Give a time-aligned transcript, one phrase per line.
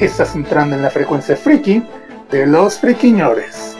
[0.00, 1.82] Estás entrando en la frecuencia friki
[2.30, 3.76] de los friquiñores.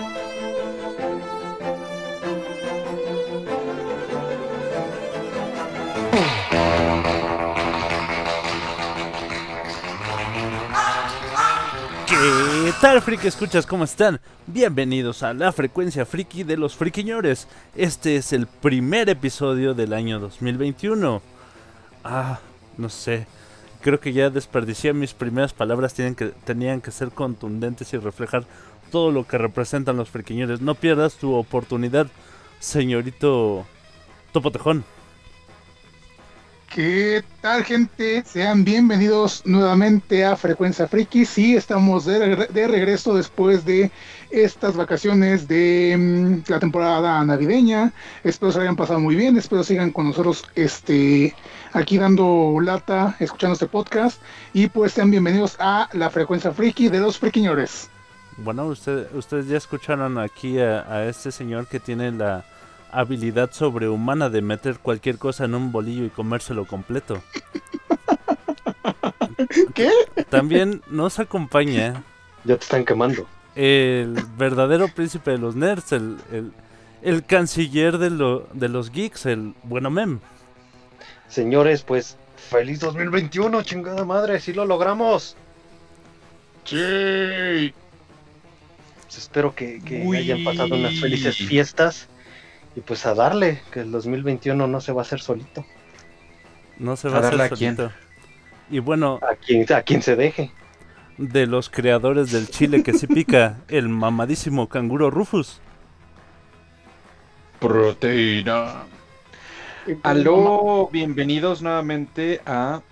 [12.07, 13.65] ¿Qué tal, friki escuchas?
[13.65, 14.21] ¿Cómo están?
[14.47, 17.49] Bienvenidos a la frecuencia friki de los friquiñores.
[17.75, 21.23] Este es el primer episodio del año 2021.
[22.05, 22.41] Ah,
[22.77, 23.27] no sé.
[23.83, 25.95] Creo que ya desperdicié mis primeras palabras.
[25.95, 28.45] Tienen que, tenían que ser contundentes y reflejar
[28.91, 30.61] todo lo que representan los friquiñores.
[30.61, 32.09] No pierdas tu oportunidad,
[32.59, 33.67] señorito
[34.33, 34.85] Topotejón.
[36.73, 38.23] ¿Qué tal, gente?
[38.25, 41.25] Sean bienvenidos nuevamente a Frecuencia Friki.
[41.25, 43.91] Sí, estamos de, regre- de regreso después de
[44.31, 47.93] estas vacaciones de mm, la temporada navideña.
[48.23, 49.37] Espero se hayan pasado muy bien.
[49.37, 51.35] Espero sigan con nosotros este,
[51.73, 54.23] aquí dando lata, escuchando este podcast.
[54.53, 57.91] Y pues sean bienvenidos a la Frecuencia Friki de los Friquiñores.
[58.37, 62.45] Bueno, usted, ustedes ya escucharon aquí a este señor que tiene la
[62.93, 67.23] habilidad sobrehumana de meter cualquier cosa en un bolillo y comérselo completo.
[69.75, 69.91] ¿Qué?
[70.29, 72.05] También nos acompaña
[72.45, 73.27] Ya te están quemando.
[73.55, 76.53] el verdadero príncipe de los nerds, el, el,
[77.03, 80.21] el canciller de, lo, de los geeks, el bueno mem.
[81.29, 85.37] Señores, pues feliz 2021, chingada madre, si lo logramos.
[89.11, 89.81] Pues espero que,
[90.17, 92.07] hayan pasado unas felices fiestas.
[92.75, 95.67] Y pues a darle, que el 2021 no se va a hacer solito.
[96.77, 97.77] No se ¿A va a, darle hacer a quién?
[97.77, 97.95] solito.
[98.69, 100.55] Y bueno, A quien, a quien se deje.
[101.19, 105.63] de los creadores del chile que sí pica, el mamadísimo canguro Rufus.
[107.59, 108.87] Proteína.
[110.03, 112.83] Aló, bienvenidos nuevamente a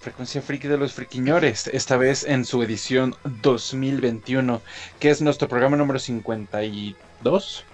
[0.00, 4.62] Frecuencia Friki de los Friquiñores, esta vez en su edición 2021,
[4.98, 7.66] que es nuestro programa número 52.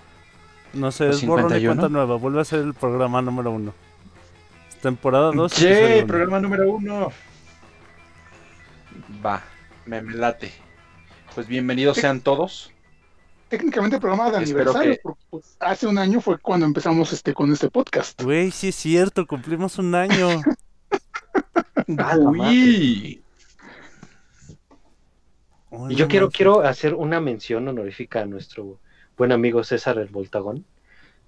[0.72, 1.75] No sé, ¿O es borrón y 51?
[1.75, 2.16] cuenta nueva.
[2.16, 3.75] Vuelve a ser el programa número uno.
[4.82, 5.56] Temporada 2.
[5.56, 6.04] ¡Yay!
[6.04, 7.12] Programa número uno.
[9.25, 9.42] Va,
[9.86, 10.53] me, me late.
[11.34, 12.72] Pues bienvenidos sean todos.
[13.48, 17.34] Técnicamente programa de Espero aniversario, que- porque pues, hace un año fue cuando empezamos este
[17.34, 18.22] con este podcast.
[18.22, 20.28] Güey, sí es cierto, cumplimos un año.
[22.19, 23.20] Uy,
[25.88, 28.78] Y yo quiero, quiero hacer una mención honorífica a nuestro
[29.20, 30.64] buen amigo César el Voltagón,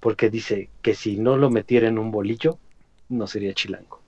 [0.01, 2.57] porque dice que si no lo metiera en un bolillo,
[3.11, 4.01] no sería chilango.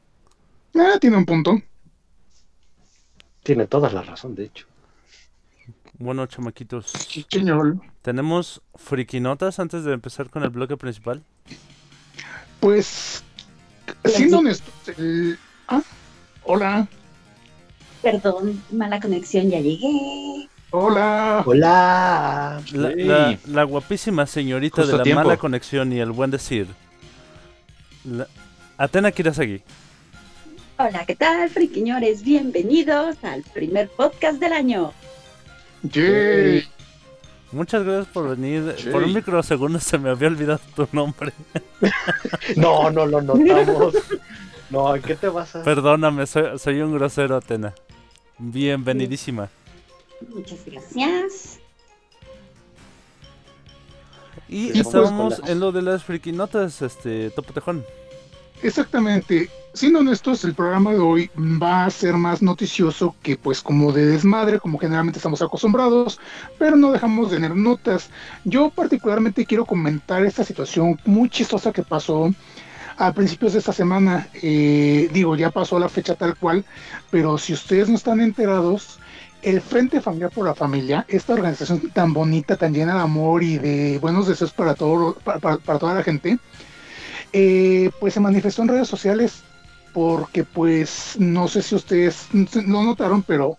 [0.74, 1.60] Ah, tiene un punto.
[3.42, 4.66] Tiene toda la razón, de hecho.
[5.98, 6.92] Bueno, chamaquitos,
[7.30, 7.76] Señor.
[8.00, 11.22] ¿tenemos frikinotas antes de empezar con el bloque principal?
[12.60, 13.22] Pues,
[14.06, 15.38] siendo honestos, el...
[15.68, 15.82] Ah,
[16.44, 16.88] hola,
[18.00, 20.48] Perdón, mala conexión, ya llegué.
[20.78, 21.42] Hola.
[21.46, 22.62] Hola.
[22.72, 25.22] La, la- la guapísima señorita Justo de la tiempo.
[25.22, 26.66] mala conexión y el buen decir.
[28.04, 28.26] La-
[28.76, 29.62] Atena Kirasagi.
[30.78, 32.24] Hola, ¿qué tal, friquiñores?
[32.24, 34.92] Bienvenidos al primer podcast del año.
[35.84, 36.64] Yay.
[37.52, 38.74] Muchas gracias por venir.
[38.76, 38.88] Sí.
[38.90, 41.32] Por un microsegundo se me había olvidado tu nombre.
[42.56, 43.94] No, no lo notamos.
[44.70, 45.62] No, ¿en qué te vas a...?
[45.62, 47.72] Perdóname, soy, soy un grosero, Atena.
[48.38, 49.48] Bienvenidísima.
[50.32, 51.60] Muchas gracias.
[54.48, 57.84] Y pues, estábamos en lo de las frikinotas, este, Topo Tejón.
[58.62, 59.50] Exactamente.
[59.72, 64.06] Siendo honestos, el programa de hoy va a ser más noticioso que pues como de
[64.06, 66.20] desmadre, como generalmente estamos acostumbrados,
[66.58, 68.08] pero no dejamos de tener notas.
[68.44, 72.32] Yo particularmente quiero comentar esta situación muy chistosa que pasó
[72.96, 74.28] a principios de esta semana.
[74.34, 76.64] Eh, digo, ya pasó la fecha tal cual,
[77.10, 79.00] pero si ustedes no están enterados,
[79.44, 83.58] el Frente Familiar por la Familia, esta organización tan bonita, tan llena de amor y
[83.58, 86.38] de buenos deseos para, todo, para, toda la gente,
[87.32, 89.42] eh, pues se manifestó en redes sociales
[89.92, 93.58] porque pues no sé si ustedes lo notaron, pero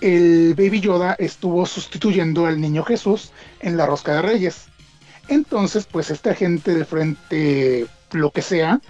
[0.00, 4.66] el Baby Yoda estuvo sustituyendo al Niño Jesús en la Rosca de Reyes.
[5.28, 8.80] Entonces, pues esta gente de frente, lo que sea,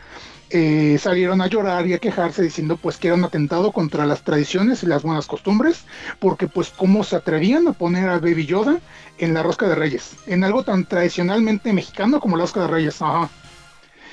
[0.50, 4.22] eh, salieron a llorar y a quejarse diciendo pues que era un atentado contra las
[4.22, 5.84] tradiciones y las buenas costumbres,
[6.20, 8.78] porque pues cómo se atrevían a poner a Baby Yoda
[9.18, 13.02] en la rosca de reyes, en algo tan tradicionalmente mexicano como la rosca de reyes,
[13.02, 13.28] ajá.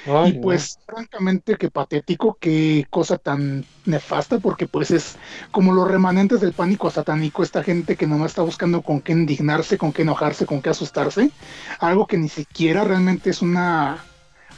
[0.05, 5.15] Ay, y pues francamente qué patético, qué cosa tan nefasta, porque pues es
[5.51, 9.77] como los remanentes del pánico satánico, esta gente que nomás está buscando con qué indignarse,
[9.77, 11.31] con qué enojarse, con qué asustarse,
[11.79, 14.03] algo que ni siquiera realmente es una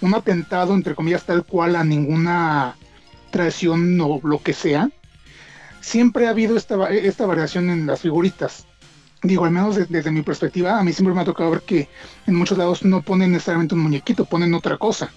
[0.01, 2.75] un atentado, entre comillas, tal cual a ninguna
[3.31, 4.89] traición o lo que sea.
[5.81, 8.65] Siempre ha habido esta, esta variación en las figuritas.
[9.24, 11.88] Digo, al menos de- desde mi perspectiva, a mí siempre me ha tocado ver que
[12.27, 15.09] en muchos lados no ponen necesariamente un muñequito, ponen otra cosa.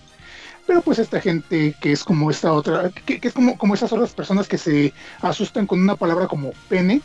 [0.66, 3.92] Pero pues esta gente que es como esta otra, que, que es como, como esas
[3.92, 4.92] otras personas que se
[5.22, 7.00] asustan con una palabra como pene,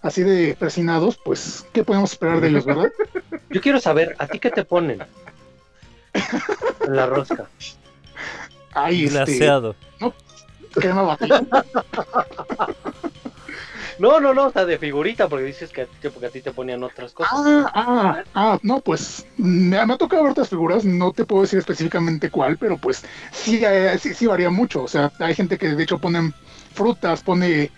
[0.00, 2.90] así de persinados, pues, ¿qué podemos esperar de ellos, verdad?
[3.50, 5.02] Yo quiero saber, ¿a ti qué te ponen?
[6.86, 7.46] En la rosca.
[8.74, 9.74] Ay, este, Glaseado.
[10.72, 11.42] crema batida.
[13.98, 16.30] No, no, no, o sea, de figurita, porque dices que a ti, te- porque a
[16.30, 17.32] ti te ponían otras cosas.
[17.34, 21.42] Ah, ah, ah, no, pues me, me ha tocado ver otras figuras, no te puedo
[21.42, 24.84] decir específicamente cuál, pero pues sí, eh, sí, sí varía mucho.
[24.84, 26.32] O sea, hay gente que de hecho ponen
[26.74, 27.72] frutas, pone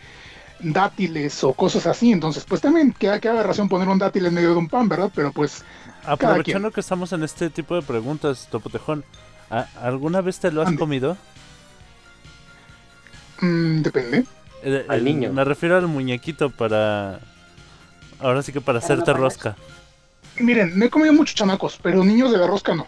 [0.62, 4.50] dátiles o cosas así, entonces pues también queda, queda aberración poner un dátil en medio
[4.50, 5.10] de un pan, ¿verdad?
[5.14, 5.64] Pero pues
[6.04, 9.04] Aprovechando que estamos en este tipo de preguntas, Topotejón,
[9.50, 10.78] ¿a- ¿alguna vez te lo has Ande.
[10.78, 11.16] comido?
[13.40, 14.24] mm, depende.
[14.62, 15.32] Eh, Al eh, niño.
[15.32, 17.20] Me refiero al muñequito para...
[18.18, 19.56] Ahora sí que para hacerte rosca.
[20.38, 22.86] Miren, me he comido muchos chamacos, pero niños de la rosca no.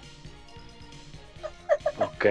[1.99, 2.27] Ok.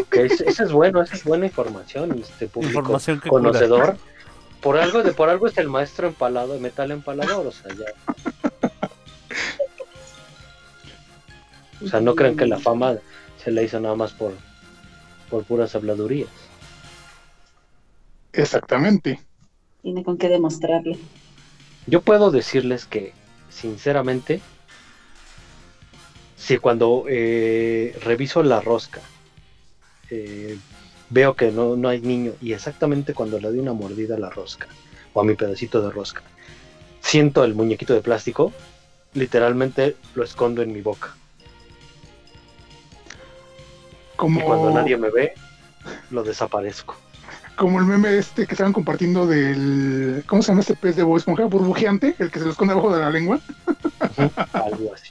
[0.00, 3.96] Ok, ese ese es bueno, esa es buena información, este público Información que cura.
[4.62, 8.70] Por algo, de por algo es el maestro empalado, metal empalador, o sea, ya.
[11.84, 12.96] O sea, no crean que la fama
[13.42, 14.32] se la hizo nada más por,
[15.28, 16.30] por puras habladurías.
[18.32, 19.20] Exactamente.
[19.82, 20.96] Tiene con qué demostrarlo.
[21.88, 23.12] Yo puedo decirles que,
[23.50, 24.40] sinceramente,
[26.36, 29.00] si cuando eh, reviso la rosca
[30.10, 30.56] eh,
[31.12, 34.30] veo que no, no hay niño y exactamente cuando le doy una mordida a la
[34.30, 34.66] rosca
[35.12, 36.22] o a mi pedacito de rosca,
[37.00, 38.52] siento el muñequito de plástico,
[39.14, 41.14] literalmente lo escondo en mi boca.
[44.16, 45.34] Como, Y cuando nadie me ve,
[46.10, 46.96] lo desaparezco.
[47.56, 50.24] como el meme este que estaban compartiendo del.
[50.26, 51.44] ¿Cómo se llama este pez de Bob Esponja?
[51.44, 53.40] Burbujeante, el que se lo esconde abajo de la lengua.
[54.52, 55.10] Algo así.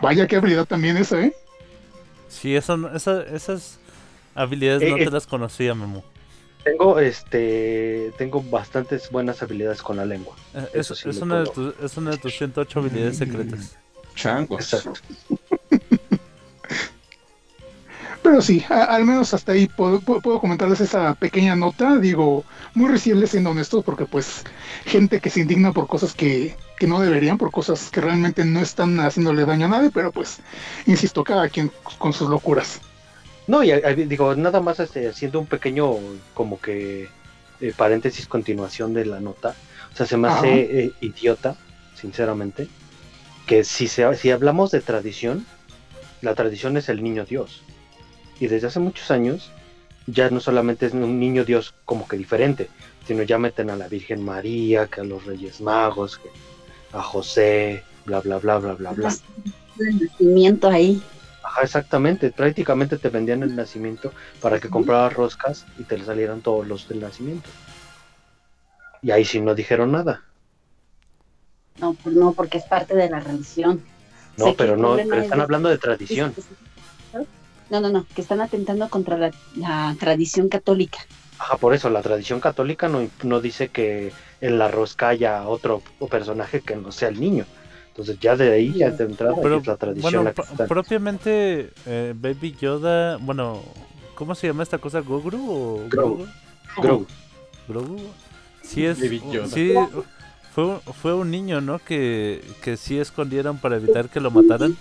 [0.00, 1.32] Vaya qué habilidad también esa, ¿eh?
[2.32, 3.78] Sí, eso, esa- esas
[4.34, 5.04] habilidades no Eh, eh.
[5.04, 6.02] te las conocía, Memo.
[6.64, 10.34] Tengo este tengo bastantes buenas habilidades con la lengua.
[10.54, 13.76] Eh, Es, Eso sí es una de tus- es una de tus 108 habilidades secretas.
[14.14, 14.72] Changos.
[14.72, 15.00] Exacto.
[18.22, 21.98] Pero sí, a- al menos hasta ahí puedo, puedo- puedo comentarles esa pequeña nota.
[21.98, 22.44] Digo,
[22.74, 24.44] muy risible siendo honestos, porque pues
[24.84, 28.58] gente que se indigna por cosas que, que no deberían, por cosas que realmente no
[28.58, 30.40] están haciéndole daño a nadie, pero pues,
[30.84, 32.80] insisto, cada quien con sus locuras.
[33.46, 35.94] No, y eh, digo, nada más este, haciendo un pequeño
[36.34, 37.08] como que
[37.60, 39.54] eh, paréntesis continuación de la nota.
[39.92, 41.54] O sea, se me hace eh, idiota,
[41.94, 42.66] sinceramente,
[43.46, 45.46] que si, se, si hablamos de tradición,
[46.20, 47.62] la tradición es el niño Dios.
[48.40, 49.52] Y desde hace muchos años
[50.08, 52.70] ya no solamente es un niño Dios como que diferente,
[53.06, 56.28] sino ya meten a la Virgen María, que a los Reyes Magos, que
[56.92, 59.14] a José, bla, bla, bla, bla, bla, bla.
[59.78, 61.02] El nacimiento ahí.
[61.42, 62.30] Ajá, exactamente.
[62.30, 66.88] Prácticamente te vendían el nacimiento para que compraras roscas y te le salieran todos los
[66.88, 67.48] del nacimiento.
[69.02, 70.22] Y ahí sí no dijeron nada.
[71.78, 73.82] No, pues no, porque es parte de la religión.
[74.36, 76.34] No, pero no, pero es están de- hablando de tradición.
[77.70, 80.98] No, no, no, que están atentando contra la, la tradición católica.
[81.38, 85.80] Ajá, por eso la tradición católica no, no dice que en la rosca haya otro
[86.10, 87.46] personaje que no sea el niño.
[87.88, 92.12] Entonces ya de ahí, ya de entrada, Pero, es la tradición bueno, la propiamente eh,
[92.16, 93.62] Baby Yoda, bueno,
[94.14, 95.00] ¿cómo se llama esta cosa?
[95.00, 96.26] ¿Gogru o Grogu.
[96.76, 97.06] Grogu?
[97.68, 97.98] Grogu.
[98.62, 99.46] Sí es, Baby Yoda.
[99.46, 99.74] sí
[100.52, 101.78] fue, fue un niño, ¿no?
[101.78, 104.76] Que, que sí escondieron para evitar que lo mataran.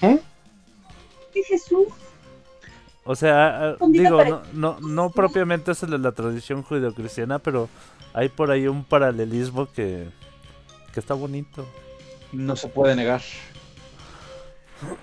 [0.00, 1.86] ¿Qué Jesús?
[3.04, 7.68] O sea, ah, Escondido digo, no, no, no propiamente es de la tradición judeocristiana, pero
[8.12, 10.08] hay por ahí un paralelismo que,
[10.92, 11.66] que está bonito.
[12.32, 13.22] No se puede negar.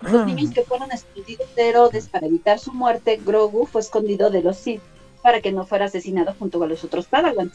[0.02, 4.42] Los niños que fueron escondidos de Herodes para evitar su muerte, Grogu fue escondido de
[4.42, 4.82] los Sith
[5.22, 7.54] para que no fuera asesinado junto a los otros Padawans.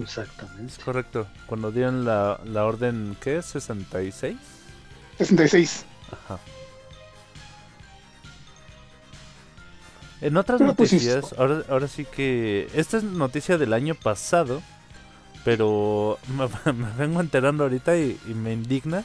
[0.00, 0.72] Exactamente.
[0.72, 1.26] Es correcto.
[1.46, 3.54] Cuando dieron la, la orden, ¿qué es?
[3.54, 4.36] ¿66?
[5.18, 5.84] 66.
[6.12, 6.38] Ajá.
[10.20, 12.68] En otras pues, noticias, ahora, ahora sí que.
[12.74, 14.62] Esta es noticia del año pasado.
[15.44, 19.04] Pero me, me vengo enterando ahorita y, y me indigna.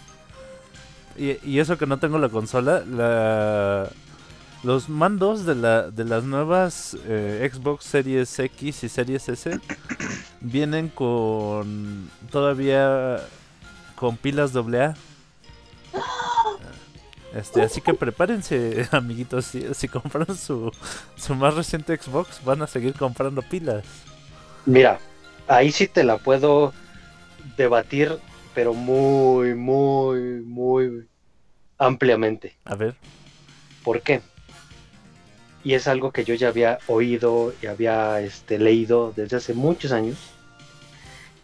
[1.18, 2.84] Y, y eso que no tengo la consola.
[2.86, 3.90] La,
[4.64, 9.60] los mandos de, la, de las nuevas eh, Xbox Series X y Series S
[10.42, 12.10] vienen con.
[12.32, 13.22] Todavía.
[13.96, 14.96] Con pilas AA.
[17.36, 19.46] Este, así que prepárense, amiguitos.
[19.46, 20.72] Si, si compran su,
[21.16, 23.84] su más reciente Xbox, van a seguir comprando pilas.
[24.66, 25.00] Mira,
[25.48, 26.74] ahí sí te la puedo
[27.58, 28.18] debatir,
[28.54, 31.08] pero muy, muy, muy
[31.78, 32.56] ampliamente.
[32.64, 32.96] A ver.
[33.84, 34.22] ¿Por qué?
[35.64, 39.92] Y es algo que yo ya había oído y había este, leído desde hace muchos
[39.92, 40.18] años,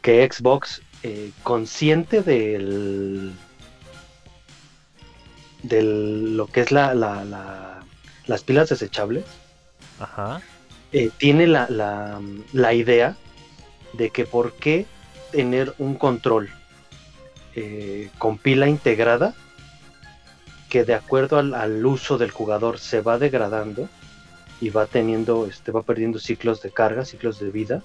[0.01, 3.33] que Xbox, eh, consciente del,
[5.63, 7.79] de lo que es la, la- la-
[8.27, 9.25] las pilas desechables,
[9.99, 10.41] Ajá.
[10.91, 13.15] eh, tiene la idea
[13.93, 14.85] de que por qué
[15.31, 16.49] tener un control
[17.55, 19.33] eh, con pila integrada
[20.69, 23.89] que de acuerdo al, al uso del jugador se va degradando
[24.61, 27.83] y va teniendo, este, va perdiendo ciclos de carga, ciclos de vida.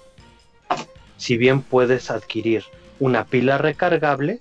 [1.17, 2.63] Si bien puedes adquirir
[2.99, 4.39] una pila recargable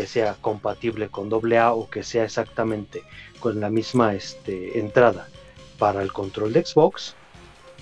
[0.00, 3.02] que sea compatible con AA o que sea exactamente
[3.38, 5.28] con la misma este, entrada
[5.78, 7.14] para el control de Xbox,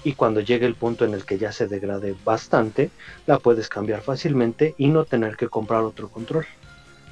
[0.03, 2.91] y cuando llegue el punto en el que ya se degrade bastante,
[3.27, 6.45] la puedes cambiar fácilmente y no tener que comprar otro control.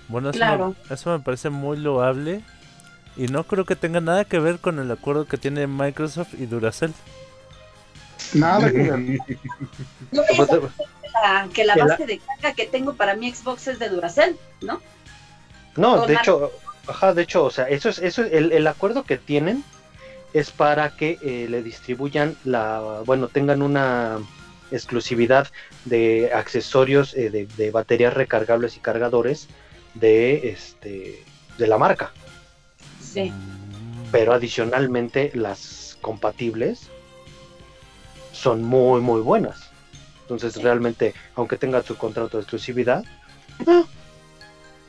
[0.08, 0.74] Bueno, eso, Claro.
[0.88, 2.42] me, eso me parece muy loable.
[3.16, 6.46] Y no creo que tenga nada que ver con el acuerdo que tiene Microsoft y
[6.46, 6.92] Duracell.
[8.34, 9.20] Nada que ver.
[10.10, 14.36] No la que la- base de carga que tengo para mi Xbox es de Duracell,
[14.60, 14.80] ¿no?
[15.76, 16.52] No, de hecho,
[16.86, 19.64] ajá, de hecho, o sea, eso es, eso es- el, el acuerdo que tienen
[20.32, 24.18] es para que eh, le distribuyan la, bueno, tengan una
[24.70, 25.48] exclusividad
[25.84, 29.48] de accesorios eh, de, de baterías recargables y cargadores
[29.94, 31.22] de este
[31.56, 32.12] de la marca.
[33.00, 33.32] Sí.
[34.12, 36.88] Pero adicionalmente las compatibles
[38.32, 39.70] son muy muy buenas.
[40.22, 43.04] Entonces realmente, aunque tenga su contrato de exclusividad,
[43.66, 43.84] eh,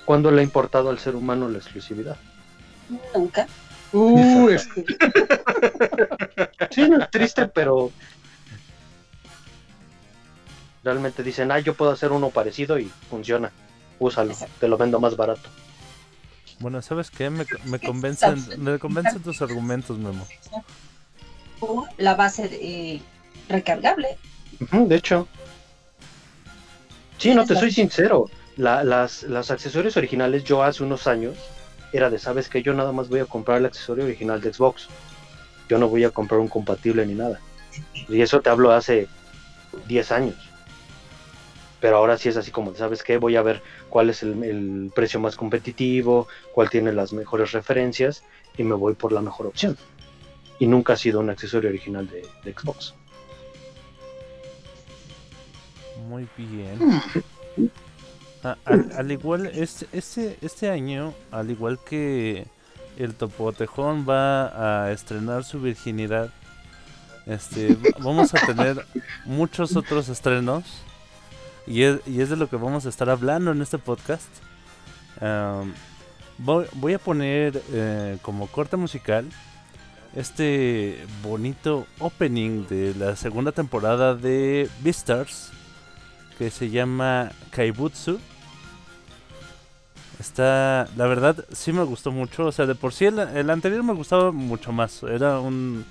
[0.08, 2.16] ¿cuándo le ha importado al ser humano la exclusividad?
[3.14, 3.46] Nunca.
[3.92, 4.86] Uh, este,
[6.72, 7.92] Sí, no es triste, pero
[10.82, 13.52] realmente dicen, ah, yo puedo hacer uno parecido y funciona.
[14.00, 15.50] Úsalo, te lo vendo más barato.
[16.60, 17.30] Bueno, ¿sabes qué?
[17.30, 20.26] Me, me convencen, me convencen tus argumentos, Memo.
[21.60, 23.02] O la base de-
[23.50, 24.18] recargable.
[24.72, 25.28] De hecho.
[27.18, 28.30] Sí, no te soy sincero.
[28.58, 31.36] La- las, los accesorios originales, yo hace unos años,
[31.94, 34.88] era de, ¿sabes que Yo nada más voy a comprar el accesorio original de Xbox.
[35.70, 37.40] Yo no voy a comprar un compatible ni nada.
[38.08, 39.08] Y eso te hablo hace
[39.88, 40.36] 10 años.
[41.80, 43.18] Pero ahora sí es así como, ¿sabes qué?
[43.18, 48.24] Voy a ver cuál es el, el precio más competitivo, cuál tiene las mejores referencias
[48.58, 49.78] y me voy por la mejor opción.
[50.58, 52.96] Y nunca ha sido un accesorio original de, de Xbox.
[56.08, 56.80] Muy bien.
[58.66, 62.46] Al, al igual, este, este, este año, al igual que
[62.98, 66.30] el Topotejón va a estrenar su virginidad,
[67.26, 68.86] este, va- vamos a tener
[69.26, 70.64] muchos otros estrenos.
[71.66, 74.30] Y es, y es de lo que vamos a estar hablando en este podcast.
[76.40, 79.26] Voy a poner eh, como corte musical
[80.16, 85.50] este bonito opening de la segunda temporada de Beastars
[86.38, 88.20] que se llama Kaibutsu.
[90.20, 92.46] Está, la verdad, sí me gustó mucho.
[92.46, 95.04] O sea, de por sí el, el anterior me gustaba mucho más.
[95.04, 95.86] Era un,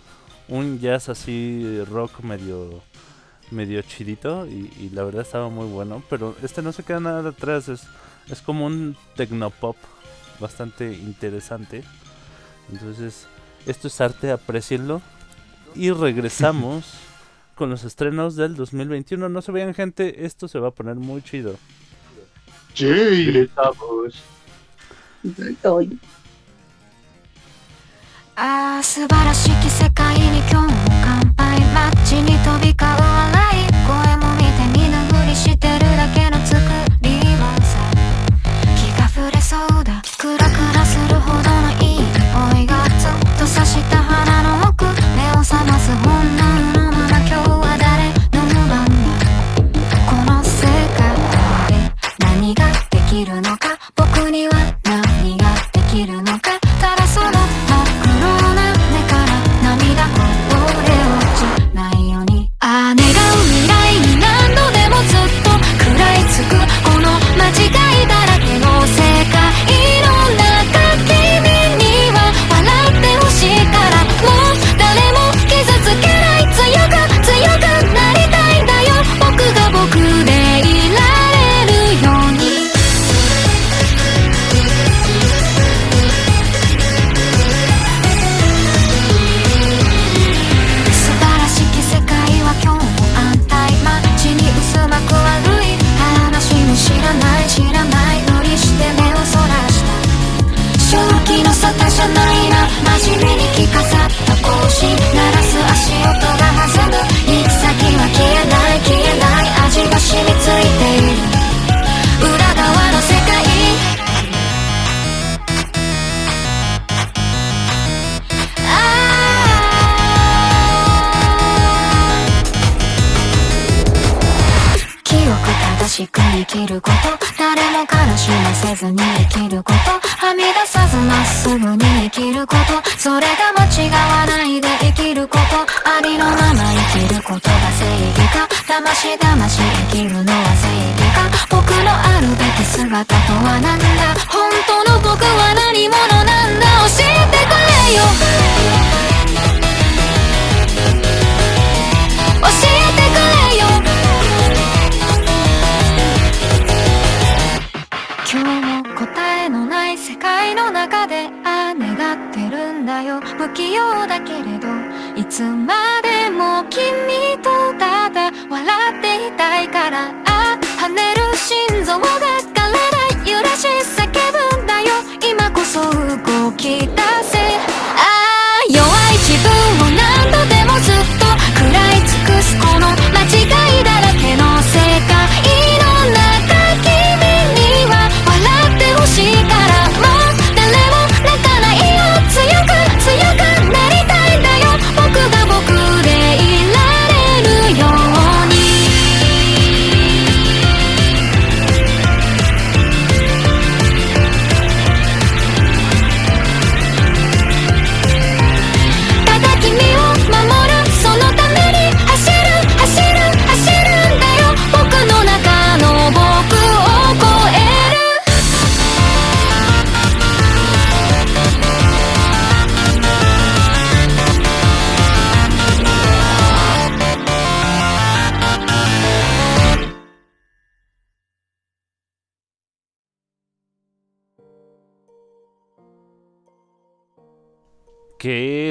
[0.48, 2.82] un jazz así rock medio,
[3.50, 6.02] medio chidito y, y la verdad estaba muy bueno.
[6.10, 7.68] Pero este no se queda nada atrás.
[7.68, 7.82] Es,
[8.28, 9.76] es como un tecnopop
[10.40, 11.84] bastante interesante.
[12.70, 13.26] Entonces,
[13.66, 15.02] esto es arte, aprecienlo.
[15.74, 16.94] Y regresamos
[17.54, 19.28] con los estrenos del 2021.
[19.28, 21.56] No se vean, gente, esto se va a poner muy chido.
[28.36, 36.60] ああ素晴らしき世界に今日も乾杯街に飛び交う笑い声も見て見ぬふりしてるだけの作
[37.00, 37.80] りはさ。
[38.76, 40.02] 気が触れそうだ。
[40.18, 46.75] クラクラするほどのいい匂いがずっと刺した鼻の奥目を覚ます本能
[53.16, 53.78] きるのか？
[53.94, 54.52] 僕には
[54.84, 56.24] 何ができるの？
[56.24, 56.25] か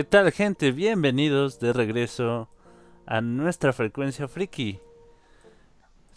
[0.06, 0.72] tal gente?
[0.72, 2.48] Bienvenidos de regreso
[3.08, 4.80] a nuestra frecuencia friki.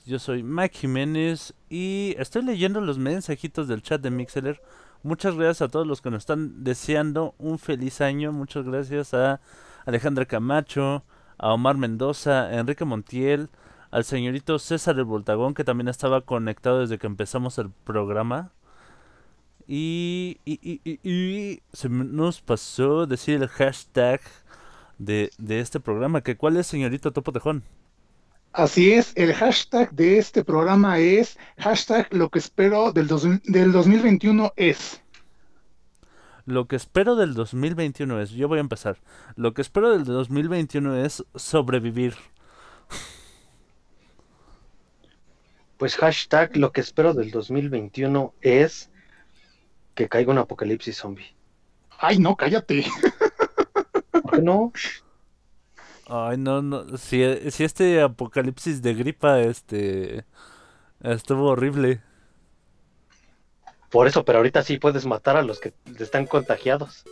[0.05, 4.61] Yo soy Mike Jiménez y estoy leyendo los mensajitos del chat de Mixeler.
[5.03, 8.31] Muchas gracias a todos los que nos están deseando un feliz año.
[8.31, 9.41] Muchas gracias a
[9.87, 11.05] Alejandra Camacho,
[11.39, 13.49] a Omar Mendoza, a Enrique Montiel,
[13.91, 18.53] al señorito César el Voltagón que también estaba conectado desde que empezamos el programa.
[19.69, 24.21] Y, y, y, y- y se me- nos pasó decir el hashtag
[24.99, 26.23] de, de este programa.
[26.23, 27.65] que ¿Cuál es, señorito Topo Tejón?
[28.53, 33.73] Así es, el hashtag de este programa es hashtag lo que espero del, dos- del
[33.73, 35.01] 2021 es.
[36.47, 38.99] Lo que espero del 2021 es, yo voy a empezar.
[39.37, 42.15] Lo que espero del 2021 es sobrevivir.
[45.79, 48.91] Pues hashtag lo que espero del 2021 es
[49.99, 51.35] que caiga un apocalipsis zombie.
[51.99, 52.87] Ay, no, cállate.
[54.13, 54.73] ¿Por qué no?
[56.07, 56.97] Ay, no, no.
[56.97, 60.25] Si, si este apocalipsis de gripa, este.
[61.01, 62.01] Estuvo horrible.
[63.91, 67.05] Por eso, pero ahorita sí puedes matar a los que están contagiados.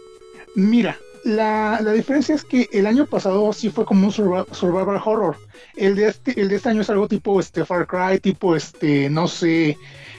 [0.55, 0.97] Mira,
[1.27, 5.37] la, la diferencia es que el año pasado sí fue como un survi- survival horror.
[5.77, 9.11] El de este, el de este año es algo tipo este Far Cry, tipo este,
[9.11, 9.77] no sé,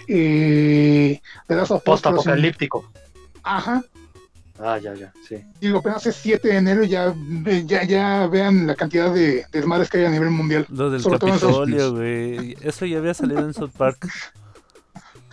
[0.07, 2.91] eh, The Last of Post-apocalíptico.
[3.43, 3.83] Ajá.
[4.59, 5.35] Ah, ya, ya, sí.
[5.61, 7.13] Digo, apenas es 7 de enero y ya,
[7.65, 10.65] ya, ya vean la cantidad de desmadres que hay a nivel mundial.
[10.69, 12.57] Lo del Sobre Capitolio, güey.
[12.61, 14.07] Eso ya había salido en South Park.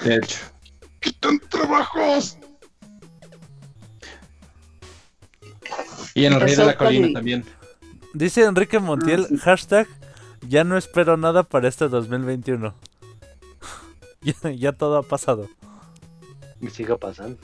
[0.04, 0.38] De hecho.
[1.00, 2.36] ¡Quitan trabajos!
[6.14, 7.44] Y en el Rey de la Colina también.
[8.12, 9.88] Dice Enrique Montiel, hashtag,
[10.48, 12.74] ya no espero nada para este 2021.
[14.22, 15.48] ya, ya todo ha pasado.
[16.60, 17.38] Y sigue pasando.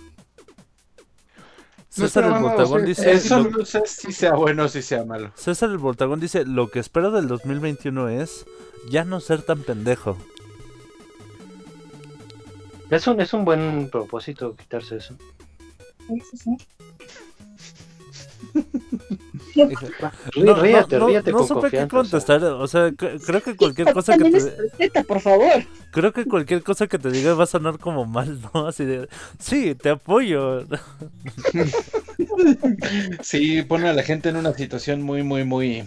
[1.97, 4.81] No César el Voltagón sea, dice, Eso lo- no sé si sea bueno o si
[4.81, 5.33] sea malo.
[5.35, 8.47] César el Voltagón dice, lo que espero del 2021 es
[8.89, 10.17] ya no ser tan pendejo.
[12.91, 15.17] Es un, es un buen propósito quitarse eso.
[16.09, 16.23] Rí-
[20.37, 23.93] No, ríete, no, ríete no con supe qué contestar, o sea, cre- creo que cualquier
[23.93, 25.65] cosa que te, es receta, por favor.
[25.91, 28.67] creo que cualquier cosa que te diga va a sonar como mal, ¿no?
[28.69, 29.09] Así de,
[29.39, 30.65] sí, te apoyo.
[33.23, 35.85] Sí, pone a la gente en una situación muy, muy, muy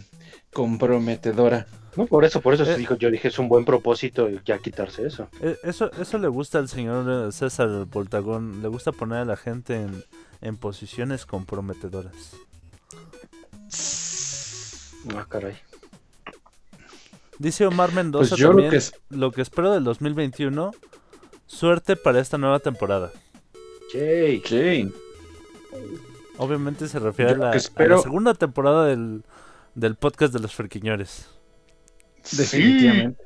[0.51, 1.67] comprometedora.
[1.95, 2.75] No, por eso, por eso Eh.
[2.77, 5.27] dijo, yo dije, es un buen propósito ya quitarse eso.
[5.41, 9.25] Eh, Eso, eso le gusta al señor eh, César el Voltagón, le gusta poner a
[9.25, 10.03] la gente en,
[10.41, 12.13] en posiciones comprometedoras.
[15.15, 15.55] Ah, caray.
[17.39, 20.71] Dice Omar Mendoza Pues yo lo que es- lo que espero del 2021,
[21.45, 23.11] suerte para esta nueva temporada.
[23.93, 24.41] Yay.
[24.45, 24.93] Sí.
[26.37, 29.23] Obviamente se refiere a la, a segunda temporada del,
[29.75, 31.27] del podcast de los friquiñores.
[32.31, 33.21] Definitivamente.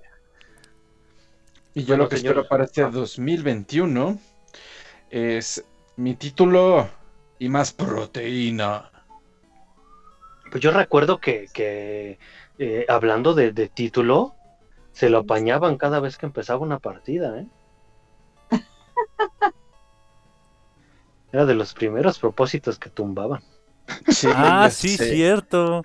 [1.75, 2.31] Y yo Bueno, lo que señor.
[2.33, 4.19] espero para este 2021
[5.11, 5.63] es
[5.95, 6.89] mi título
[7.39, 8.91] y más proteína.
[10.51, 12.19] Pues yo recuerdo que, que,
[12.57, 14.35] eh, hablando de, de título,
[14.91, 17.47] se lo apañaban cada vez que empezaba una partida, ¿eh?
[21.31, 23.41] Era de los primeros propósitos que tumbaban.
[24.07, 25.11] Sí, Ah, sí, sé.
[25.13, 25.81] cierto.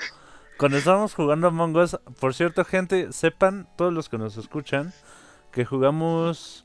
[0.58, 4.92] Cuando estábamos jugando Among Us, por cierto, gente, sepan, todos los que nos escuchan,
[5.50, 6.64] que jugamos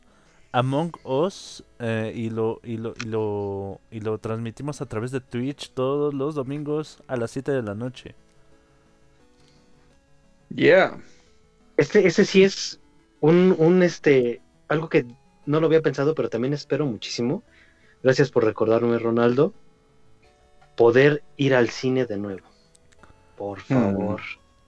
[0.58, 5.22] Among Us eh, y, lo, y, lo, y, lo, y lo transmitimos a través de
[5.22, 8.16] Twitch todos los domingos a las 7 de la noche.
[10.50, 10.98] Yeah.
[11.78, 12.80] Este, ese sí es
[13.20, 15.06] un, un este, algo que
[15.46, 17.44] no lo había pensado, pero también espero muchísimo.
[18.02, 19.54] Gracias por recordarme, Ronaldo.
[20.76, 22.48] Poder ir al cine de nuevo.
[23.38, 24.22] Por favor.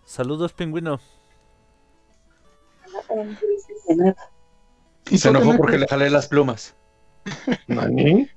[0.05, 0.99] Saludos, pingüino.
[5.09, 6.75] Y Se enojó porque ¿qué- le jalé las plumas.
[7.67, 8.29] ¿Nani?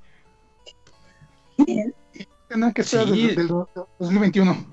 [2.74, 3.26] ¿qué esperas Sí.
[3.28, 3.48] del, del
[3.98, 4.66] 2021?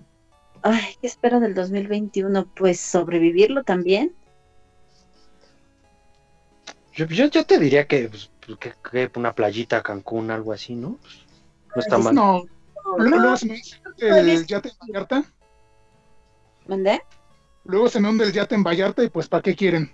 [0.62, 2.48] Ay, ¿qué espero del 2021?
[2.56, 4.14] Pues sobrevivirlo también.
[6.94, 10.98] Yo, yo, yo te diría que, pues, que, que una playita, Cancún, algo así, ¿no?
[11.74, 12.16] Pues, no está mal.
[12.16, 12.44] No,
[12.98, 15.24] luego, No, luego se me hunde el yate en Vallarta.
[16.68, 17.02] ¿mandé?
[17.66, 19.94] Luego se me hunde el yate en Vallarta y pues ¿para qué quieren?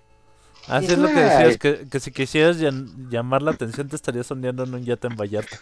[0.68, 4.26] Así es lo que decías, que, que si quisieras llam- llamar la atención te estarías
[4.28, 5.58] sondeando en un yate en Vallarta.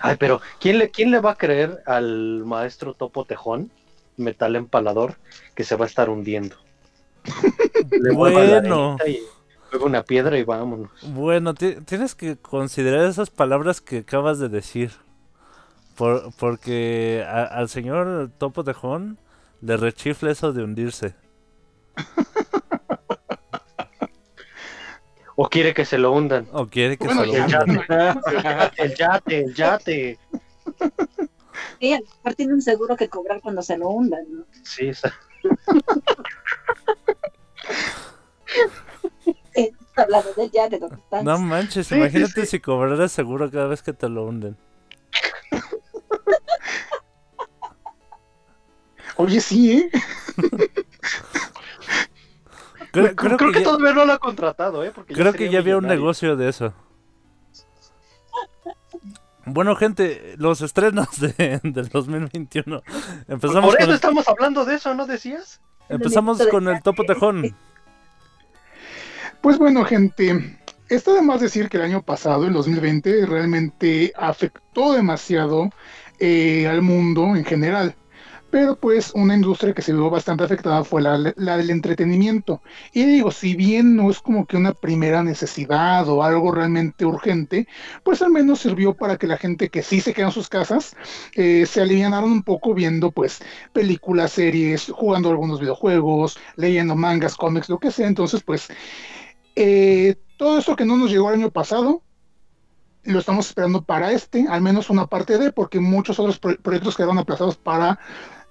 [0.00, 3.70] Ay, pero ¿quién le, ¿quién le va a creer al maestro Topo Tejón,
[4.16, 5.16] metal empalador,
[5.54, 6.56] que se va a estar hundiendo?
[7.90, 8.96] Le Bueno.
[9.06, 9.18] y
[9.72, 10.90] luego una piedra y vámonos.
[11.02, 14.92] Bueno, ti- tienes que considerar esas palabras que acabas de decir.
[15.96, 19.18] Por, porque a- al señor Topo Tejón
[19.60, 21.16] le rechifla eso de hundirse.
[25.36, 26.48] O quiere que se lo hundan.
[26.52, 27.62] O quiere que Bueno, se lo ya.
[27.64, 28.20] hunda.
[28.26, 30.18] El yate, el yate, el yate.
[31.80, 34.44] Sí, a lo mejor tiene un seguro que cobrar cuando se lo hundan, ¿no?
[34.64, 35.14] Sí, esa-
[39.96, 41.24] hablando de ya, de dónde estás.
[41.24, 42.46] No manches, Sí, imagínate sí, sí.
[42.46, 44.56] si cobraras seguro cada vez que te lo hunden.
[49.16, 49.90] Oye, sí, ¿eh?
[52.90, 54.92] Creo, creo, creo que, que, ya, todavía no lo ha contratado, ¿eh?
[54.94, 56.72] Porque creo que sería ya había un negocio de eso.
[59.44, 62.82] Bueno, gente, los estrenos de, del 2021.
[63.28, 65.60] Empezamos Por con eso el, estamos hablando de eso, ¿no decías?
[65.88, 67.56] empezamos con el Topo Tejón.
[69.40, 74.92] Pues bueno, gente, está de más decir que el año pasado, el 2020, realmente afectó
[74.92, 75.70] demasiado
[76.18, 77.94] eh, al mundo en general.
[78.50, 82.62] Pero pues una industria que se vio bastante afectada fue la, del entretenimiento.
[82.94, 87.68] Y digo, si bien no es como que una primera necesidad o algo realmente urgente,
[88.02, 90.96] pues al menos sirvió para que la gente que sí se queda en sus casas
[91.34, 93.40] eh, se alivianaron un poco viendo pues
[93.74, 98.06] películas, series, jugando algunos videojuegos, leyendo mangas, cómics, lo que sea.
[98.08, 98.68] Entonces pues
[99.56, 102.02] eh, todo eso que no nos llegó el año pasado,
[103.04, 106.96] lo estamos esperando para este, al menos una parte de, porque muchos otros pro- proyectos
[106.96, 107.98] quedaron aplazados para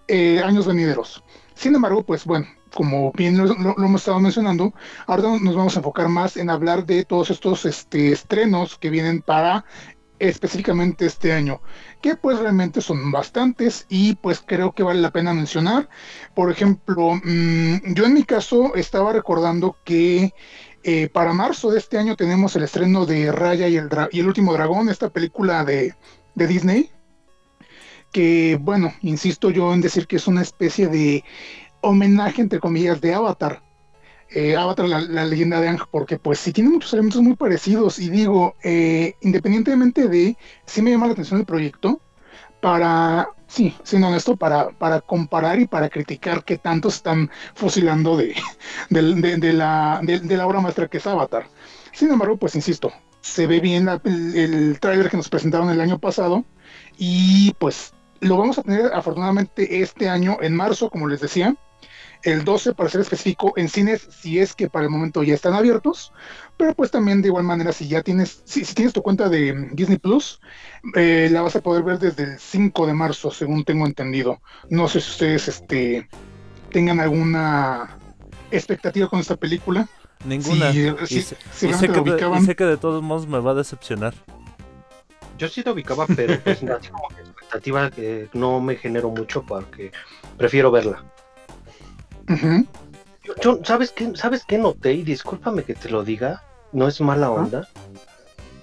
[0.08, 1.24] eh, años venideros.
[1.56, 3.46] Sin embargo, pues bueno, como bien lo,
[3.78, 4.74] hemos estado mencionando,
[5.08, 9.22] ahora nos vamos a enfocar más en hablar de todos estos este, estrenos que vienen
[9.22, 9.66] para
[10.20, 11.62] específicamente este año,
[12.02, 15.90] que pues realmente son bastantes y pues creo que vale la pena mencionar.
[16.36, 20.34] Por ejemplo, mm, yo en mi caso estaba recordando que
[20.84, 24.28] eh, para marzo de este año tenemos el estreno de Raya y el, y el
[24.28, 25.94] último dragón, esta película de
[26.36, 26.92] Disney,
[28.18, 31.24] que bueno, insisto yo en decir que es una especie de
[31.82, 33.62] homenaje, entre comillas, de Avatar.
[34.32, 38.10] Eh, Avatar, la, leyenda de Ang, porque pues sí tiene muchos elementos muy parecidos y
[38.10, 42.02] digo, eh, independientemente de, sí me llama la atención el proyecto,
[42.60, 48.34] para, sí, siendo honesto, para, para comparar y para criticar qué tanto están fusilando de,
[48.90, 51.46] del- de, de la, de, de la obra maestra que es Avatar.
[51.94, 56.00] Sin embargo, pues insisto, se ve bien el, el tráiler que nos presentaron el año
[56.00, 56.46] pasado
[56.98, 61.56] y pues lo vamos a tener afortunadamente este año en marzo, como les decía,
[62.24, 65.54] el 12 para ser específico en cines, si es que para el momento ya están
[65.54, 66.12] abiertos,
[66.58, 69.70] pero pues también de igual manera si ya tienes, si, si tienes tu cuenta de
[69.74, 70.40] Disney Plus,
[70.96, 74.42] eh, la vas a poder ver desde el 5 de marzo, según tengo entendido.
[74.70, 76.10] No sé si ustedes este,
[76.72, 77.98] tengan alguna
[78.52, 79.88] expectativa con esta película.
[80.26, 80.72] Ninguna.
[80.72, 80.80] Si,
[81.18, 82.46] y, sé, si y sé realmente que de, y ubicaban.
[82.46, 84.16] sé que de todos modos me va a decepcionar.
[85.38, 89.42] Yo sí lo ubicaba, pero pues, así como que expectativa que no me genero mucho
[89.44, 89.92] porque
[90.38, 91.04] prefiero verla.
[92.30, 92.66] Ujú.
[93.24, 94.94] Yo, yo, ¿sabes qué, ¿sabes qué noté?
[94.94, 97.68] Y discúlpame que te lo diga, no es mala onda,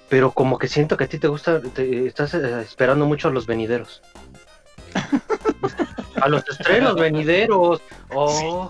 [0.09, 3.31] pero como que siento que a ti te gusta, te- estás eh, esperando mucho a
[3.31, 4.01] los venideros.
[6.21, 7.81] a los estrenos venideros.
[8.09, 8.69] Oh,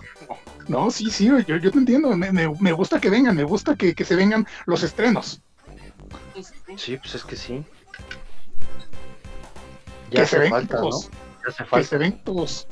[0.68, 2.16] No, sí, sí, yo, yo te entiendo.
[2.16, 5.42] Me, me- me gusta que vengan, me gusta que, que se vengan los estrenos.
[6.78, 7.64] Sí, pues es que sí.
[10.10, 10.82] Que Ya se hace ven falta, ¿no?
[10.82, 11.10] todos.
[11.10, 11.88] Ya hace Que falta.
[11.88, 12.68] se ven todos.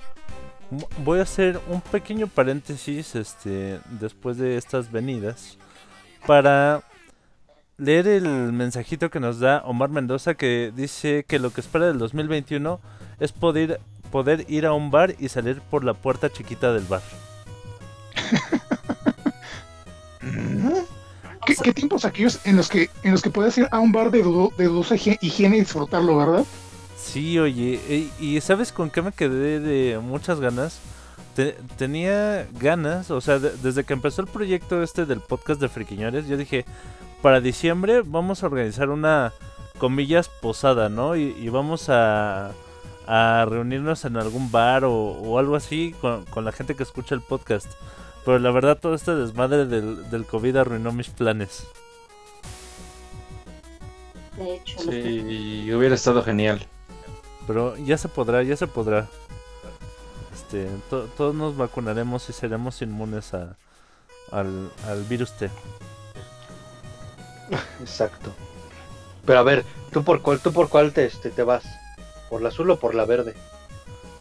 [0.72, 5.58] M- Voy a hacer un pequeño paréntesis este, después de estas venidas
[6.26, 6.82] para
[7.78, 11.98] leer el mensajito que nos da Omar Mendoza que dice que lo que espera del
[11.98, 12.80] 2021
[13.20, 13.80] es poder,
[14.12, 17.02] poder ir a un bar y salir por la puerta chiquita del bar.
[21.46, 24.12] ¿Qué, qué tiempos aquellos en los que en los que puedes ir a un bar
[24.12, 26.46] de, dudo- de dudosa higie- higiene y disfrutarlo, ¿verdad?
[27.14, 30.80] Sí, oye, y ¿sabes con qué me quedé de muchas ganas?
[31.36, 35.70] Te- tenía ganas, o sea, de- desde que empezó el proyecto este del podcast de
[35.70, 36.66] Friquiñores, yo dije,
[37.22, 39.32] para diciembre vamos a organizar una,
[39.78, 41.16] comillas, posada, ¿no?
[41.16, 42.52] Y, y vamos a,
[43.08, 47.14] a reunirnos en algún bar o, o algo así con, con la gente que escucha
[47.16, 47.68] el podcast.
[48.26, 51.68] Pero la verdad todo este desmadre del, del COVID arruinó mis planes.
[54.38, 56.66] De hecho, Sí, hubiera estado genial.
[57.48, 59.08] Pero ya se podrá, ya se podrá.
[60.34, 63.58] Este, to- todos nos vacunaremos y seremos inmunes a,
[64.32, 65.50] al, al virus T.
[67.82, 68.34] Exacto.
[69.26, 71.64] Pero a ver, ¿tú por cuál, tú por cuál te, este, te vas?
[72.30, 73.36] ¿Por la azul o por la verde?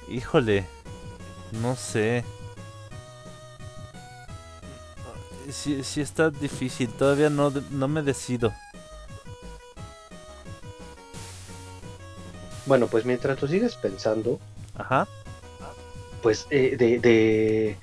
[0.09, 0.67] Híjole,
[1.51, 2.25] no sé.
[5.51, 8.53] Sí, sí está difícil, todavía no, no me decido.
[12.67, 14.39] Bueno, pues mientras tú sigues pensando,
[14.77, 15.07] Ajá.
[16.23, 17.77] pues eh, de, de,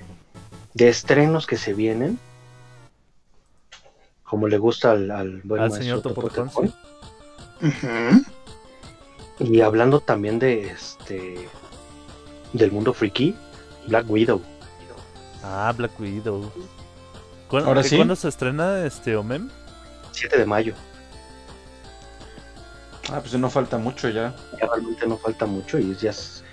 [0.74, 2.18] de estrenos que se vienen,
[4.24, 6.72] como le gusta al, al buen Al maestro señor Topotecón,
[7.62, 8.24] Ujú.
[9.40, 11.48] y hablando también de este
[12.52, 13.34] del mundo friki,
[13.86, 14.40] Black Widow.
[15.42, 16.50] Ah, Black Widow.
[17.48, 17.96] ¿Cuándo, ¿Ahora sí?
[17.96, 19.50] ¿Cuándo se estrena este Omem?
[20.12, 20.74] 7 de mayo.
[23.12, 24.34] Ah, pues no falta mucho ya.
[24.60, 26.44] Ya realmente no falta mucho y ya es,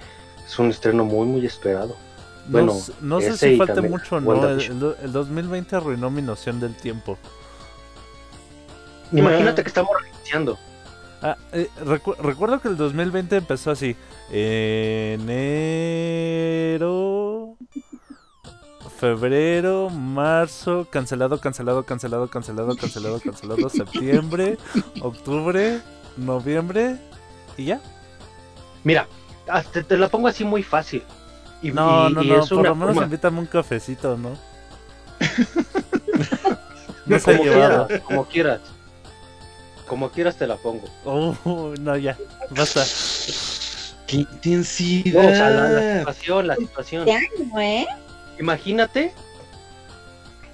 [0.46, 1.96] es un estreno muy muy esperado.
[2.48, 4.48] No, Bueno, s- no sé si falta mucho o no.
[4.48, 7.18] El- el 2020 arruinó mi noción del tiempo.
[9.12, 10.58] Imagínate que estamos reiniciando.
[11.22, 13.96] Ah, eh, recu- recuerdo que el 2020 empezó así.
[16.70, 17.56] Enero,
[19.00, 24.58] febrero, marzo, cancelado, cancelado, cancelado, cancelado, cancelado, cancelado, septiembre,
[25.02, 25.82] octubre,
[26.18, 26.98] noviembre
[27.58, 27.80] y ya.
[28.84, 29.08] Mira,
[29.72, 31.04] te, te la pongo así muy fácil.
[31.62, 34.38] Y, No, y- no, y no, es por una lo menos invítame un cafecito, ¿no?
[37.06, 37.88] no se ha como llevado.
[37.88, 38.60] quieras, como quieras.
[39.88, 40.86] Como quieras te la pongo.
[41.06, 42.18] Oh, no, ya,
[42.52, 42.84] basta.
[44.06, 45.26] ¡Qué No, intensidad!
[45.26, 47.10] o sea, la, la situación, la situación.
[47.10, 47.88] año, ¿eh?
[48.40, 49.14] Imagínate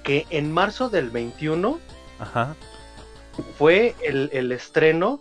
[0.02, 1.78] que en marzo del 21
[2.18, 2.54] Ajá.
[3.58, 5.20] fue el, el estreno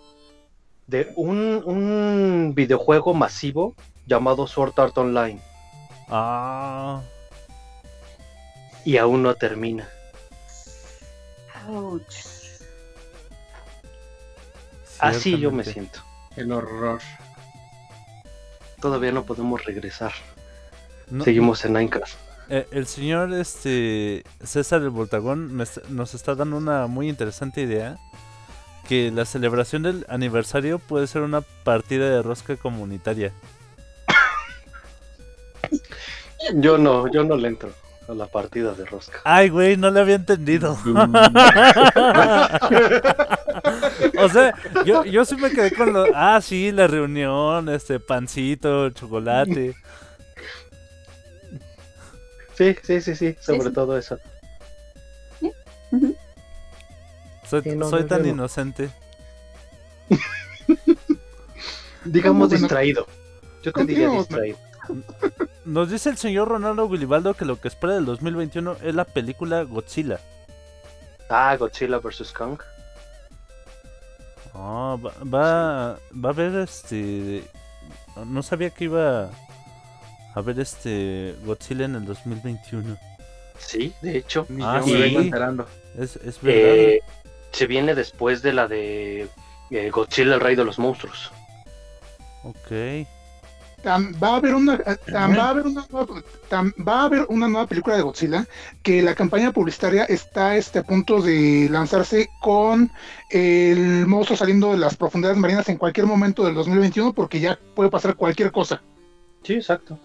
[0.88, 5.40] de un, un videojuego masivo llamado Sword Art Online
[6.10, 7.02] Ah,
[8.86, 9.88] y aún no termina.
[11.70, 12.14] Ouch.
[15.00, 16.00] Así yo me siento.
[16.36, 17.00] El horror.
[18.82, 20.12] Todavía no podemos regresar.
[21.10, 22.16] No- Seguimos en Minecraft.
[22.50, 27.98] Eh, el señor este César el Voltagón me nos está dando una muy interesante idea.
[28.88, 33.32] Que la celebración del aniversario puede ser una partida de rosca comunitaria.
[36.56, 37.72] Yo no, yo no le entro
[38.08, 39.20] a la partida de rosca.
[39.24, 40.74] Ay, güey, no le había entendido.
[44.20, 44.54] o sea,
[44.86, 46.06] yo, yo sí me quedé con lo...
[46.14, 49.74] Ah, sí, la reunión, este, pancito, chocolate.
[52.56, 53.74] Sí, sí, sí, sí, sobre sí.
[53.74, 54.20] todo eso.
[57.54, 58.28] Soy, Sí, no, soy no, tan no.
[58.30, 58.90] inocente.
[62.06, 63.06] Digamos distraído.
[63.62, 64.58] Yo te diría distraído.
[65.66, 69.64] Nos dice el señor Ronaldo Guilibaldo que lo que espera del 2021 es la película
[69.64, 70.20] Godzilla.
[71.30, 72.32] Ah, Godzilla vs.
[72.34, 72.60] Kong.
[74.54, 77.44] Ah, va, va, va a haber este.
[78.26, 79.30] No sabía que iba a
[80.34, 82.98] haber este Godzilla en el 2021.
[83.58, 84.46] Sí, de hecho.
[84.62, 85.02] Ah, yo me sí.
[85.02, 85.68] vengo enterando.
[85.98, 86.76] Es, es verdad.
[86.76, 87.00] Eh,
[87.54, 89.30] se viene después de la de
[89.72, 91.32] eh, Godzilla, el rey de los monstruos.
[92.44, 93.08] Ok.
[93.84, 97.04] Tam- va a haber una eh, tam- va a haber una nueva, tam- va a
[97.06, 98.46] haber una nueva película de Godzilla
[98.82, 102.90] que la campaña publicitaria está este, a punto de lanzarse con
[103.30, 107.90] el monstruo saliendo de las profundidades marinas en cualquier momento del 2021 porque ya puede
[107.90, 108.82] pasar cualquier cosa.
[109.44, 110.00] Sí, exacto.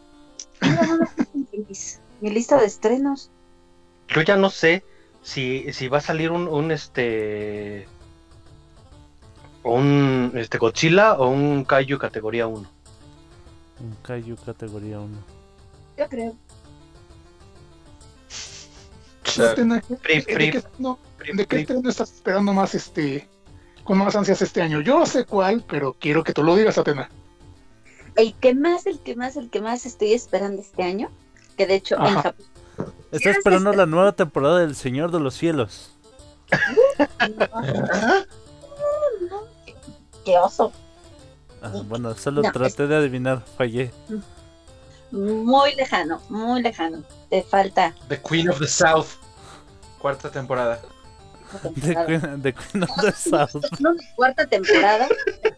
[2.20, 3.30] Mi lista de estrenos.
[4.08, 4.82] Yo ya no sé
[5.28, 7.86] si, si va a salir un, un este
[9.62, 12.66] un este Godzilla o un Kaiju categoría 1.
[13.80, 15.18] Un Kaiju categoría 1.
[15.98, 16.34] Yo creo.
[19.38, 23.28] Atena, Pri, ¿de pri, qué, no, pri, ¿de qué estás esperando más este
[23.84, 24.80] con más ansias este año?
[24.80, 27.10] Yo sé cuál, pero quiero que tú lo digas, Atena.
[28.16, 31.10] El que más, el que más, el que más estoy esperando este año,
[31.56, 32.22] que de hecho en Ajá.
[32.22, 32.46] Japón.
[33.10, 35.94] Está esperando la nueva temporada del Señor de los Cielos.
[40.24, 40.72] qué- oso.
[41.62, 43.90] Ah, bueno, solo No, traté de adivinar, fallé.
[45.10, 47.02] Muy lejano, muy lejano.
[47.30, 47.94] Te falta.
[48.08, 49.06] The Queen of the South.
[49.98, 50.80] Cuarta temporada.
[51.62, 52.06] temporada.
[52.06, 53.64] Queen, of the South.
[53.80, 55.08] No, cuarta temporada.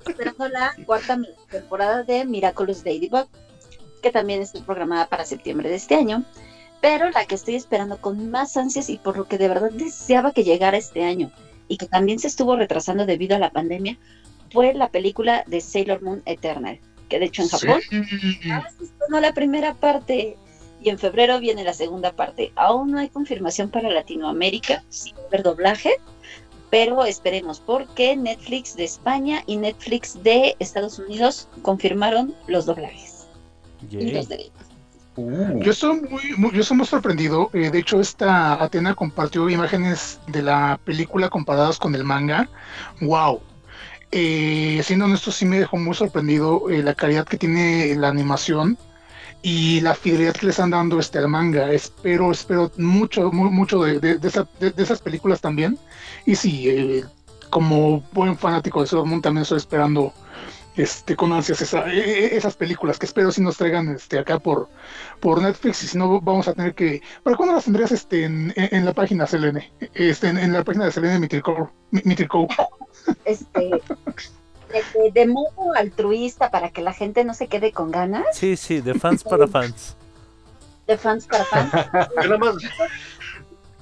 [0.06, 1.18] Esperando la cuarta
[1.50, 3.26] temporada de Miraculous Ladybug,
[4.02, 6.24] que también está programada para septiembre de este año.
[6.80, 10.32] Pero la que estoy esperando con más ansias y por lo que de verdad deseaba
[10.32, 11.30] que llegara este año
[11.68, 13.98] y que también se estuvo retrasando debido a la pandemia
[14.52, 17.80] fue la película de Sailor Moon Eternal, que de hecho en Japón
[18.50, 20.36] Ah, se estrenó la primera parte
[20.82, 22.52] y en febrero viene la segunda parte.
[22.56, 25.92] Aún no hay confirmación para Latinoamérica, sin ver doblaje,
[26.70, 33.26] pero esperemos porque Netflix de España y Netflix de Estados Unidos confirmaron los doblajes.
[33.90, 34.59] y los derechos.
[35.60, 37.50] Yo estoy muy, muy- yo estoy muy sorprendido.
[37.52, 42.48] eh, de hecho, esta Atena compartió imágenes de la película comparadas con el manga.
[43.00, 43.40] Wow.
[44.12, 48.76] Eh, siendo honesto, sí me dejó muy sorprendido eh, la calidad que tiene la animación
[49.42, 51.70] y la fidelidad que le están dando este al manga.
[51.70, 55.78] Espero, espero mucho, mu- mucho de, de- de esa- de- de esas películas también.
[56.26, 57.04] Y sí, eh,
[57.50, 60.12] como buen fanático de Sailor también estoy esperando
[60.82, 64.38] este, con ansias esa- e- e- esas películas que espero si nos traigan este, acá
[64.38, 64.68] por,
[65.20, 67.02] por Netflix y si no vamos a tener que...
[67.22, 69.72] ¿Para cuándo las tendrías este, en, en- en la página Selene?
[69.94, 71.70] Este, en, en la página de Selene Mitirco.
[71.90, 72.46] Mi- Mitirco.
[73.24, 78.24] Este, de, de- de modo altruista para que la gente no se quede con ganas,
[78.32, 79.96] Sí, sí, de fans para fans.
[80.86, 81.72] de fans para fans.
[82.22, 82.54] Yo nada más,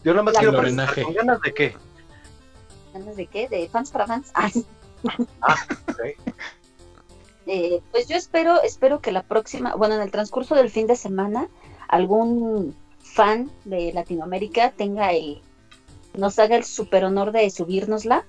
[0.04, 1.02] yo nada más La quiero preguntar.
[1.02, 1.76] ¿con ganas de qué?
[2.94, 3.48] ¿Ganas de qué?
[3.48, 4.30] ¿De fans para fans?
[4.34, 4.64] Ah, sí.
[7.50, 10.96] Eh, pues yo espero, espero que la próxima, bueno, en el transcurso del fin de
[10.96, 11.48] semana,
[11.88, 15.40] algún fan de Latinoamérica tenga el,
[16.14, 18.24] nos haga el super honor de subírnosla.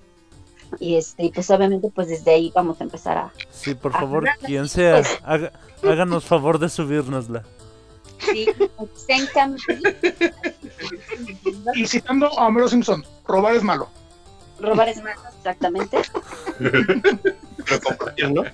[0.80, 4.70] Y este, pues obviamente pues desde ahí vamos a empezar a, Sí, por favor, quien
[4.70, 5.20] sea, pues.
[5.24, 5.52] haga-
[5.84, 7.44] háganos favor de subírnosla.
[8.20, 8.48] sí,
[11.76, 13.90] Y citando a Homero Simpson, robar es malo.
[14.60, 15.98] robar es malo, exactamente.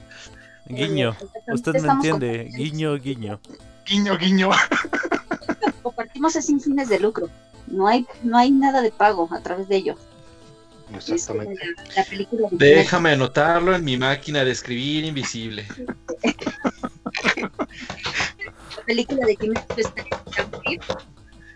[0.68, 3.40] Guiño, Eh, usted me entiende, guiño, guiño.
[3.86, 4.50] Guiño, guiño.
[5.84, 7.30] Compartimos es sin fines de lucro.
[7.68, 9.96] No hay, no hay nada de pago a través de ello.
[10.94, 11.54] Exactamente.
[11.54, 15.66] Es la, la película de Déjame anotarlo en mi máquina de escribir invisible.
[18.78, 20.04] la película de Kimetsu está.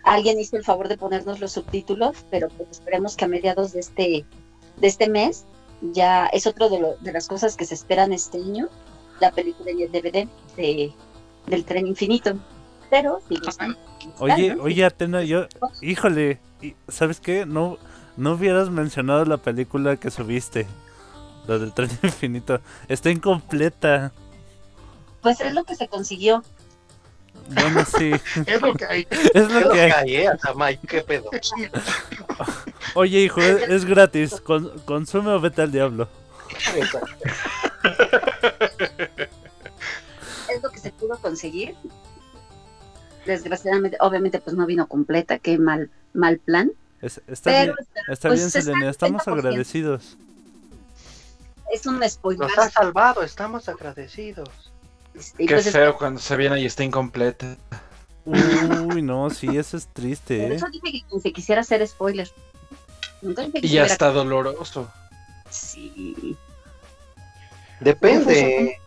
[0.04, 3.80] Alguien hizo el favor de ponernos los subtítulos, pero pues esperemos que a mediados de
[3.80, 4.24] este
[4.78, 5.44] de este mes
[5.92, 8.68] ya es otro de, lo- de las cosas que se esperan este año,
[9.20, 10.92] la película y el DVD de,
[11.46, 12.34] del tren infinito.
[12.90, 13.76] Pero si gustan,
[14.18, 15.46] Oye, oye, Atena, yo,
[15.82, 17.46] híjole, y- ¿sabes qué?
[17.46, 17.78] No,
[18.16, 20.66] no hubieras mencionado la película que subiste,
[21.46, 22.60] la del tren infinito.
[22.88, 24.12] Está incompleta.
[25.20, 26.42] pues es lo que se consiguió.
[27.50, 28.12] Bueno, sí,
[28.46, 29.06] Es lo que hay.
[29.10, 30.16] es ¿Qué lo lo que que hay.
[30.16, 30.78] hay, eh?
[30.88, 31.30] ¿Qué pedo?
[32.94, 34.40] Oye, hijo, es, es gratis.
[34.40, 36.08] con- consume o vete al diablo.
[40.54, 41.76] Es lo que se pudo conseguir.
[43.24, 46.72] Desgraciadamente, obviamente, pues no vino completa, qué mal, mal plan.
[47.00, 49.32] Es- está Pero bien, está pues, bien, está Selene, al estamos 30%.
[49.38, 50.16] agradecidos.
[51.72, 52.48] es un spoiler.
[52.48, 54.48] Nos ha salvado, estamos agradecidos.
[55.14, 57.56] Este, Qué pues es- feo cuando se viene y está incompleta.
[58.24, 60.54] Uy, no, sí, eso es por triste, ¿eh?
[60.56, 62.28] eso dije que quien se quisiera hacer spoiler.
[63.22, 64.90] Nunca dije que Y hubiera- hasta doloroso.
[65.48, 66.36] Sí.
[67.80, 68.78] Depende.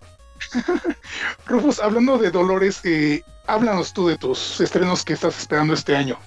[1.46, 6.18] Rufus, hablando de Dolores, eh, háblanos tú de tus estrenos que estás esperando este año.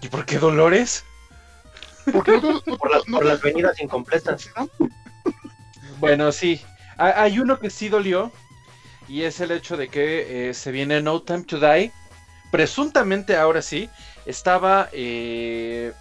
[0.00, 1.04] ¿Y por qué Dolores?
[2.12, 4.48] Porque no, no- Por las, no- por las venidas incompletas.
[5.98, 6.60] Bueno, sí.
[6.98, 8.32] Ha- Hay uno que sí dolió.
[9.08, 11.92] Y es el hecho de que eh, se viene No Time to Die.
[12.50, 13.88] Presuntamente, ahora sí,
[14.26, 15.92] estaba eh,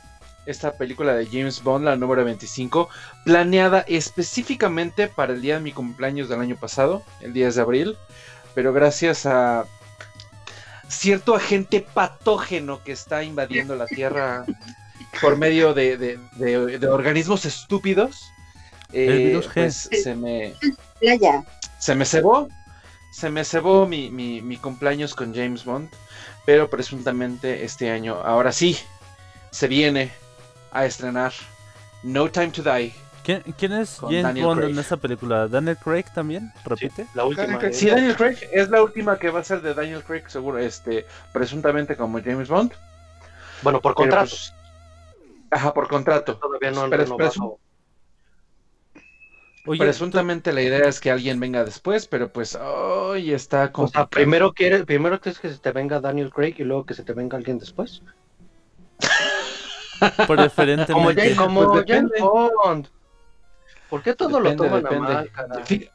[0.52, 2.90] esta película de James Bond, la número 25,
[3.26, 7.98] planeada específicamente para el día de mi cumpleaños del año pasado, el 10 de abril.
[8.54, 9.66] Pero gracias a
[10.88, 14.46] cierto agente patógeno que está invadiendo la Tierra
[15.22, 18.30] por medio de, de- de- de organismos estúpidos,
[18.92, 20.54] El eh, pues se me,
[21.00, 21.44] Playa.
[21.80, 22.48] se me cebó.
[23.14, 25.90] Se me cebó mi, mi- mi cumpleaños con James Bond.
[26.46, 28.78] Pero presuntamente este año, ahora sí,
[29.52, 30.12] se viene
[30.72, 31.34] a estrenar
[32.04, 32.94] No Time to Die.
[33.24, 34.72] ¿Quién, quién es Con James Daniel Bond Craig.
[34.74, 35.48] en esa película?
[35.48, 36.52] ¿Daniel Craig también?
[36.66, 37.06] ¿Repite?
[37.14, 37.60] La última.
[37.72, 41.06] Sí, Daniel Craig es la última que va a ser de Daniel Craig, seguro, este,
[41.32, 42.72] presuntamente como James Bond.
[43.62, 44.32] Bueno, por contrato.
[44.32, 44.54] pues,
[45.52, 46.36] ajá, por contrato.
[46.38, 47.60] Todavía no han pero- renovado.
[49.68, 54.08] Oye, Presuntamente la idea es que alguien venga después, pero pues hoy está O sea,
[54.08, 57.14] primero quieres, primero quieres que se te venga Daniel Craig y luego que se te
[57.14, 58.02] venga alguien después.
[60.28, 60.94] preferentemente.
[60.94, 62.22] Como, James- como Pues James depende.
[62.64, 62.88] Bond.
[63.90, 65.12] ¿Por qué todo Depende, lo toman depende.
[65.12, 65.66] a mal, cara?
[65.66, 65.90] Fí-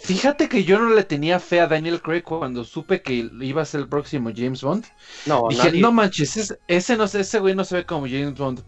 [0.00, 3.64] Fíjate que yo no le tenía fe a Daniel Craig cuando supe que iba a
[3.64, 4.84] ser el próximo James Bond.
[5.26, 8.06] No, Dije, nadie- no manches, es- ese, no, sé, ese güey no se ve como
[8.06, 8.62] James Bond.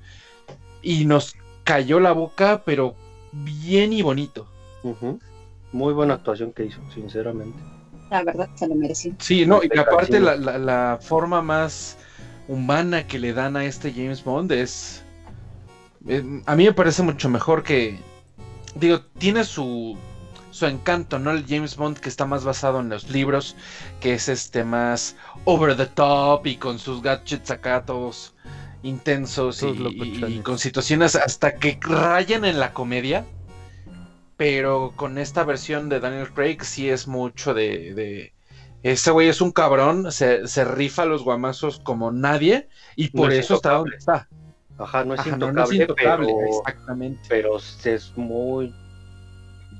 [0.80, 1.34] Y nos
[1.64, 2.94] cayó la boca, pero
[3.32, 4.46] bien y bonito.
[5.72, 7.58] Muy buena actuación que hizo, sinceramente.
[8.10, 9.12] La verdad, se lo mereció.
[9.18, 11.98] Sí, no, y aparte la- la forma más
[12.48, 15.04] humana que le dan a este James Bond es...
[16.08, 17.98] eh, a mí me parece mucho mejor que...
[18.74, 19.98] Digo, tiene su,
[20.50, 21.30] su encanto, ¿no?
[21.32, 23.56] El James Bond que está más basado en los libros,
[24.00, 28.34] que es este más over the top y con sus gadgets acá todos
[28.82, 33.26] intensos y, con situaciones hasta que rayan en la comedia.
[34.36, 37.94] Pero con esta versión de Daniel Craig sí es mucho de...
[37.94, 38.37] de-
[38.82, 43.32] ese güey es un cabrón, se, se rifa los guamazos como nadie y por No
[43.32, 43.78] es eso está intocable.
[43.78, 44.28] donde está.
[44.78, 47.22] Ajá, no es Ajá, no, no intocable, es intocable, pero, exactamente.
[47.28, 48.74] pero es muy,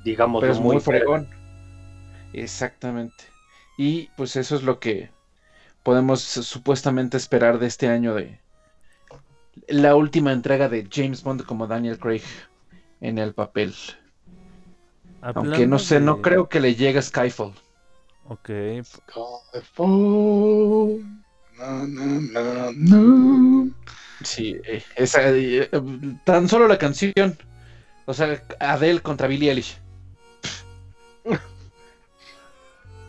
[0.03, 1.29] digamos, Pero es muy, muy fregón.
[2.33, 3.23] Exactamente.
[3.77, 5.09] Y pues eso es lo que
[5.83, 8.39] podemos supuestamente esperar de este año de
[9.67, 12.23] la última entrega de James Bond como Daniel Craig
[12.99, 13.73] en el papel.
[15.21, 17.53] Aunque no sé, no creo que le llegue a Skyfall.
[18.29, 18.49] Ok,
[21.57, 23.69] na, na, na.
[24.23, 25.69] Sí, eh, esa, eh,
[26.25, 27.37] tan solo la canción.
[28.05, 29.79] O sea, Adele contra Billie Eilish.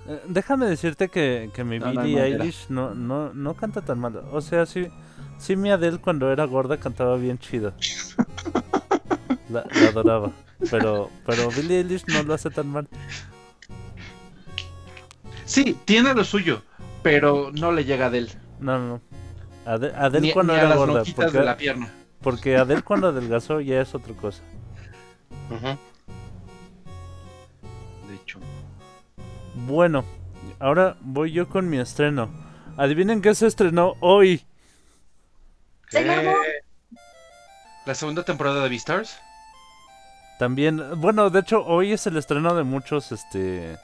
[0.09, 2.21] Eh, déjame decirte que, que mi No, no Billie.
[2.23, 4.17] Eilish no, no, no canta tan mal.
[4.33, 4.89] O sea, sí,
[5.39, 7.73] sí mi Adele cuando era gorda cantaba bien chido.
[9.51, 10.33] La, la adoraba.
[10.71, 12.89] Pero, pero Billie Eilish no lo hace tan mal.
[15.51, 16.63] Sí, tiene lo suyo,
[17.03, 18.31] pero no le llega a Adele.
[18.61, 19.01] No, no, no.
[19.67, 21.03] Ade- Adele Ni, cuando ni a era las gorda.
[21.17, 21.93] Porque, de la pierna.
[22.23, 24.43] porque Adele cuando adelgazó ya es otra cosa.
[28.09, 28.39] De hecho.
[29.67, 30.05] Bueno,
[30.61, 32.31] ahora voy yo con mi estreno.
[32.77, 34.45] Adivinen qué se estrenó hoy.
[35.93, 36.29] Bond.
[37.87, 39.19] La segunda temporada de Beastars.
[40.39, 43.77] También, bueno, de hecho, hoy es el estreno de muchos, este,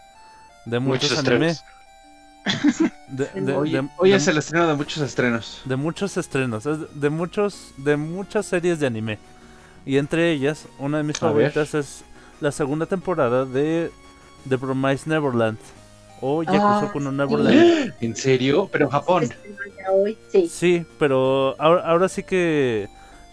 [0.66, 1.46] de muchos, Muchos anime.
[1.48, 2.92] estrenos.
[3.08, 5.62] De, de- Hoy, de- hoy de- es el estreno de muchos estrenos.
[5.64, 9.18] de muchos estrenos, es de muchos, de muchas series de anime.
[9.84, 11.50] Y entre ellas, una de mis A ver.
[11.52, 12.04] favoritas es
[12.40, 13.90] la segunda temporada de
[14.48, 15.58] The Promised Neverland.
[16.20, 16.98] O Yakuza Ah, sí.
[16.98, 17.94] Neverland.
[18.00, 18.68] ¿En serio?
[18.72, 19.28] Pero en Japón.
[20.32, 20.48] Sí.
[20.48, 22.88] Sí, pero ahora, ahora sí que,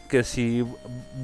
[0.09, 0.63] que si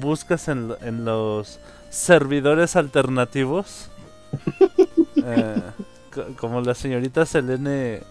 [0.00, 3.88] buscas en, lo- en los servidores alternativos,
[5.24, 5.62] eh,
[6.38, 8.02] como la señorita Selene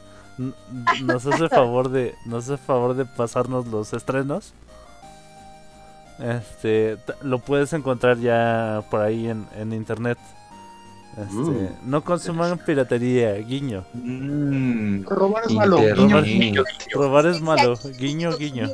[1.03, 4.53] nos hace favor de nos hace favor de pasarnos los estrenos,
[6.19, 10.17] este lo puedes encontrar ya por ahí en, en internet.
[11.17, 11.69] Este, Mm.
[11.89, 13.83] No consuman piratería, guiño.
[13.93, 15.77] Mm, Robar es malo.
[16.23, 16.63] Guiño.
[16.93, 18.69] Robar es malo, guiño, guiño.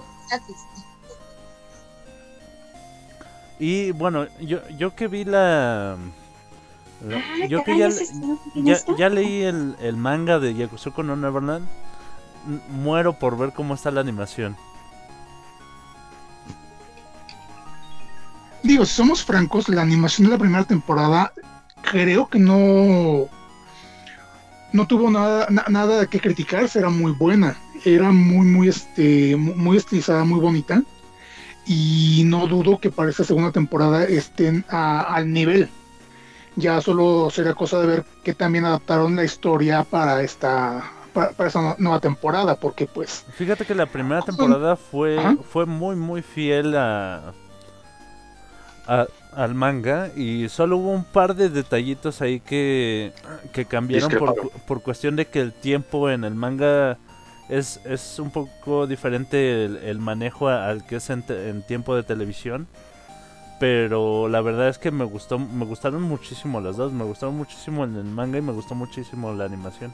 [3.59, 5.95] Y bueno, yo, yo que vi la...
[7.02, 8.66] la- Ah, yo que ya, ¿ese estreno quién
[8.98, 11.68] ya, leí el, el manga de Yakuza no Neverland.
[12.70, 14.56] Muero por ver cómo está la animación.
[18.64, 21.32] Digo, si somos francos, la animación de la primera temporada
[21.82, 23.28] creo que no
[24.74, 29.56] no tuvo nada na- nada que criticarse, era muy buena, era muy muy este mu-
[29.56, 30.82] muy estilizada, muy bonita
[31.66, 35.70] y no dudo que para esta segunda temporada estén a- al nivel.
[36.58, 41.47] Ya solo sería cosa de ver que también adaptaron la historia para esta para, para
[41.47, 46.76] esta nueva temporada, porque pues Fíjate que la primera temporada fue, fue muy muy fiel
[46.76, 47.34] a,
[48.88, 53.12] a- al manga y solo hubo un par de detallitos ahí que,
[53.51, 56.97] que cambiaron por, por cuestión de que el tiempo en el manga
[57.49, 61.64] es, es un poco diferente el, el manejo a- al que es en, te- en
[61.64, 62.68] tiempo de televisión.
[63.66, 67.84] Pero la verdad es que me gustó, me gustaron muchísimo las dos, me gustaron muchísimo
[67.84, 69.91] en el manga y me gustó muchísimo la animación.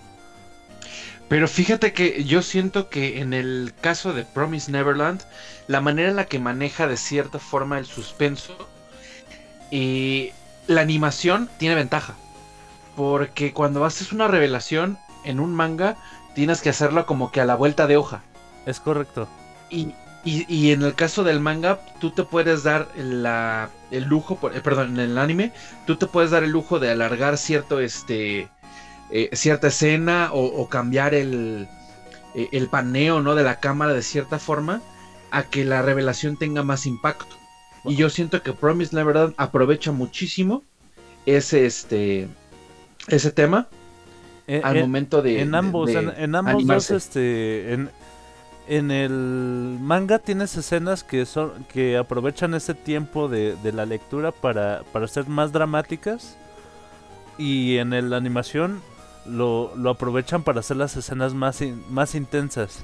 [1.29, 5.21] Pero fíjate que yo siento que en el caso de Promise Neverland,
[5.67, 8.57] la manera en la que maneja de cierta forma el suspenso
[9.71, 10.31] y
[10.67, 12.15] la animación tiene ventaja.
[12.97, 15.95] Porque cuando haces una revelación en un manga,
[16.35, 18.21] tienes que hacerlo como que a la vuelta de hoja.
[18.65, 19.29] Es correcto.
[19.69, 24.35] Y, y- y en el caso del manga, tú te puedes dar la, el lujo,
[24.39, 25.51] por- eh, perdón, en el anime,
[25.85, 28.49] tú te puedes dar el lujo de alargar cierto, este,
[29.11, 31.67] eh, cierta escena o, o cambiar el,
[32.35, 33.35] eh, el paneo, ¿no?
[33.35, 34.81] De la cámara de cierta forma
[35.31, 37.35] a que la revelación tenga más impacto.
[37.85, 40.63] Y yo siento que Promise Neverland aprovecha muchísimo
[41.25, 42.27] ese, este,
[43.07, 43.67] ese tema
[44.47, 45.41] Eh, al momento de...
[45.41, 47.89] en ambos, de en, en ambos dos, este, en,
[48.77, 54.31] en el manga tienes escenas que son que aprovechan ese tiempo de, de la lectura
[54.31, 56.37] para, para ser más dramáticas
[57.37, 58.81] y en el- la animación
[59.25, 62.83] lo, lo aprovechan para hacer las escenas más, in- más intensas.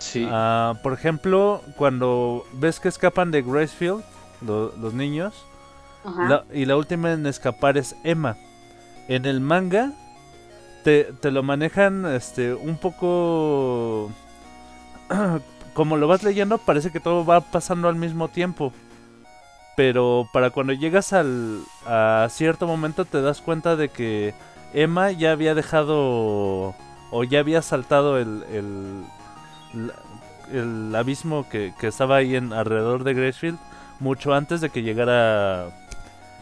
[0.00, 0.26] Sí.
[0.30, 4.02] Ah, por ejemplo, cuando ves que escapan de Gracefield,
[4.44, 5.32] lo- los niños,
[6.28, 8.36] la- y la última en escapar es Emma.
[9.08, 9.92] En el manga
[10.84, 14.10] te, te lo manejan este un poco
[15.74, 18.72] como lo vas leyendo parece que todo va pasando al mismo tiempo.
[19.76, 24.34] Pero para cuando llegas al a cierto momento te das cuenta de que
[24.74, 26.74] Emma ya había dejado
[27.10, 29.92] o ya había saltado el el,
[30.52, 33.58] el abismo que, que estaba ahí en alrededor de Gracefield
[34.00, 35.70] mucho antes de que llegara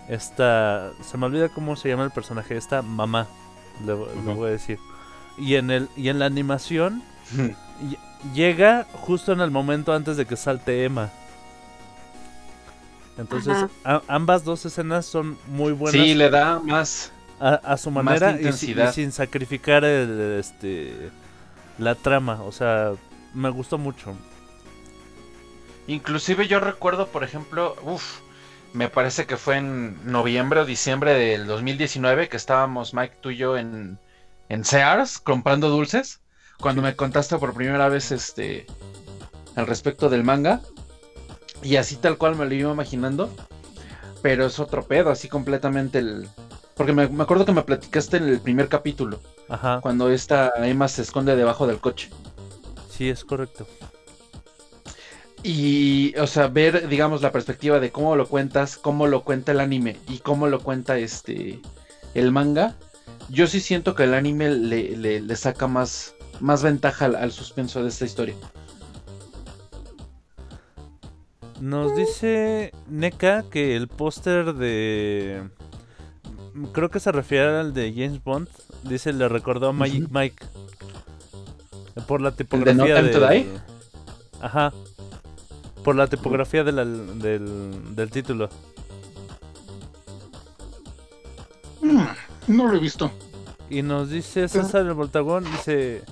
[0.09, 3.27] esta se me olvida cómo se llama el personaje esta mamá
[3.85, 4.79] le, le voy a decir
[5.37, 7.03] y en el y en la animación
[8.35, 11.15] llega justo en el momento antes de que salte Emma.
[13.17, 17.13] Entonces a- ambas dos escenas son muy buenas sí, le da más...
[17.39, 18.53] a, a su más manera y,
[18.87, 21.13] sin sacrificar el, este
[21.79, 22.43] la trama.
[22.43, 22.93] O sea
[23.35, 24.17] me gustó mucho.
[25.87, 28.21] Inclusive yo recuerdo, por ejemplo, uff,
[28.73, 33.37] me parece que fue en noviembre o diciembre del 2019 que estábamos Mike tú y
[33.37, 34.01] yo en,
[34.49, 36.23] en Sears comprando dulces.
[36.61, 38.67] Cuando me contaste por primera vez este
[39.57, 40.63] al respecto del manga.
[41.63, 43.31] Y así tal cual me lo iba imaginando.
[44.23, 46.29] Pero es otro pedo, así completamente el...
[46.77, 50.89] Porque me, me acuerdo que me platicaste en el primer capítulo, ajá cuando esta Emma
[50.89, 52.11] se esconde debajo del coche.
[52.89, 53.67] sí es correcto
[55.43, 59.61] Y, o sea, ver, digamos, la perspectiva de cómo lo cuentas, cómo lo cuenta el
[59.61, 61.61] anime y cómo lo cuenta este
[62.15, 62.77] el manga.
[63.29, 67.33] Yo sí siento que el anime le, le- le saca más, más ventaja al, al
[67.33, 68.35] suspenso de esta historia.
[71.61, 75.49] Nos dice NECA que el póster de.
[76.73, 78.49] Creo que se refiere al de James Bond.
[78.83, 80.09] Dice, le recordó a Magic.
[80.11, 80.45] Mike.
[82.07, 83.29] Por la No tipografía Time to de.
[83.35, 83.47] Die?
[84.43, 84.73] Ajá.
[85.83, 88.49] Por la tipografía de la- del, del título.
[91.81, 92.05] mm,
[92.49, 93.11] no lo he visto.
[93.71, 96.03] Y nos dice César el Voltagón, dice,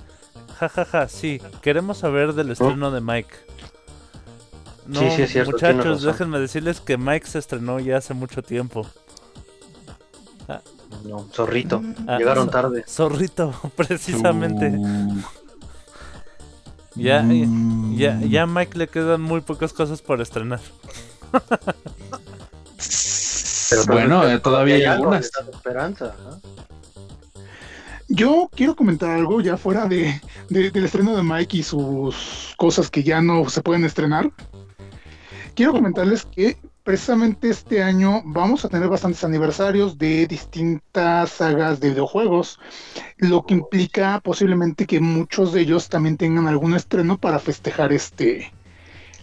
[0.59, 3.35] jajaja, sí, queremos saber del estreno de Mike.
[4.87, 8.41] No, Sí, sí, es cierto, muchachos, déjenme decirles que Mike se estrenó ya hace mucho
[8.43, 8.85] tiempo.
[11.03, 11.81] No, zorrito.
[12.07, 12.83] Ah, Llegaron tarde.
[12.87, 14.69] Zorrito, precisamente.
[14.69, 15.21] Uh,
[16.95, 17.95] Ya, mm.
[17.97, 20.61] ya, ya a Mike le quedan muy pocas cosas por estrenar.
[23.69, 25.25] Pero Bueno, eh, todavía hay algunas.
[25.51, 26.15] esperanza.
[26.23, 26.39] ¿no?
[28.07, 32.89] Yo quiero comentar algo ya fuera de, de- del estreno de Mike y sus cosas
[32.91, 34.31] que ya no se pueden estrenar.
[35.55, 41.89] Quiero comentarles que precisamente este año vamos a tener bastantes aniversarios de distintas sagas de
[41.89, 42.59] videojuegos,
[43.17, 48.51] lo que implica posiblemente que muchos de ellos también tengan algún estreno para festejar este,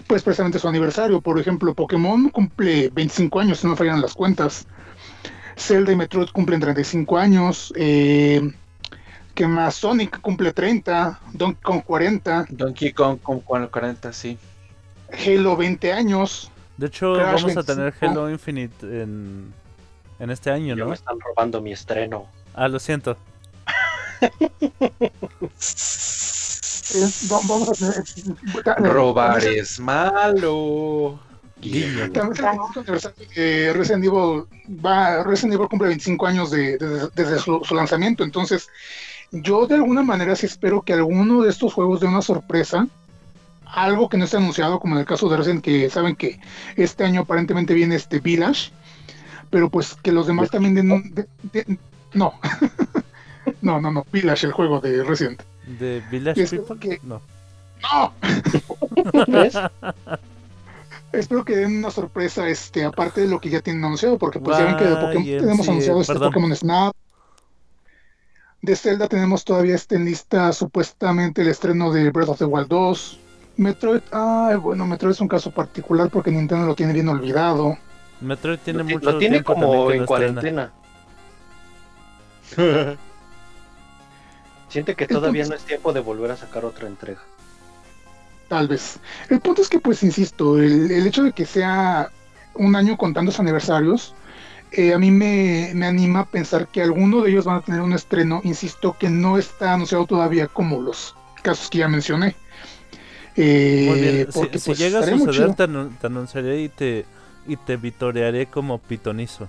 [0.09, 1.21] pues precisamente su aniversario.
[1.21, 4.67] Por ejemplo, Pokémon cumple 25 años, si no fallan las cuentas.
[5.57, 7.73] Zelda y Metroid cumplen 35 años.
[7.77, 8.41] Eh,
[9.35, 9.77] ¿Qué más?
[9.77, 14.37] Sonic cumple 30, Donkey Kong 40, Donkey Kong con 40, sí.
[15.11, 16.51] Halo 20 años.
[16.77, 18.07] De hecho, Crash vamos a tener 25.
[18.07, 19.53] Halo Infinite en,
[20.19, 20.89] en este año, Ya ¿no?
[20.91, 22.27] me están robando mi estreno.
[22.55, 23.17] Ah, lo siento.
[26.95, 28.93] Eh, va- vamos a tener.
[28.93, 31.19] Robar es malo.
[31.61, 34.45] También tenemos un aniversario que Resident Evil
[34.85, 38.69] va, Resident Evil cumple 25 años de- de- desde su, su lanzamiento, entonces
[39.33, 42.87] yo de alguna manera sí espero que alguno de estos juegos dé una sorpresa,
[43.65, 46.39] algo que no esté anunciado, como en el caso de Resident, que saben que
[46.77, 48.71] este año aparentemente viene este Village,
[49.51, 51.15] pero pues que los demás también den un...
[51.15, 51.79] de- de-
[52.15, 52.35] no,
[53.63, 55.43] no, no, no, Village, el juego de Resident.
[55.79, 56.79] ¿De Village Es People?
[56.79, 57.21] que- No.
[57.83, 58.13] ¡No!
[59.29, 59.55] ¿Ves?
[61.13, 64.57] Espero que den una sorpresa, este, aparte de lo que ya tienen anunciado, porque pues
[64.57, 66.29] ya ven que de Pokémon tenemos anunciado este perdón.
[66.31, 66.95] Pokémon Snap.
[68.63, 72.69] De Zelda tenemos todavía este en lista supuestamente el estreno de Breath of the Wild
[72.69, 73.19] 2.
[73.57, 77.77] Metroid, ah, bueno, Metroid es un caso particular porque Nintendo lo tiene bien olvidado.
[78.21, 80.73] Metroid tiene lo, mucho lo tiene tiempo como que en cuarentena.
[84.69, 87.21] Siente que todavía no es tiempo de volver a sacar otra entrega.
[88.49, 89.01] Tal vez.
[89.29, 92.13] El punto es que, pues, insisto, el, el hecho de que sea
[92.55, 94.15] un año con tantos aniversarios,
[94.73, 97.81] eh, a mí me, me anima a pensar que alguno de ellos van a tener
[97.81, 102.35] un estreno, insisto, que no está anunciado todavía como los casos que ya mencioné.
[103.37, 104.27] Eh, Muy bien.
[104.27, 105.55] Si, porque, si pues, llega a suceder, chido.
[105.55, 107.05] te, anun- te anunciaré y te,
[107.47, 109.49] y te vitorearé como pitonizo.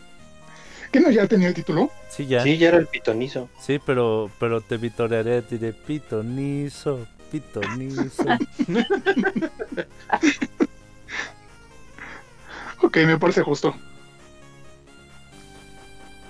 [0.92, 1.90] ¿Que no ya tenía el título?
[2.08, 2.42] Sí, ya.
[2.44, 3.48] Sí, ya era el pitonizo.
[3.60, 8.28] Sí, pero, pero te vitorearé, diré pitonizo, pitonizo.
[12.82, 13.74] Ok, me parece justo.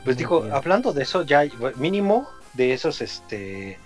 [0.05, 0.53] Pues bien.
[0.53, 1.45] hablando de eso, ya
[1.77, 3.79] mínimo de esos, este,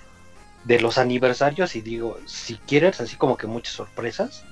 [0.64, 4.44] de los aniversarios, y digo, si quieres así como que muchas sorpresas,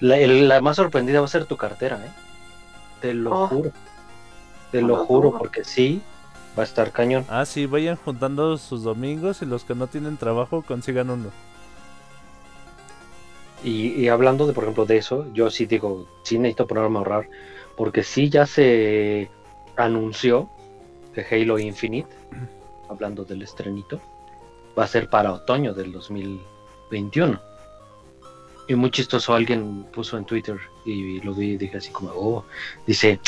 [0.00, 2.10] la, el- la más sorprendida va a ser tu cartera, ¿eh?
[3.02, 3.48] Te lo Oh.
[3.48, 3.72] juro.
[4.72, 6.02] Te lo juro, porque sí,
[6.58, 7.24] va a estar cañón.
[7.28, 11.30] Ah, sí, vayan juntando sus domingos y los que no tienen trabajo consigan uno.
[13.62, 16.98] Y, y hablando de, por ejemplo, de eso, yo sí digo, sí necesito ponerme a
[17.00, 17.28] ahorrar,
[17.76, 19.30] porque sí ya se
[19.76, 20.48] anunció
[21.14, 22.08] que Halo Infinite,
[22.88, 24.00] hablando del estrenito,
[24.78, 27.40] va a ser para otoño del 2021.
[28.68, 32.44] Y muy chistoso, alguien puso en Twitter y lo vi y dije así como, oh,
[32.86, 33.18] dice,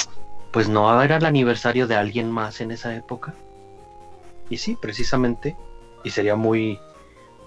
[0.51, 3.35] pues no era el aniversario de alguien más en esa época.
[4.51, 5.57] Y sí, precisamente,
[6.05, 6.79] y sería muy,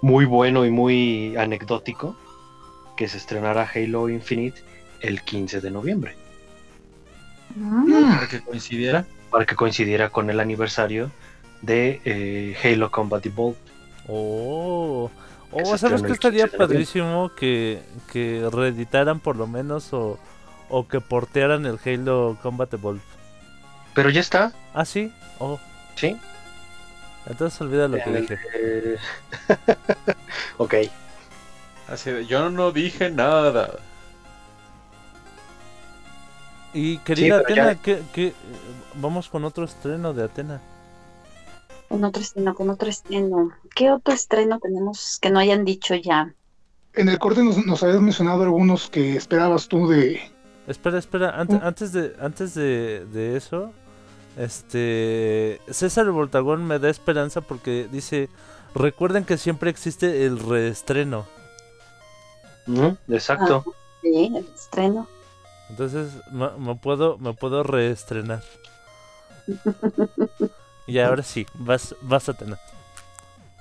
[0.02, 2.16] muy bueno y muy anecdótico
[2.96, 4.62] que se estrenara Halo Infinite
[5.02, 6.16] el 15 de noviembre,
[7.56, 9.06] Mm, Para que coincidiera.
[9.30, 11.12] para que coincidiera con el aniversario
[11.62, 13.58] de eh, Halo Combat Evolved.
[14.08, 15.10] Oh,
[15.56, 17.32] Que oh ¿sabes 15 estaría padrísimo?
[17.36, 17.82] Que,
[18.12, 20.18] que reeditaran por lo menos o,
[20.70, 23.02] o que portearan el Halo Combat Evolved.
[23.94, 25.12] Pero ya está, Ah, sí.
[25.40, 25.60] Oh,
[25.96, 26.18] ¿sí?
[27.28, 28.40] entonces olvida lo que dije.
[28.56, 28.98] eh,
[30.58, 30.74] ok,
[31.94, 33.80] Así de, yo no dije nada.
[36.74, 38.34] Y querida ya- Atena, ¿qué, qué-
[38.96, 40.60] vamos con otro estreno de Atena.
[41.88, 43.52] Con otro estreno, con otro estreno.
[43.76, 46.34] ¿Qué otro estreno tenemos que no hayan dicho ya?
[46.96, 50.20] En el corte nos, nos habías mencionado algunos que esperabas tú de...
[50.68, 51.60] Espera, espera, Mm.
[51.62, 53.72] antes de antes de, de eso,
[54.38, 58.30] este César Voltagón me da esperanza porque dice,
[58.74, 61.26] recuerden que siempre existe el reestreno.
[63.10, 63.64] Exacto.
[64.02, 65.08] Sí, el estreno.
[65.70, 68.44] Entonces me, me puedo me puedo reestrenar.
[70.88, 72.58] y ahora sí, vas vas a tener.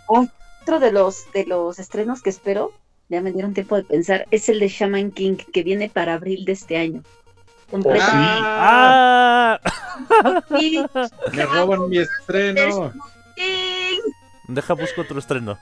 [0.07, 2.73] Otro de los, de los estrenos que espero,
[3.09, 6.45] ya me dieron tiempo de pensar, es el de Shaman King, que viene para abril
[6.45, 7.03] de este año.
[7.91, 9.59] ¡Ah!
[10.59, 10.85] Sí,
[11.33, 12.93] Me roban mi estreno.
[13.35, 14.01] King.
[14.49, 15.59] Deja busco otro estreno.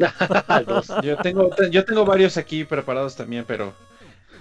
[0.66, 0.88] Dos.
[1.02, 3.74] Yo tengo, yo tengo varios aquí preparados también, pero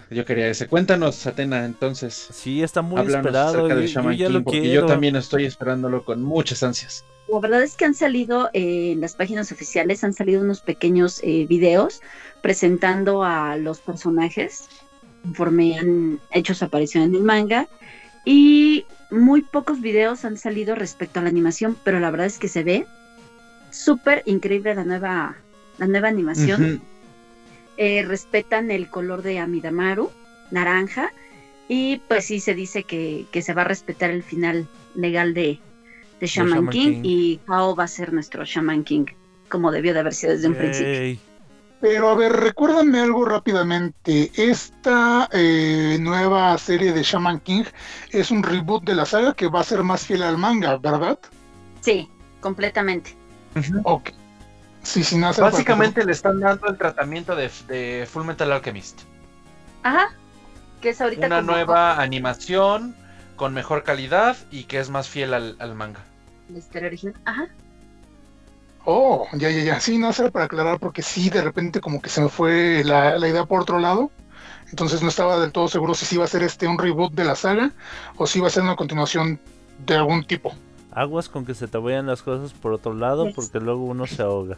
[0.10, 0.68] yo quería ese.
[0.68, 2.14] Cuéntanos, Atena, entonces.
[2.32, 3.66] Sí, está muy Háblanos esperado.
[3.66, 4.82] acerca Yo, yo ya King, lo porque quiero.
[4.82, 7.04] yo también estoy esperándolo con muchas ansias.
[7.28, 11.20] La verdad es que han salido eh, en las páginas oficiales, han salido unos pequeños
[11.24, 12.02] eh, videos
[12.42, 14.68] presentando a los personajes
[15.22, 17.68] conforme han hecho su aparición en el manga.
[18.26, 22.48] Y muy pocos videos han salido respecto a la animación, pero la verdad es que
[22.48, 22.88] se ve
[23.70, 25.36] súper increíble la nueva,
[25.80, 26.82] la nueva animación.
[27.78, 30.12] Eh, respetan el color de Amidamaru,
[30.52, 31.14] naranja,
[31.70, 35.60] y pues sí se dice que, que se va a respetar el final legal de,
[36.20, 37.02] de Shaman, Shaman King, King.
[37.04, 39.06] y Kao va a ser nuestro Shaman King,
[39.48, 41.20] como debió de haber sido desde un principio.
[41.82, 44.30] Pero a ver, recuérdame algo rápidamente.
[44.36, 47.64] Esta eh, nueva serie de Shaman King
[48.12, 51.18] es un reboot de la saga que va a ser más fiel al manga, ¿verdad?
[51.80, 52.10] Sí,
[52.42, 53.16] completamente.
[53.84, 54.10] Ok.
[54.90, 59.02] Sí, Básicamente le están dando el tratamiento de, de Full Metal Alchemist.
[59.84, 60.08] Ajá.
[60.82, 62.96] Que es ahorita Una como- nueva animación
[63.36, 66.00] con mejor calidad y que es más fiel al, al manga.
[66.50, 67.16] la original.
[67.26, 67.48] Ajá.
[68.86, 69.80] Oh, ya, ya, ya.
[69.80, 73.20] Sí, no será para aclarar porque sí, de repente como que se me fue la,
[73.20, 74.10] la idea por otro lado.
[74.72, 77.26] Entonces no estaba del todo seguro si sí iba a ser este un reboot de
[77.26, 77.72] la saga
[78.18, 79.40] o si iba a ser una continuación
[79.86, 80.54] de algún tipo.
[80.92, 84.22] Aguas con que se te vayan las cosas por otro lado porque luego uno se
[84.24, 84.58] ahoga.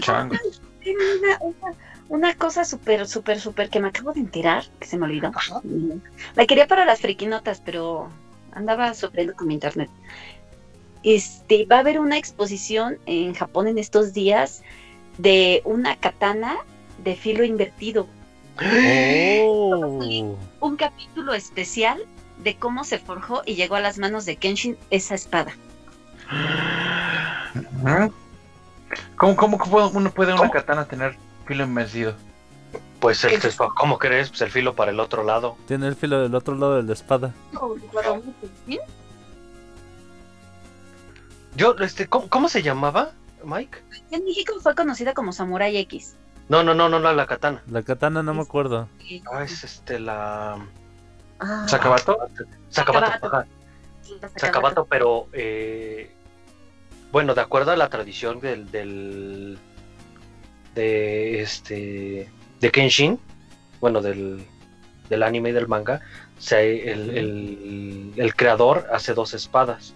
[0.00, 0.36] Chango.
[0.82, 1.76] Tengo Una, una,
[2.08, 5.28] una cosa súper, súper, súper que me acabo de enterar, que se me olvidó.
[5.34, 5.60] Ajá.
[6.34, 8.08] La quería para las friquinotas, pero
[8.52, 9.88] andaba sufriendo con mi internet.
[11.02, 14.62] Este, va a haber una exposición en Japón en estos días
[15.18, 16.58] de una katana
[17.02, 18.06] de filo invertido.
[19.44, 20.36] Oh.
[20.60, 22.04] Un capítulo especial
[22.42, 25.52] de cómo se forjó y llegó a las manos de Kenshin esa espada.
[27.54, 28.12] Ujú.
[29.22, 30.50] ¿Cómo, cómo, cómo uno puede una ¿Cómo?
[30.50, 31.16] katana tener
[31.46, 32.14] filo inmersido?
[32.98, 33.40] Pues el,
[33.76, 34.30] ¿cómo crees?
[34.30, 35.56] Pues el filo para el otro lado.
[35.68, 37.32] Tiene el filo del otro lado de la espada.
[41.54, 43.12] Yo, este, ¿cómo, cómo se llamaba,
[43.44, 43.78] Mike?
[44.10, 46.16] En México fue conocida como Samurai X.
[46.48, 47.62] No, no, no, no, no, la katana.
[47.68, 48.88] La katana no me acuerdo.
[49.22, 50.58] No, es este, la...
[51.38, 52.18] Ah, ¿Sacabato?
[52.70, 53.08] Sacabato.
[53.20, 53.48] Sacabato.
[54.34, 55.28] Sacabato, pero...
[55.32, 56.12] eh,
[57.12, 58.70] bueno, de acuerdo a la tradición del...
[58.70, 59.58] del
[60.74, 62.30] de este...
[62.60, 63.18] De Kenshin,
[63.80, 64.44] bueno, del,
[65.10, 66.00] del anime y del manga,
[66.38, 69.94] se, el, el, el creador hace dos espadas.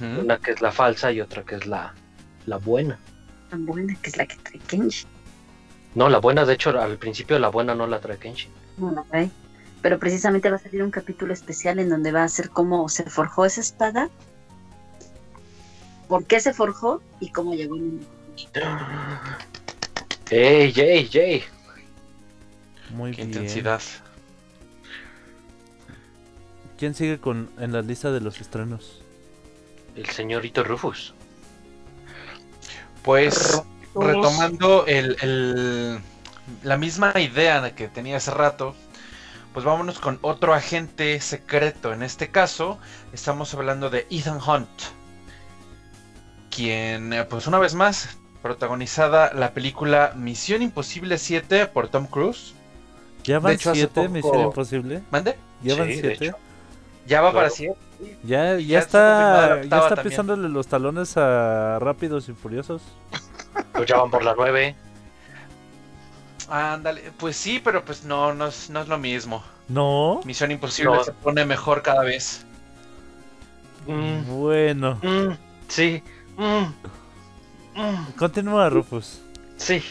[0.00, 1.94] Una que es la falsa y otra que es la,
[2.46, 2.98] la buena.
[3.48, 5.08] Tan buena que es la que trae Kenshin.
[5.94, 8.50] No, la buena, de hecho, al principio la buena no la trae Kenshin.
[8.76, 9.30] No la trae.
[9.82, 13.04] Pero precisamente va a salir un capítulo especial en donde va a ser cómo se
[13.04, 14.10] forjó esa espada,
[16.08, 18.06] por qué se forjó y cómo llegó en
[20.30, 21.44] ¡Ey, ey, ey!
[22.90, 23.28] Muy Qué bien.
[23.28, 23.80] intensidad.
[26.78, 29.00] ¿Quién sigue con en la lista de los estrenos?
[29.94, 31.14] El señorito Rufus.
[33.02, 33.62] Pues
[33.94, 36.00] retomando el, el-
[36.62, 38.74] la misma idea que tenía hace rato,
[39.52, 41.92] pues vámonos con otro agente secreto.
[41.92, 42.78] En este caso,
[43.12, 44.68] estamos hablando de Ethan Hunt,
[46.56, 52.54] quien, eh, pues una vez más, protagonizada la película Misión Imposible 7 por Tom Cruise.
[53.24, 55.02] ¿Ya van hecho, hace siete poco- Misión Imposible?
[55.10, 55.36] ¿Mande?
[55.62, 56.24] ¿Ya van Sí, de siete?
[56.26, 56.36] hecho.
[57.06, 57.44] Ya va Claro.
[57.46, 57.74] para 7.
[58.24, 62.82] Ya, ya ya está ya está pisándole los talones a Rápidos y Furiosos.
[63.72, 64.74] Pues ya van por la nueve.
[66.48, 69.42] Ándale, pues sí, pero pues no, no es, no es lo mismo.
[69.68, 70.20] No.
[70.24, 71.04] Misión Imposible No.
[71.04, 72.44] se pone mejor cada vez.
[73.86, 74.98] Mm, Bueno.
[75.02, 75.32] mm,
[75.68, 76.02] sí.
[76.36, 79.20] Mm, mm, Continúa, Rufus.
[79.56, 79.82] sí.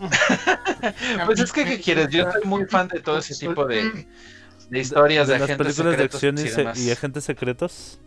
[1.26, 2.08] Pues es que, ¿qué quieres?
[2.08, 4.06] Yo soy muy fan de todo ese tipo de,
[4.70, 6.78] de historias de, de las agentes películas de secretos acción y, y se- demás.
[6.78, 8.00] y agentes secretos.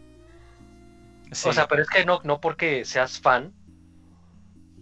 [1.32, 1.50] Sí.
[1.50, 3.54] O sea, pero es que no, no porque seas fan,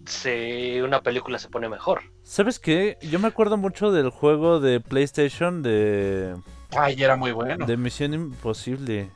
[0.06, 2.02] se, una película se pone mejor.
[2.24, 2.98] ¿Sabes qué?
[3.02, 6.36] Yo me acuerdo mucho del juego de PlayStation de,
[6.78, 7.66] Ay, era muy bueno.
[7.66, 9.10] de Misión Imposible.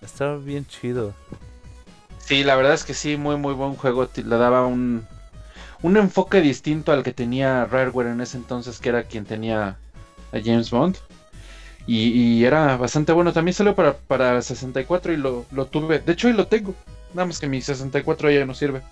[0.00, 1.12] Estaba bien chido.
[2.32, 4.08] Sí, la verdad es que sí, muy muy buen juego.
[4.16, 5.06] Le daba un,
[5.82, 9.76] un enfoque distinto al que tenía Rareware en ese entonces, que era quien tenía
[10.32, 10.96] a James Bond.
[11.86, 13.34] Y, y era bastante bueno.
[13.34, 15.98] También salió para, para 64 y lo, lo tuve.
[16.00, 16.74] De hecho, hoy lo tengo.
[17.14, 18.82] Nada más que mi 64 ya no sirve.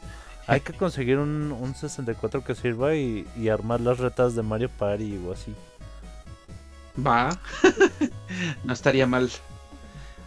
[0.46, 4.70] Hay que conseguir un, un 64 que sirva y, y armar las retas de Mario
[4.70, 5.56] Party o así.
[6.96, 7.40] Va.
[8.64, 9.30] no estaría mal.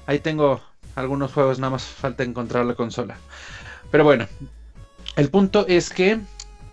[0.06, 0.62] Ahí tengo
[0.96, 3.18] algunos juegos, nada más falta encontrar la consola.
[3.92, 4.28] Pero bueno,
[5.16, 6.20] el punto es que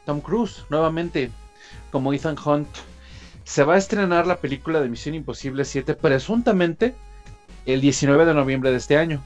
[0.07, 1.31] Tom Cruise, nuevamente,
[1.91, 2.69] como Ethan Hunt,
[3.45, 6.95] se va a estrenar la película de Misión Imposible 7 presuntamente
[7.67, 9.23] el 19 de noviembre de este año.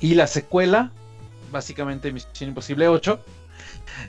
[0.00, 0.90] Y la secuela,
[1.50, 3.20] básicamente Misión Imposible 8,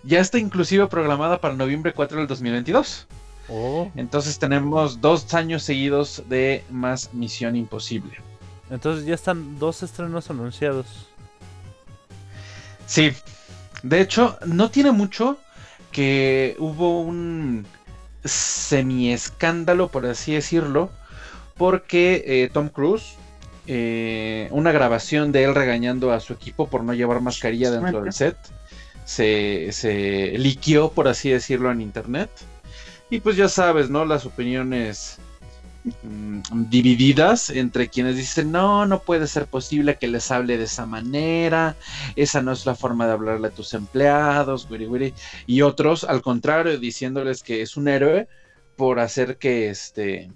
[0.03, 3.07] ya está inclusive programada para noviembre 4 del 2022.
[3.49, 8.17] Oh, Entonces tenemos dos años seguidos de más Misión Imposible.
[8.69, 11.07] Entonces ya están dos estrenos anunciados.
[12.85, 13.11] Sí,
[13.81, 15.37] de hecho, no tiene mucho
[15.91, 17.65] que hubo un
[18.23, 20.89] semi escándalo, por así decirlo,
[21.55, 23.17] porque eh, Tom Cruise
[23.65, 28.11] eh, una grabación de él regañando a su equipo por no llevar mascarilla dentro del
[28.11, 28.37] set.
[29.05, 32.29] Se, se liqueó, por así decirlo, en internet.
[33.09, 34.05] Y pues ya sabes, ¿no?
[34.05, 35.17] Las opiniones
[36.69, 41.75] divididas entre quienes dicen, no, no puede ser posible que les hable de esa manera,
[42.15, 45.13] esa no es la forma de hablarle a tus empleados, wiri, wiri",
[45.45, 48.27] y otros, al contrario, diciéndoles que es un héroe
[48.77, 50.31] por hacer que este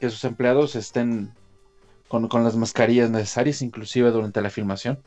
[0.00, 1.32] que sus empleados estén
[2.08, 4.98] con, con las mascarillas necesarias, inclusive durante la filmación.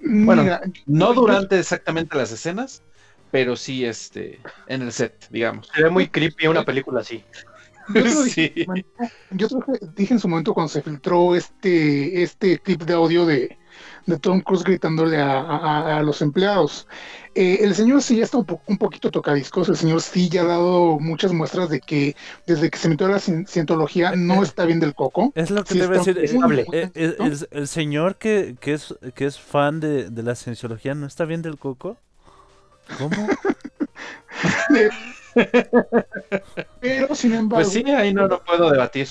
[0.00, 2.82] Bueno, Mira, No durante exactamente las escenas,
[3.30, 5.68] pero sí este en el set, digamos.
[5.74, 7.24] Se ve muy creepy una película así.
[7.94, 8.88] Yo te dije en su momento-
[9.30, 9.64] yo te lo
[9.96, 13.56] dije en su momento cuando se filtró este, este clip de audio de,
[14.06, 16.86] de Tom Cruise gritándole a, a- a los empleados.
[17.34, 20.42] Eh, el señor sí ya está un, po- un poquito tocadiscos, el señor sí ya
[20.42, 22.16] ha dado muchas muestras de que
[22.46, 25.32] desde que se metió a la cien- cientología no está bien del coco.
[25.36, 26.18] Es lo que Sí te iba a decir.
[26.18, 26.28] eh,
[26.72, 30.94] eh, eh, el, el señor que, que, es, que es fan de, de la cienciología
[30.94, 31.96] no está bien del coco.
[32.98, 33.10] ¿Cómo?
[36.80, 39.08] Pero sin embargo, Pues sí, ahí no lo puedo debatir.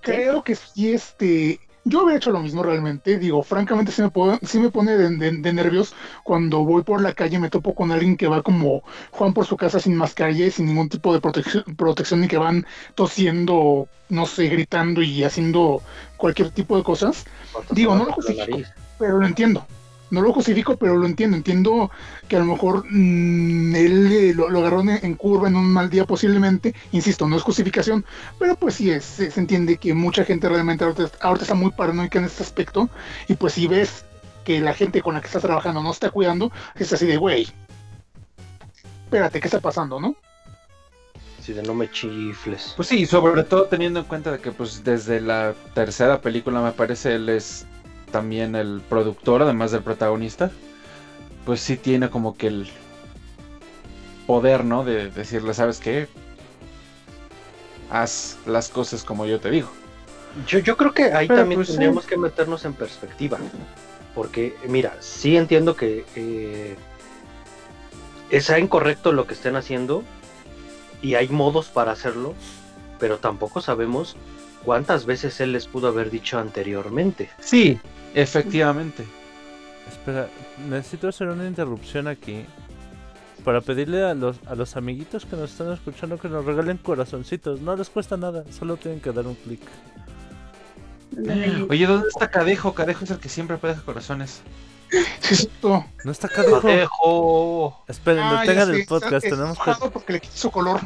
[0.00, 4.38] creo que sí, este, yo habría hecho lo mismo realmente, digo, francamente sí me, puedo-
[4.42, 7.74] sí me pone de, de- de nervios cuando voy por la calle y me topo
[7.74, 11.12] con alguien que va como Juan por su casa sin mascarilla y sin ningún tipo
[11.12, 15.82] de protección, protección y que van tosiendo, no sé, gritando y haciendo
[16.16, 17.24] cualquier tipo de cosas,
[17.70, 18.58] Digo, no lo justifico.
[18.98, 19.66] pero lo entiendo.
[20.10, 21.36] No lo justifico, pero lo entiendo.
[21.36, 21.90] Entiendo
[22.28, 25.70] que a lo mejor mm, él eh, lo, lo agarró en, en curva en un
[25.70, 26.74] mal día posiblemente.
[26.92, 28.04] Insisto, no es justificación,
[28.38, 31.70] pero pues sí es, se, se entiende que mucha gente realmente ahorita, ahorita está muy
[31.70, 32.88] paranoica en este aspecto.
[33.28, 34.04] Y pues si ves
[34.44, 37.46] que la gente con la que estás trabajando no está cuidando, es así de, güey,
[39.04, 40.16] espérate, ¿qué está pasando, no?
[41.40, 42.72] Sí, de no me chifles.
[42.76, 46.72] Pues sí, sobre todo teniendo en cuenta de que pues desde la tercera película me
[46.72, 47.66] parece él es
[48.08, 50.50] también el productor, además del protagonista.
[51.44, 52.68] Pues sí tiene como que el
[54.26, 54.84] poder, ¿no?
[54.84, 56.08] De decirle, ¿sabes qué?
[57.90, 59.68] Haz las cosas como yo te digo.
[60.46, 61.72] Yo, yo creo que ahí Pero, también pues, sí.
[61.74, 63.38] tendríamos que meternos en perspectiva.
[64.14, 66.76] Porque, mira, sí entiendo que eh,
[68.40, 70.02] sea incorrecto lo que estén haciendo
[71.00, 72.34] y hay modos para hacerlo,
[72.98, 74.16] pero tampoco sabemos
[74.64, 77.30] cuántas veces él les pudo haber dicho anteriormente.
[77.40, 77.80] Sí,
[78.14, 79.04] efectivamente.
[79.88, 80.28] Espera,
[80.68, 82.44] necesito hacer una interrupción aquí
[83.44, 87.60] para pedirle a los, a los amiguitos que nos están escuchando que nos regalen corazoncitos.
[87.60, 89.60] No les cuesta nada, solo tienen que dar un clic.
[91.70, 92.74] Oye, ¿dónde está Cadejo?
[92.74, 94.42] Cadejo es el que siempre deja corazones.
[94.90, 94.98] Sí,
[95.30, 95.84] es cierto.
[96.04, 96.60] No está Cadejo.
[96.60, 97.84] Cadejo.
[97.88, 99.26] Esperen, Ah, detengan el está- podcast.
[99.28, 99.90] Tenemos que...
[99.90, 100.80] porque le quitó su color.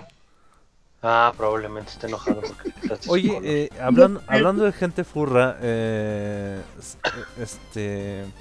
[1.02, 2.72] Ah, probablemente esté enojado porque
[3.04, 3.44] Oye, color.
[3.44, 6.62] eh, hablando, hablando de gente furra, eh,
[7.12, 8.32] eh, este...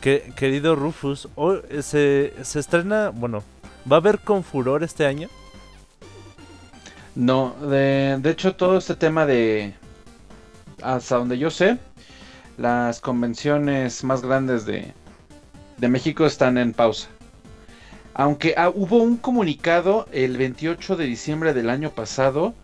[0.00, 3.44] que- querido Rufus, hoy, eh, se, se estrena, bueno,
[3.90, 5.30] ¿va a haber con furor este año?
[7.14, 9.74] No, de, de hecho todo este tema de,
[10.82, 11.78] hasta donde yo sé,
[12.58, 14.94] las convenciones más grandes de,
[15.78, 17.08] de México están en pausa.
[18.14, 22.54] Aunque ah, hubo un comunicado el 28 de diciembre del año pasado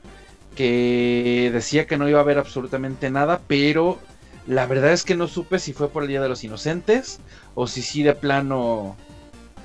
[0.56, 3.98] que decía que no iba a haber absolutamente nada, pero
[4.46, 7.20] la verdad es que no supe si fue por el Día de los Inocentes
[7.54, 8.96] o si de plano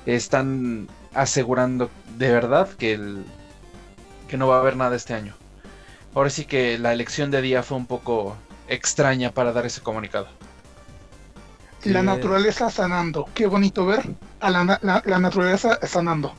[0.06, 2.98] están asegurando de verdad que
[4.28, 5.34] que no va a haber nada este año.
[6.14, 8.36] Ahora sí que la elección de día fue un poco
[8.68, 10.28] extraña para dar ese comunicado.
[11.84, 13.28] La naturaleza sanando.
[13.34, 14.02] Qué bonito ver
[14.40, 16.34] a la, la- la naturaleza sanando.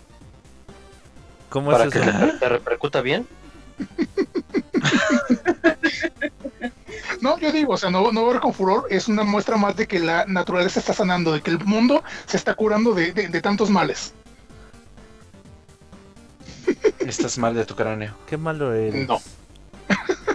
[1.49, 2.11] ¿Cómo Para es que eso?
[2.11, 3.27] te, te repercuta bien.
[7.21, 9.87] No, yo digo, o sea, no, no ver con furor es una muestra más de
[9.87, 13.41] que la naturaleza está sanando, de que el mundo se está curando de, de- de
[13.41, 14.13] tantos males.
[16.99, 18.15] Estás mal de tu cráneo.
[18.27, 19.07] Qué malo eres.
[19.07, 19.19] No.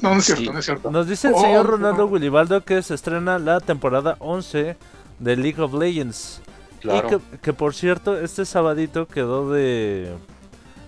[0.00, 0.50] No, no es cierto, Sí.
[0.50, 0.90] no es cierto.
[0.90, 1.70] Nos dice el Oh, señor no.
[1.72, 4.76] Ronaldo Willibaldo que se estrena la temporada 11
[5.18, 6.40] de League of Legends.
[6.80, 7.06] Claro.
[7.06, 10.12] Y que, que, por cierto, este sabadito quedó de,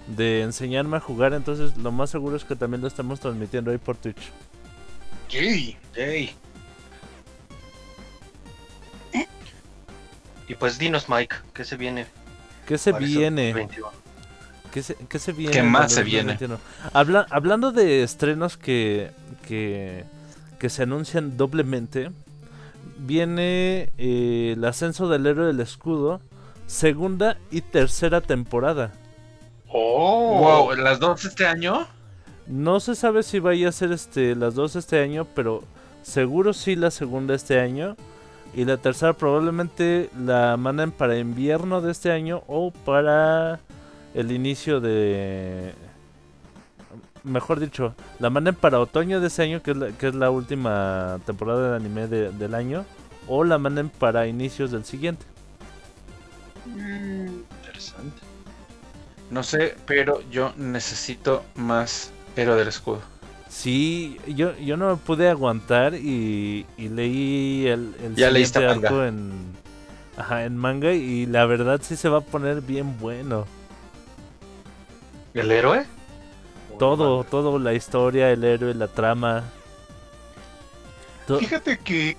[0.09, 3.79] de enseñarme a jugar, entonces lo más seguro es que también lo estamos transmitiendo ahí
[3.79, 4.31] por Twitch.
[5.31, 5.77] Yay.
[5.97, 6.35] Yay.
[10.47, 12.07] Y pues dinos, Mike, ¿qué se viene?
[12.67, 13.53] ¿Qué se viene?
[13.55, 14.04] 2021?
[14.75, 15.53] ¿Qué se, qué se viene?
[15.53, 16.33] ¿Qué más se viene?
[16.33, 16.59] 2021?
[16.93, 19.13] Habla- hablando de estrenos que,
[19.47, 20.03] que,
[20.59, 22.11] que se anuncian doblemente,
[22.99, 26.21] viene eh, el ascenso del héroe del escudo,
[26.67, 28.91] segunda y tercera temporada.
[29.69, 30.41] Oh.
[30.41, 31.87] Wow, ¿las dos este año?
[32.49, 35.63] No se sabe si vaya a ser este, las dos este año, pero
[36.03, 37.95] seguro sí la segunda este año.
[38.57, 43.61] Y la tercera probablemente la manden para invierno de este año o para
[44.15, 45.75] el inicio de...
[47.25, 50.31] Mejor dicho, la manden para otoño de este año, que es la, que es la
[50.31, 52.85] última temporada de anime de- del año.
[53.27, 55.25] O la manden para inicios del siguiente.
[56.65, 58.23] Mm, Interesante.
[59.31, 63.03] No sé, pero yo necesito más héroe del escudo.
[63.49, 68.89] Sí, yo, yo no me pude aguantar y, y leí el, el Ya siguiente manga.
[68.89, 69.61] arco en,
[70.17, 73.47] ajá, en manga y la verdad sí se va a poner bien bueno.
[75.35, 75.85] ¿El héroe?
[76.79, 79.45] Todo, todo, la historia, el héroe, la trama.
[81.27, 82.17] To- Fíjate que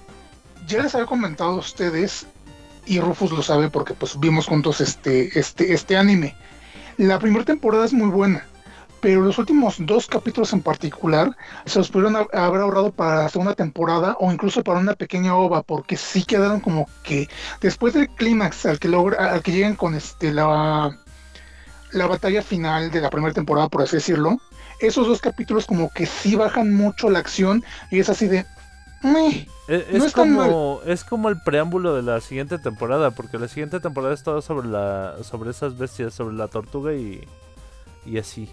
[0.67, 2.27] ya les había comentado a ustedes,
[2.85, 6.35] y Rufus lo sabe porque pues vimos juntos este, este, este anime.
[6.97, 8.45] La primera temporada es muy buena,
[9.01, 11.35] pero los últimos dos capítulos en particular
[11.65, 15.35] se los pudieron ha- haber ahorrado para la segunda temporada o incluso para una pequeña
[15.35, 17.27] ova, porque sí quedaron como que
[17.61, 20.97] después del clímax al que logra, al que llegan con este la
[21.95, 24.37] la batalla final de la primera temporada, por así decirlo,
[24.79, 28.45] esos dos capítulos como que sí bajan mucho la acción y es así de
[29.67, 33.79] e- no es, como, es como el preámbulo de la siguiente temporada, porque la siguiente
[33.79, 37.27] temporada es todo sobre la sobre esas bestias, sobre la tortuga y,
[38.05, 38.49] y así.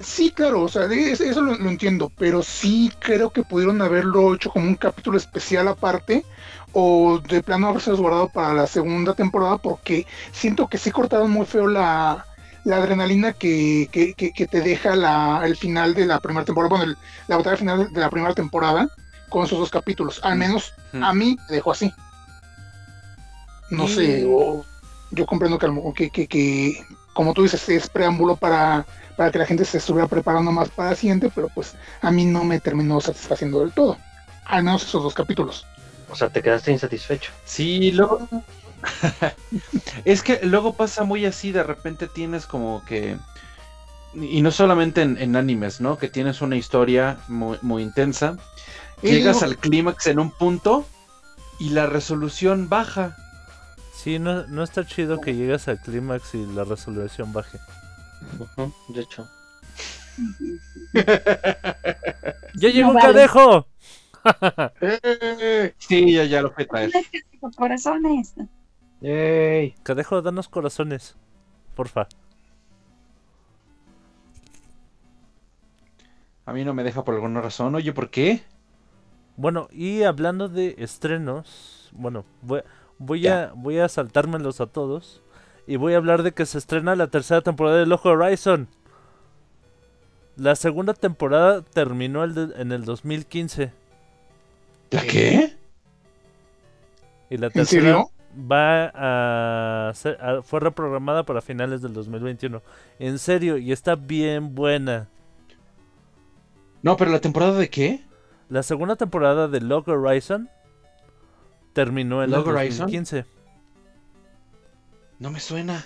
[0.00, 4.50] Sí, claro, o sea, eso lo, lo entiendo, pero sí creo que pudieron haberlo hecho
[4.50, 6.24] como un capítulo especial aparte
[6.72, 11.46] o de plano haberse guardado para la segunda temporada porque siento que sí cortaron muy
[11.46, 12.26] feo la,
[12.66, 16.68] la adrenalina que, que, que- que te deja la, el final de la primera temporada,
[16.76, 16.96] bueno, el-
[17.28, 18.88] la batalla final de la primera temporada
[19.28, 21.02] con esos dos capítulos, al menos Mm.
[21.04, 21.92] a mí me dejó así.
[23.70, 24.64] No sé, o-
[25.12, 28.84] yo comprendo que, que, que, que, como tú dices, es preámbulo para,
[29.16, 32.24] para que la gente se estuviera preparando más para la siguiente, pero pues a mí
[32.24, 33.96] no me terminó satisfaciendo del todo.
[34.44, 35.66] Al menos esos dos capítulos.
[36.10, 37.30] O sea, te quedaste insatisfecho.
[37.44, 38.26] Sí, luego.
[40.04, 43.16] es que luego pasa muy así, de repente tienes como que.
[44.14, 45.98] Y no solamente en, en animes, ¿no?
[45.98, 48.36] Que tienes una historia muy, muy intensa.
[49.02, 50.86] Y Llegas digo- al clímax en un punto
[51.58, 53.14] y la resolución baja.
[53.94, 57.58] Sí, no, no está chido que llegas al clímax y la resolución baje.
[58.88, 59.28] De hecho.
[62.54, 63.06] ¡Ya llegó No un vale.
[63.06, 63.66] cadejo!
[64.80, 65.74] ¡Eh!
[65.78, 66.90] Sí, ya, ya lo traer.
[67.56, 68.32] Corazones.
[69.00, 69.74] ¡Yay!
[69.82, 71.16] Cadejo, danos corazones.
[71.74, 72.08] Porfa.
[76.46, 77.74] A mí no me deja por alguna razón.
[77.74, 78.42] Oye, ¿por qué?
[79.36, 82.62] Bueno, y hablando de estrenos, bueno, voy,
[82.98, 85.22] voy a voy a saltármelos a todos
[85.66, 88.68] y voy a hablar de que se estrena la tercera temporada de Loco Horizon.
[90.36, 93.72] La segunda temporada terminó el de- en el 2015
[94.90, 95.56] ¿La qué?
[97.30, 98.10] y la ¿En tercera serio?
[98.38, 102.62] Va a, ser- a- fue reprogramada para finales del 2021.
[102.98, 105.08] En serio, y está bien buena.
[106.82, 108.04] No, pero la temporada de qué?
[108.48, 110.48] La segunda temporada de Log Horizon
[111.72, 112.86] terminó en Log el Horizon?
[112.86, 113.24] 2015.
[115.18, 115.84] No me suena.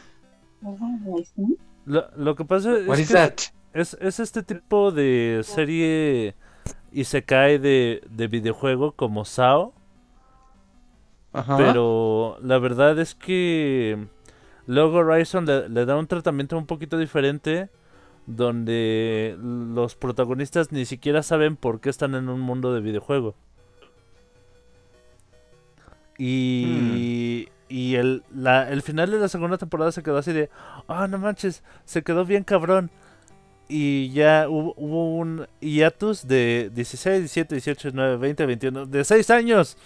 [1.86, 3.32] Lo, lo que pasa What es is que that?
[3.72, 6.34] es, es este tipo de serie
[6.92, 9.72] y se cae de, de videojuego como SAO,
[11.33, 11.57] Ajá.
[11.57, 14.07] pero la verdad es que
[14.66, 17.68] Log Horizon le, le da un tratamiento un poquito diferente
[18.26, 23.35] donde los protagonistas ni siquiera saben por qué están en un mundo de videojuego.
[26.18, 30.51] Y, y el, la- el final de la segunda temporada se quedó así de,
[30.87, 32.91] ah, no manches, se quedó bien cabrón.
[33.68, 39.31] Y ya hubo, hubo un hiatus de 16, 17, 18, 19, 20, 21, de 6
[39.31, 39.76] años.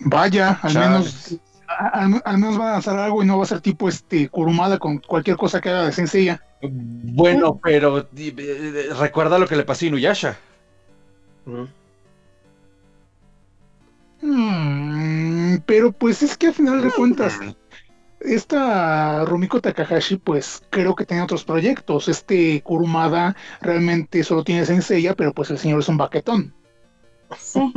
[0.00, 0.88] Vaya, al Chales.
[0.88, 1.36] menos
[1.68, 4.28] a- al, al menos van a lanzar algo y no va a ser tipo este
[4.28, 6.42] Kurumada con cualquier cosa que haga de Senseiya.
[6.62, 10.38] Bueno, pero di- eh, recuerda lo que le pasó a Inuyasha.
[14.20, 17.38] Mm, pero pues es que al final de cuentas,
[18.20, 22.08] esta Rumiko Takahashi, pues creo que tiene otros proyectos.
[22.08, 26.52] Este Kurumada realmente solo tiene Senseiya, pero pues el señor es un baquetón.
[27.36, 27.72] Sí.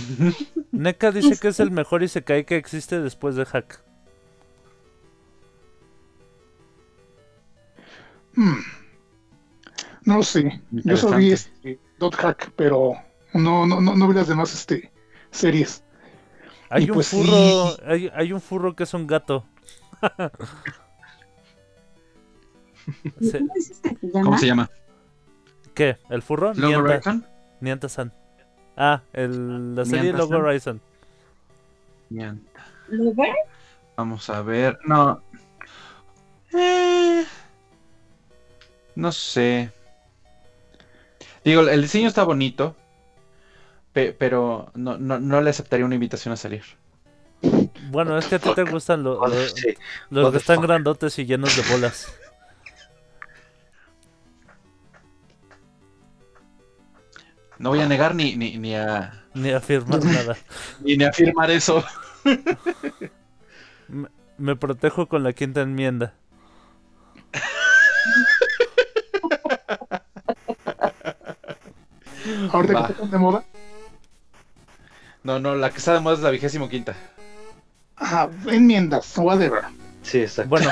[0.72, 3.82] Neka dice que es el mejor Isekai que existe después de Hack.
[8.34, 8.58] Mm.
[10.04, 10.60] No lo sé.
[10.70, 12.94] Yo solo vi este Dot Hack, pero
[13.34, 14.92] no, no, no, no vi las demás este,
[15.30, 15.82] series.
[16.70, 19.44] Hay Y un pues furro, hay, hay un furro que es un gato.
[24.12, 24.70] ¿Cómo se llama?
[25.74, 25.96] ¿Qué?
[26.08, 26.54] ¿El furro?
[26.54, 26.84] ¿Log
[27.60, 27.90] Nienta.
[28.76, 30.30] Ah, el, la serie Nienta-san.
[30.30, 30.80] Log Horizon.
[32.88, 33.34] ¿Lover?
[33.96, 34.78] Vamos a ver.
[34.84, 35.22] No.
[36.52, 37.24] Eh,
[38.94, 39.70] no sé.
[41.44, 42.76] Digo, el diseño está bonito.
[43.92, 46.62] pe- pero no, no, no le aceptaría una invitación a salir.
[47.90, 49.20] Bueno, es que a ti te gustan lo-
[50.10, 52.12] los que están grandotes y llenos de bolas.
[57.58, 60.36] No voy a negar ni, ni, ni a Ni afirmar nada.
[60.80, 61.84] ni, ni a afirmar eso.
[64.38, 66.14] Me protejo con la quinta enmienda.
[72.52, 73.44] Ahorita que está tan de moda.
[75.22, 76.94] No, no, la que está de moda es la vigésimo quinta.
[77.96, 79.62] Ajá, enmiendas, whatever.
[80.02, 80.50] Sí, exacto.
[80.50, 80.70] Bueno,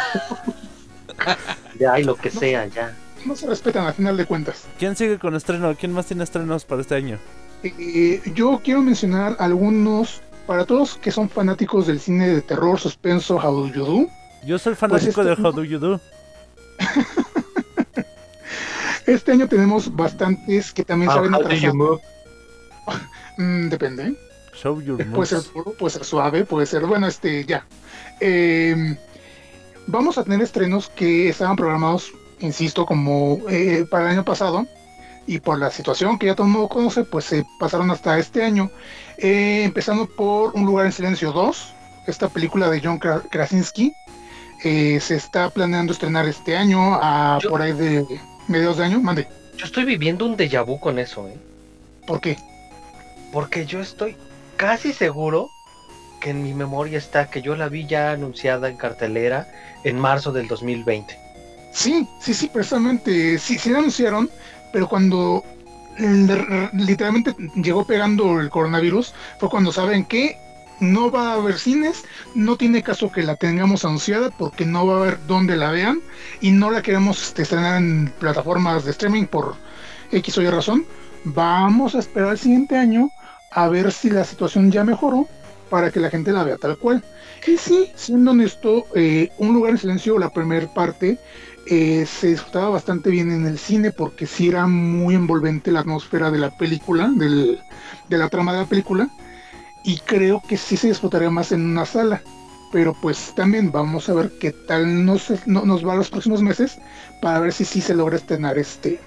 [1.79, 2.95] Ya hay lo que sea, ya.
[3.25, 4.65] No se respetan al final de cuentas.
[4.79, 5.75] ¿quién sigue con estreno?
[5.79, 7.19] ¿Quién más tiene estrenos para este año?
[7.63, 13.37] Eh, yo quiero mencionar algunos, para todos que son fanáticos del cine de terror, suspenso,
[13.37, 14.09] How Do You Do.
[14.47, 16.01] Yo soy fanático este- de How Do You Do.
[19.07, 21.73] Este año tenemos bastantes que también How, saben atrasar.
[23.37, 24.07] Mm, depende.
[24.09, 24.15] ¿eh?
[24.55, 27.67] Show Your Puede ser duro, puede ser suave, puede ser, bueno, este, ya.
[28.21, 28.97] Eh,
[29.89, 32.13] vamos a tener estrenos que estaban programados,
[32.45, 34.67] insisto, como eh, para el año pasado.
[35.27, 38.45] Y por la situación que ya todo el mundo conoce, pues se pasaron hasta este
[38.45, 38.71] año.
[39.17, 41.73] Eh, empezando por Un lugar en silencio 2,
[42.07, 43.93] esta película de John Kra- Krasinski.
[44.63, 48.05] eh, se está planeando estrenar este año, a Yo- por ahí de
[48.49, 49.01] mediados de año.
[49.01, 49.27] Mande,
[49.57, 51.37] Yo estoy viviendo un déjà vu con eso, ¿eh?
[52.07, 52.37] ¿por qué?
[53.33, 54.17] Porque yo estoy
[54.57, 55.49] casi seguro
[56.21, 59.47] que en mi memoria está que yo la vi ya anunciada en cartelera
[59.85, 61.19] en marzo del 2020.
[61.75, 64.31] Sí, sí, sí, precisamente, sí, sí anunciaron,
[64.73, 65.43] pero cuando
[66.73, 70.37] literalmente llegó pegando el coronavirus, fue cuando saben que
[70.81, 72.05] no va a haber cines,
[72.35, 76.01] no tiene caso que la tengamos anunciada porque no va a haber dónde la vean
[76.41, 79.57] y no la queremos este, estrenar en plataformas de streaming por
[80.13, 80.87] X o Y razón.
[81.25, 83.11] Vamos a esperar el siguiente año
[83.51, 85.29] a ver si la situación ya mejoró
[85.71, 87.05] para que la gente la vea tal cual.
[87.47, 91.19] Y sí, siendo honesto, eh, Un lugar en silencio, la primera parte,
[91.67, 96.31] eh, se disfrutaba bastante bien en el cine porque sí era muy envolvente la atmósfera
[96.31, 97.59] de la película, del-
[98.09, 99.09] de la trama de la película,
[99.85, 102.23] y creo que sí se disfrutaría más en una sala.
[102.73, 106.79] Pero pues también vamos a ver qué tal nos, no- nos va los próximos meses
[107.23, 108.99] para ver si sí se logra estrenar este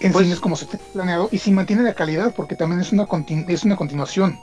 [0.00, 2.90] en Pues- cines como se tiene planeado y si mantiene la calidad porque también es
[2.92, 3.06] una
[3.48, 4.38] es una continuación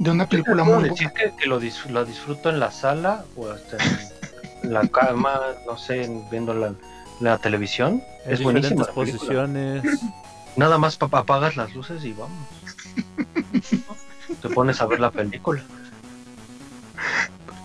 [0.00, 1.30] de una película ¿Puedo muy decir buena.
[1.36, 3.82] que, que lo, dis- lo disfruto en la sala o hasta en
[4.64, 6.74] la cama, no sé, en- viendo la,
[7.20, 8.02] la televisión?
[8.24, 8.84] En es buenísima.
[8.86, 9.82] posiciones.
[10.56, 12.38] Nada más pa- apagas las luces y vamos.
[14.40, 15.62] Te pones a ver la película.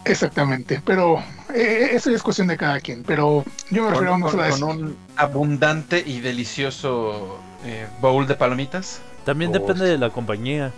[0.06, 1.20] Exactamente, pero
[1.54, 3.04] eh, eso ya es cuestión de cada quien.
[3.04, 7.88] Pero yo me Con, refiero a una con- sola con un abundante y delicioso eh,
[8.02, 9.02] bowl de palomitas.
[9.26, 9.92] También Oh, depende sí.
[9.92, 10.72] de la compañía.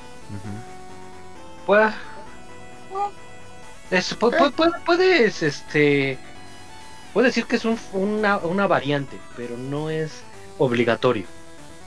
[1.65, 1.93] Pues.
[3.91, 6.17] Es, pu- pu- pu- puedes, este.
[7.13, 10.21] Puedes decir que es un- una, una variante, pero no es
[10.57, 11.25] obligatorio.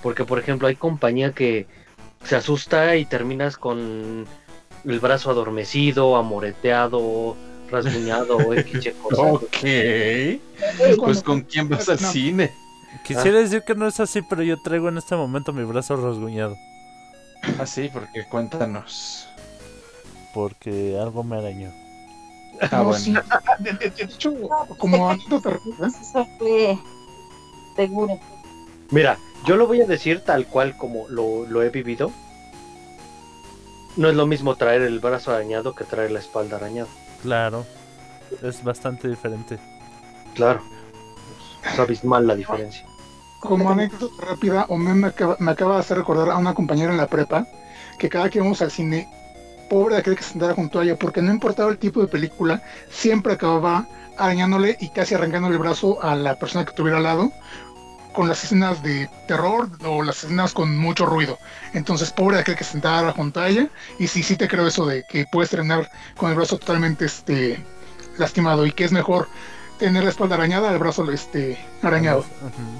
[0.03, 1.67] Porque, por ejemplo, hay compañía que
[2.25, 4.27] se asusta y terminas con
[4.85, 7.37] el brazo adormecido, amoreteado,
[7.71, 8.93] rasguñado, o X.
[9.17, 9.65] Ok.
[9.65, 10.41] Es
[10.99, 12.11] Pues con quién vas al No.
[12.13, 12.53] cine.
[13.05, 16.55] Quisiera decir que no es así, pero yo traigo en este momento mi brazo rasguñado.
[17.59, 19.27] Ah, sí, porque cuéntanos.
[20.35, 21.71] Porque algo me arañó.
[22.61, 22.99] Ah, No, bueno.
[22.99, 23.15] sí.
[23.59, 24.33] De, de- de hecho,
[24.79, 26.79] como anécdota rápida, Eso fue
[27.77, 28.19] seguro.
[28.91, 32.13] Mira, yo lo voy a decir tal cual como lo, lo he vivido.
[33.97, 36.89] No es lo mismo traer el brazo arañado que traer la espalda arañada.
[37.23, 37.65] Claro.
[38.43, 39.59] Es bastante diferente.
[40.35, 40.63] Claro.
[41.65, 42.85] Es abismal la diferencia.
[43.41, 46.97] como anécdota rápida, Omen me acaba, me acaba de hacer recordar a una compañera en
[46.97, 47.47] la prepa
[47.99, 49.09] que cada que íbamos al cine,
[49.69, 52.09] pobre de aquel que se sentara junto a ella, porque no importaba el tipo de
[52.09, 53.87] película, siempre acababa
[54.17, 57.33] arañándole y casi arrancándole el brazo a la persona que estuviera al lado
[58.15, 61.39] con las escenas de terror o las escenas con mucho ruido.
[61.75, 63.69] Entonces, pobre de aquel que se sentara junto a ella.
[63.99, 67.63] Y sí, sí te creo eso de que puedes estrenar con el brazo totalmente este
[68.17, 69.29] lastimado y que es mejor
[69.79, 72.25] tener la espalda arañada al brazo este arañado.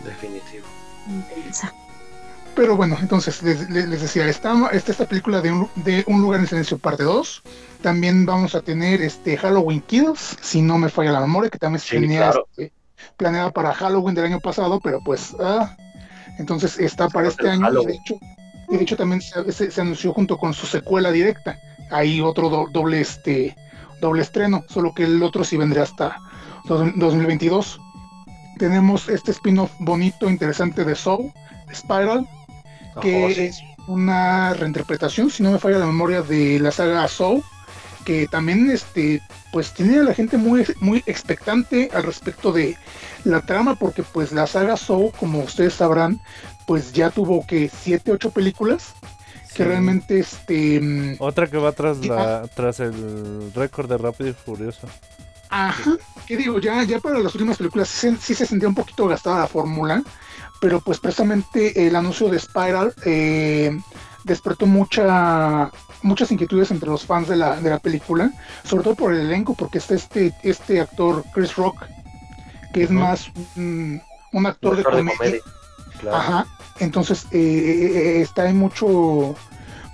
[0.05, 0.67] Definitivo.
[1.09, 1.75] Intensa.
[2.55, 6.41] Pero bueno, entonces les, les- decía, está, está esta película de un, de un lugar
[6.41, 7.43] en silencio parte 2.
[7.83, 11.81] También vamos a tener este Halloween Kills, si no me falla la memoria, que también
[11.81, 12.47] se Sí, tenía claro.
[12.51, 12.73] este,
[13.17, 15.77] planeada para Halloween del año pasado, pero pues, ah,
[16.39, 17.83] entonces está para este año.
[17.83, 18.15] Y de hecho,
[18.71, 21.59] y de hecho también se, se- se anunció junto con su secuela directa.
[21.91, 23.57] Hay otro do- doble, este,
[24.01, 26.17] doble estreno, solo que el otro sí vendría hasta
[26.67, 27.81] dos- 2022.
[28.59, 31.33] Tenemos este spin-off bonito, interesante de Soul,
[31.75, 32.27] Spiral,
[33.01, 33.41] que sí.
[33.43, 37.43] es una reinterpretación, si no me falla la memoria, de la saga Soul,
[38.05, 39.23] que también este,
[39.53, 42.77] pues tiene a la gente muy, muy expectante al respecto de
[43.25, 46.21] la trama, porque pues la saga Soul, como ustedes sabrán,
[46.67, 48.95] pues ya tuvo que siete, ocho películas,
[49.55, 49.65] que Sí.
[49.65, 54.33] realmente este mm, Otra que va tras Sí, la tras el récord de Rápido y
[54.33, 54.89] Furioso.
[55.51, 55.97] Ajá,
[56.27, 56.59] ¿qué digo?
[56.59, 60.03] Ya, ya para las últimas películas sí, sí se sentía un poquito gastada la fórmula,
[60.65, 63.79] pero pues precisamente el anuncio de Spiral eh,
[64.25, 65.71] despertó mucha,
[66.01, 68.33] muchas inquietudes entre los fans de la, de la película,
[68.65, 71.85] sobre todo por el elenco, porque está este, este actor Chris Rock,
[72.73, 74.01] que es más un,
[74.33, 75.17] un actor de Actor de comedia.
[75.19, 75.41] comedia.
[76.01, 76.17] Claro.
[76.17, 76.47] Ajá,
[76.81, 79.37] entonces eh, eh, eh, está en mucho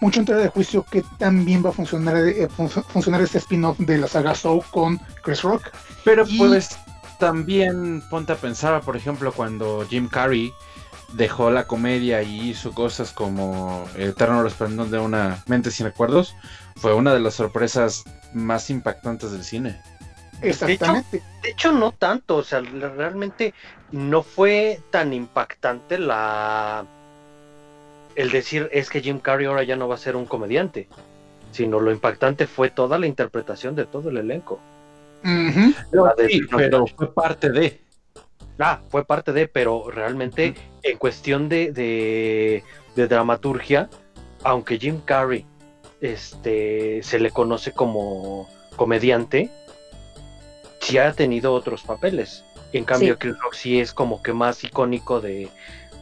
[0.00, 3.76] mucho en tela de juicio que también va a funcionar eh, fun- funcionar este spin-off
[3.80, 5.62] de la saga Soul con Chris Rock.
[6.04, 6.78] Pero Y- pues
[7.20, 10.52] también ponte a pensar, por ejemplo, cuando Jim Carrey
[11.12, 16.34] dejó la comedia y hizo cosas como El Eterno Resplandor de una mente sin recuerdos,
[16.76, 19.80] fue una de las sorpresas más impactantes del cine.
[20.42, 21.22] Exactamente.
[21.42, 23.54] De hecho, no tanto, o sea, realmente
[23.92, 26.86] no fue tan impactante la
[28.16, 30.88] el decir es que Jim Carrey ahora ya no va a ser un comediante,
[31.52, 34.60] sino lo impactante fue toda la interpretación de todo el elenco.
[35.22, 37.80] De- Sí, pero fue parte de.
[38.58, 42.62] Ah, fue parte de, pero realmente en cuestión de, de,
[42.94, 43.88] de dramaturgia,
[44.44, 45.46] aunque Jim Carrey
[46.00, 49.50] este, se le conoce como comediante,
[50.80, 52.44] sí ha tenido otros papeles.
[52.72, 53.18] En cambio, Sí.
[53.18, 55.48] Chris Rock sí es como que más icónico de,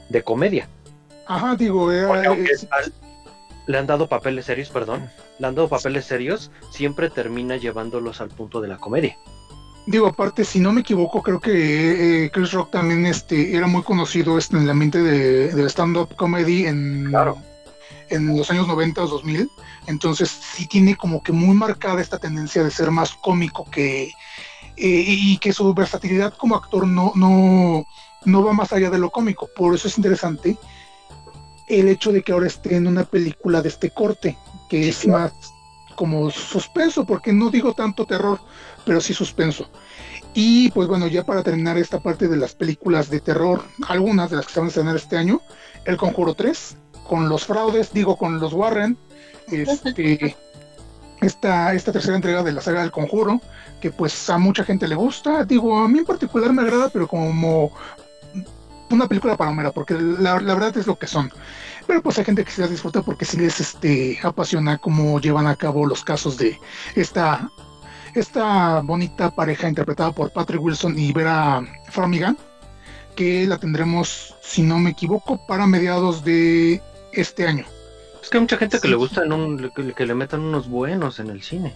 [0.09, 0.69] de comedia.
[1.27, 2.93] Ajá, digo, es- al-
[3.69, 5.09] le han dado papeles serios, perdón,
[5.39, 9.17] le han dado papeles serios, siempre termina llevándolos al punto de la comedia.
[9.87, 13.83] digo, aparte, si no me equivoco, creo que eh, Chris Rock también este, era muy
[13.83, 17.39] conocido este, en el ambiente de, del stand-up comedy en, Claro.
[18.11, 19.49] en los años 90 o 2000.
[19.87, 24.13] Entonces, sí tiene como que muy marcada esta tendencia de ser más cómico que.
[24.77, 27.85] eh, y que su versatilidad como actor no, no,
[28.27, 29.49] no va más allá de lo cómico.
[29.57, 30.57] Por eso es interesante
[31.69, 34.37] el hecho de que ahora esté en una película de este corte,
[34.69, 35.33] que es más
[35.95, 38.39] como suspenso, porque no digo tanto terror,
[38.85, 39.69] pero sí suspenso.
[40.35, 44.37] Y pues bueno, ya para terminar esta parte de las películas de terror, algunas de
[44.37, 45.41] las que se van a estrenar este año,
[45.85, 46.77] El Conjuro 3,
[47.09, 48.97] con los fraudes, digo con los Warren,
[49.51, 50.37] este,
[51.21, 53.41] esta, esta tercera entrega de la saga del Conjuro,
[53.81, 57.09] que pues a mucha gente le gusta, digo, a mí en particular me agrada, pero
[57.09, 57.73] como
[58.91, 61.31] una película palomera, porque la, la verdad es lo que son.
[61.87, 65.47] Pero pues hay gente que se las disfruta porque sí les este, apasiona cómo llevan
[65.47, 66.59] a cabo los casos de
[66.95, 67.51] esta,
[68.15, 72.37] esta bonita pareja interpretada por Patrick Wilson y Vera Farmiga,
[73.17, 76.83] que la tendremos, si no me equivoco, para mediados de
[77.13, 77.65] este año.
[78.23, 80.69] Es que hay mucha gente que le gusta en un, que, que le metan unos
[80.69, 81.75] buenos en el cine.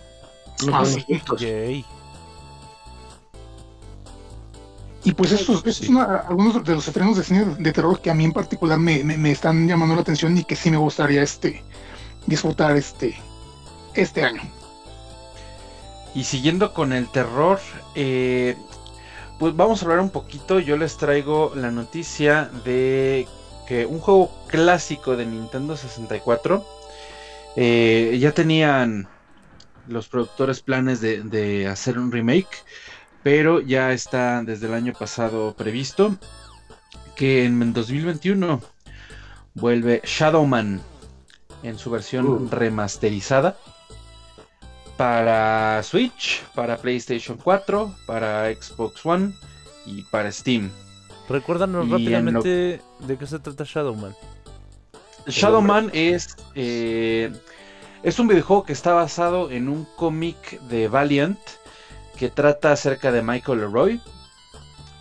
[0.62, 1.84] Unos Ah, buenos sí.
[5.04, 8.10] Y pues estos, estos son a- algunos de los estrenos de cine de terror que
[8.10, 10.76] a mí en particular me, me- me están llamando la atención y que sí me
[10.76, 11.64] gustaría este
[12.26, 13.20] disfrutar este,
[13.94, 14.42] este año.
[16.14, 17.58] Y siguiendo con el terror,
[17.94, 18.56] eh,
[19.38, 20.60] pues vamos a hablar un poquito.
[20.60, 23.26] Yo les traigo la noticia de
[23.66, 26.64] que un juego clásico de Nintendo 64
[27.56, 29.08] eh, ya tenían
[29.88, 32.48] los productores planes de, de hacer un remake,
[33.22, 36.16] pero ya está desde el año pasado previsto
[37.16, 38.60] que en 2021
[39.54, 40.80] vuelve Shadowman
[41.62, 42.48] en su versión Uh.
[42.50, 43.56] remasterizada
[44.96, 49.34] para Switch, para PlayStation 4, para Xbox One
[49.86, 50.70] y para Steam.
[51.28, 54.14] Recuérdanos Y rápidamente de qué se trata Shadowman.
[55.26, 57.32] Shadowman es, eh,
[58.02, 61.38] es un videojuego que está basado en un cómic de Valiant
[62.22, 64.00] que trata acerca de Michael Leroy,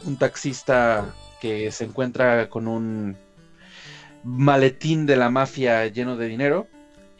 [0.07, 3.15] un taxista que se encuentra con un
[4.23, 6.65] maletín de la mafia lleno de dinero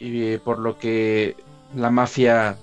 [0.00, 1.36] y eh, por lo que
[1.76, 2.56] la mafia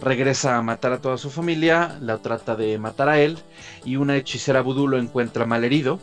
[0.00, 3.38] regresa a matar a toda su familia, la trata de matar a él
[3.84, 5.98] y una hechicera vudú lo encuentra malherido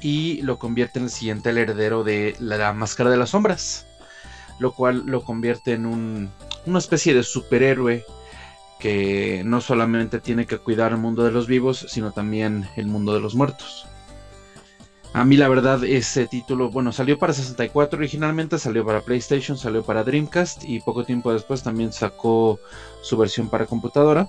[0.00, 3.86] y lo convierte en el siguiente heredero de la, Máscara de las Sombras,
[4.58, 6.30] lo cual lo convierte en un-
[6.64, 8.06] una especie de superhéroe
[8.80, 13.14] que no solamente tiene que cuidar el mundo de los vivos, sino también el mundo
[13.14, 13.86] de los muertos.
[15.12, 19.82] A mí la verdad ese título, bueno, salió para 64 originalmente, salió para PlayStation, salió
[19.82, 22.60] para Dreamcast y poco tiempo después también sacó
[23.02, 24.28] su versión para computadora.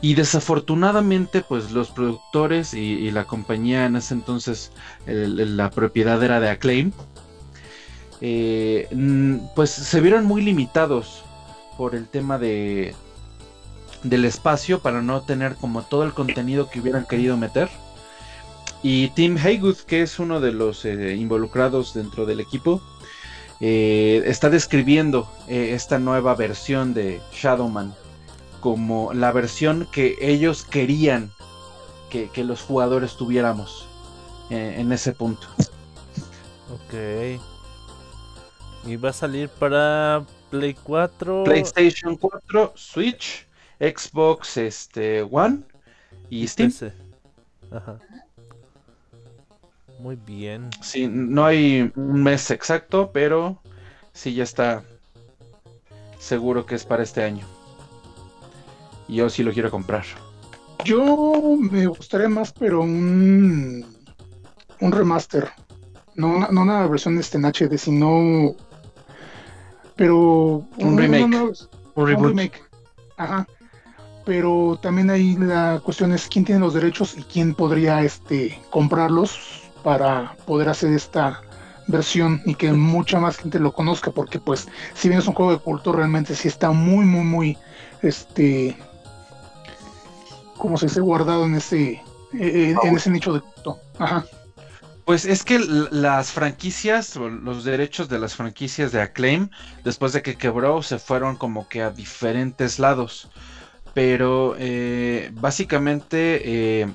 [0.00, 4.72] Y desafortunadamente, pues los productores y, la compañía en ese entonces,
[5.06, 6.92] la propiedad era de Acclaim,
[8.20, 8.88] eh,
[9.54, 11.24] pues se vieron muy limitados
[11.76, 12.94] por el tema de
[14.08, 17.68] del espacio para no tener como todo el contenido que hubieran querido meter.
[18.82, 22.80] Y Tim Haygood, que es uno de los eh, involucrados dentro del equipo,
[23.60, 27.94] eh, está describiendo esta nueva versión de Shadowman
[28.60, 31.30] como la versión que ellos querían
[32.10, 33.86] que, los jugadores tuviéramos
[34.50, 35.46] en ese punto.
[36.72, 37.38] Ok.
[38.86, 41.44] Y va a salir para Play 4.
[41.44, 43.45] PlayStation 4, Switch,
[43.78, 45.60] Xbox este, One
[46.30, 46.72] y Steam.
[47.70, 47.98] Ajá.
[49.98, 50.70] Muy bien.
[50.82, 53.60] Sí, no hay un mes exacto, pero
[54.12, 54.84] sí ya está
[56.18, 57.46] seguro que es para este año.
[59.08, 60.04] Yo sí lo quiero comprar.
[60.84, 63.86] Yo me gustaría más, pero un,
[64.80, 65.50] un remaster.
[66.14, 68.56] No una, no una versión este en HD, sino
[69.96, 71.24] pero un, remake.
[71.94, 72.62] un, remake.
[73.16, 73.46] Ajá.
[74.26, 79.62] Pero también ahí la cuestión es quién tiene los derechos y quién podría este comprarlos
[79.82, 81.40] para poder hacer esta
[81.86, 85.52] versión y que mucha más gente lo conozca porque pues si bien es un juego
[85.52, 87.58] de culto realmente sí está muy muy muy
[88.02, 88.76] este
[90.58, 93.78] como se dice guardado en ese eh, en ese nicho de culto.
[93.98, 94.24] Ajá.
[95.04, 99.50] Pues es que las franquicias, los derechos de las franquicias de Acclaim,
[99.84, 103.30] después de que quebró, se fueron como que a diferentes lados.
[103.96, 106.86] Pero eh, básicamente eh,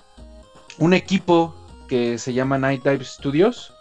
[0.78, 1.56] un equipo
[1.88, 3.73] que se llama Night Dive Studios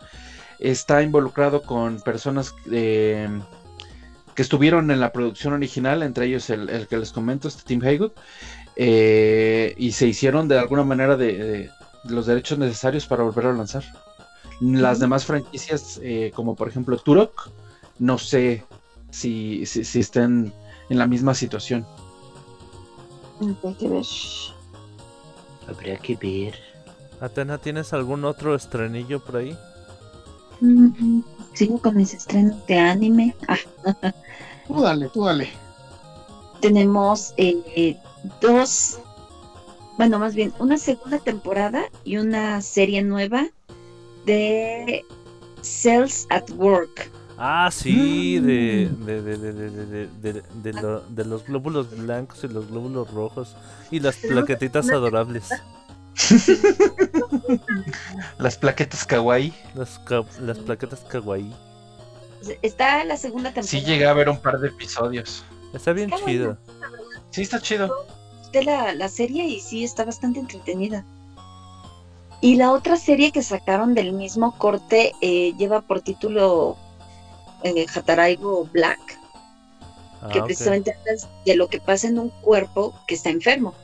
[0.59, 3.29] está involucrado con personas eh,
[4.35, 8.13] que estuvieron en la producción original, entre ellos el, que les comento, este Tim Haygood,
[8.79, 11.69] y se hicieron de alguna manera de
[12.05, 13.85] los derechos necesarios para volverlo a lanzar.
[14.63, 16.01] Las demás franquicias,
[16.33, 17.51] como por ejemplo Turok,
[17.99, 18.65] no sé
[19.11, 20.55] si, si, estén
[20.89, 21.85] en la misma situación.
[23.41, 24.07] Habría que ver.
[25.67, 26.55] Habría que ver.
[27.21, 29.57] Atena, ¿tienes algún otro estrenillo por ahí?
[30.61, 31.21] Mm,
[31.55, 33.35] sigo con mis estrenos de anime.
[34.67, 35.51] Tú dale, tú dale.
[36.61, 37.97] Tenemos eh,
[38.41, 38.99] dos,
[39.99, 43.49] bueno, más bien una segunda temporada y una serie nueva
[44.27, 45.05] de
[45.63, 47.11] Cells at Work.
[47.43, 50.43] Ah, sí, de, de, de,
[51.09, 53.57] de, los glóbulos blancos y los glóbulos rojos
[53.91, 55.49] y las plaquetitas adorables.
[58.39, 59.55] las plaquetas kawaii.
[59.75, 59.99] Las,
[60.39, 61.51] las plaquetas kawaii.
[62.61, 63.69] Está la segunda temporada.
[63.69, 65.43] Sí, llegué a ver un par de episodios.
[65.73, 66.59] Está bien chido.
[67.31, 67.91] Sí, está chido.
[68.53, 71.07] De la, la serie y sí, está bastante entretenida.
[72.43, 76.77] Y la otra serie que sacaron del mismo corte eh, lleva por título
[77.63, 79.19] eh, Hataraigo Black,
[80.33, 83.75] que ah, precisamente habla de lo que pasa en un cuerpo que está enfermo.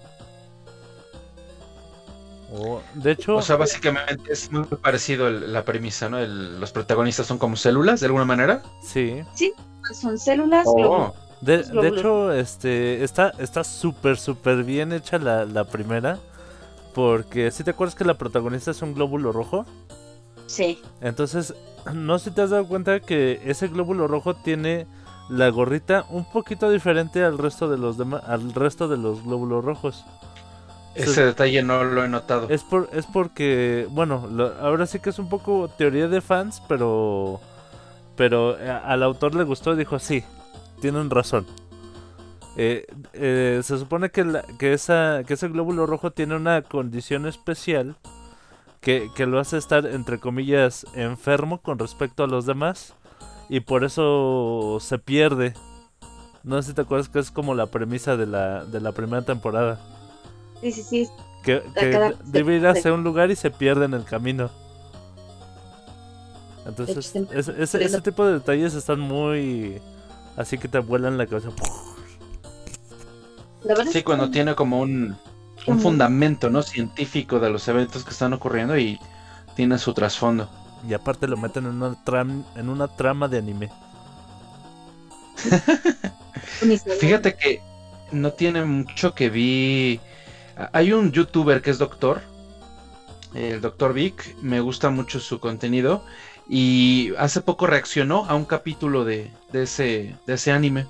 [2.53, 6.21] Oh, de hecho, o sea, básicamente es muy parecido la premisa, ¿no?
[6.21, 8.63] los protagonistas son como células, de alguna manera.
[8.83, 9.23] Sí.
[9.35, 9.53] Sí,
[10.01, 10.65] son células.
[10.67, 11.13] Oh.
[11.41, 16.19] De, hecho, este está está súper súper bien hecha la, la primera.
[16.97, 19.67] Porque si te acuerdas que la protagonista es un glóbulo rojo.
[20.47, 20.81] Sí.
[21.01, 21.55] Entonces,
[21.93, 24.87] no sé si te has dado cuenta que ese glóbulo rojo tiene
[25.29, 29.65] la gorrita un poquito diferente al resto de los demás, al resto de los glóbulos
[29.65, 30.05] rojos.
[30.95, 32.49] Ese detalle no lo he notado.
[32.49, 34.29] Es por, es porque, bueno,
[34.61, 37.41] ahora sí que es un poco teoría de fans, pero,
[38.17, 40.25] pero eh, al autor le gustó y dijo sí,
[40.81, 41.47] tienen razón.
[42.57, 47.97] Eh, eh, se supone que, que, esa, que ese glóbulo rojo tiene una condición especial
[48.81, 52.95] que, lo hace estar, entre comillas, enfermo con respecto a los demás
[53.49, 55.55] y por eso se pierde.
[56.45, 59.23] No sé si te acuerdas que es como la premisa de la, de la primera
[59.23, 59.81] temporada.
[60.61, 61.09] Sí, sí, sí.
[61.43, 61.63] Que,
[62.25, 64.51] debe ir hacia un lugar y se pierde en el camino.
[66.67, 69.81] Entonces, ese, ese tipo de detalles están muy...
[70.37, 71.51] Así que te vuelan la cabeza.
[73.91, 75.17] Sí, cuando tiene como un,
[75.67, 78.99] un fundamento no científico de los eventos que están ocurriendo y
[79.55, 80.49] tiene su trasfondo.
[80.89, 81.97] Y aparte lo meten en una,
[82.55, 83.71] en una trama de anime.
[87.01, 87.61] Fíjate que
[88.13, 90.01] no tiene mucho que vi.
[90.73, 92.23] Hay un youtuber que es doctor,
[93.35, 96.05] el doctor Vic, me gusta mucho su contenido
[96.49, 100.87] y hace poco reaccionó a un capítulo de, de ese, de ese anime.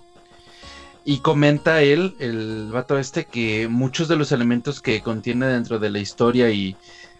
[1.08, 5.88] Y comenta él, el vato este, que muchos de los elementos que contiene dentro de
[5.88, 6.76] la historia y,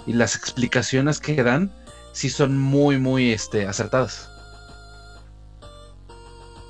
[0.08, 1.70] y las explicaciones que dan,
[2.12, 4.28] sí son muy, muy este, acertadas.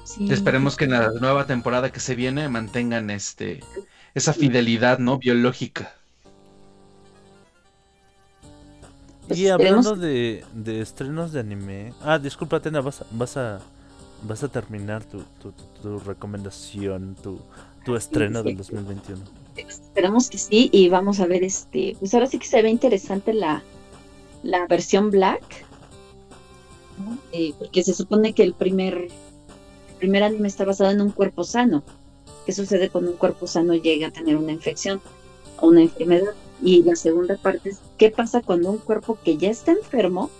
[0.04, 0.30] Sí.
[0.30, 3.60] Esperemos que en la nueva temporada que se viene mantengan este
[4.14, 5.18] esa fidelidad, ¿no?
[5.18, 5.94] Biológica.
[9.26, 11.92] Pues Y hablando de, de estrenos de anime.
[12.02, 13.60] Ah, disculpa, Tena, vas a, vas a,
[14.22, 15.22] vas a terminar tu,
[15.82, 17.38] tu, recomendación, tu,
[17.84, 18.48] tu estreno sí.
[18.48, 19.22] del 2021.
[19.56, 23.32] Esperamos que sí y vamos a ver este, pues ahora sí que se ve interesante
[23.32, 23.62] la,
[24.42, 25.64] la versión black,
[26.98, 27.18] ¿no?
[27.32, 31.44] Eh, porque se supone que el primer, el primer anime está basado en un cuerpo
[31.44, 31.82] sano.
[32.44, 35.00] ¿Qué sucede cuando un cuerpo sano llega a tener una infección
[35.60, 36.34] o una enfermedad?
[36.62, 40.30] Y la segunda parte es qué pasa cuando un cuerpo que ya está enfermo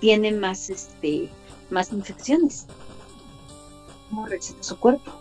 [0.00, 1.28] tiene más este
[1.70, 2.66] más infecciones.
[4.08, 5.12] ¿Cómo reacciona su cuerpo?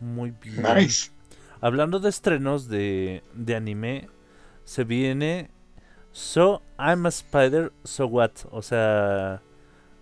[0.00, 0.62] Muy bien.
[0.76, 1.10] Nice.
[1.60, 4.08] Hablando de estrenos de, de anime,
[4.64, 5.50] se viene
[6.12, 8.32] So I'm a Spider, So What.
[8.50, 9.42] O sea,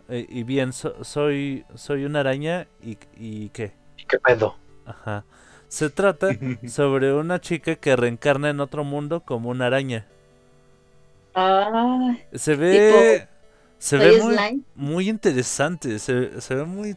[0.08, 3.72] eh, y bien, so- soy, soy una araña y, y qué.
[4.08, 4.56] ¿Qué pedo?
[4.84, 5.24] Ajá.
[5.68, 6.28] Se trata
[6.68, 10.06] sobre una chica que reencarna en otro mundo como una araña.
[11.34, 13.28] Ah, Se ve.
[13.78, 15.98] Se ve muy, muy interesante.
[15.98, 16.96] Se, se ve muy.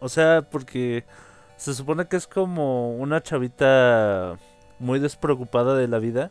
[0.00, 1.04] O sea, porque
[1.56, 4.38] se supone que es como una chavita
[4.78, 6.30] muy despreocupada de la vida.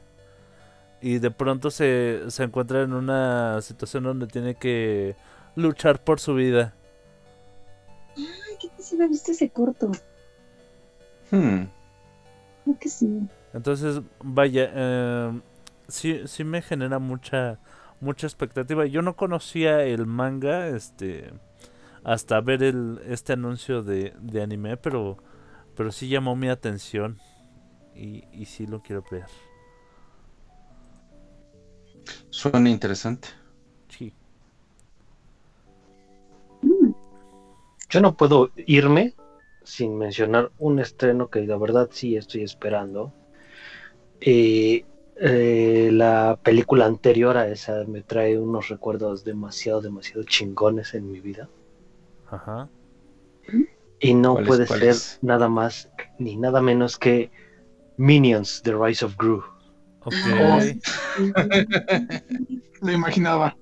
[1.02, 5.16] Y de pronto se, se encuentra en una situación donde tiene que
[5.56, 6.74] luchar por su vida.
[8.18, 9.92] Ay, ¿qué si me viste ese corto?
[11.32, 11.64] Hmm.
[12.64, 13.28] Creo que sí.
[13.54, 15.42] Entonces, vaya, eh,
[15.88, 17.60] sí, sí me genera mucha,
[18.00, 18.86] mucha expectativa.
[18.86, 21.32] Yo no conocía el manga, este,
[22.04, 25.18] hasta ver el, este anuncio de, de anime, pero,
[25.76, 27.20] pero sí llamó mi atención
[27.96, 29.26] y, y sí lo quiero ver.
[32.30, 33.30] Suena interesante.
[33.88, 34.14] Sí.
[37.90, 39.16] Yo no puedo irme
[39.64, 43.14] sin mencionar un estreno que la verdad sí estoy esperando.
[44.22, 44.86] Eh,
[45.18, 51.20] eh, la película anterior a esa me trae unos recuerdos demasiado, demasiado chingones en mi
[51.20, 51.50] vida.
[52.30, 52.70] Ajá.
[54.00, 55.20] Y no ¿Cuál es, puede ser es?
[55.22, 55.90] nada más
[56.20, 57.32] ni nada menos que
[57.98, 59.44] Minions, The Rise of Gru.
[60.02, 60.14] Ok.
[62.82, 63.56] Lo imaginaba.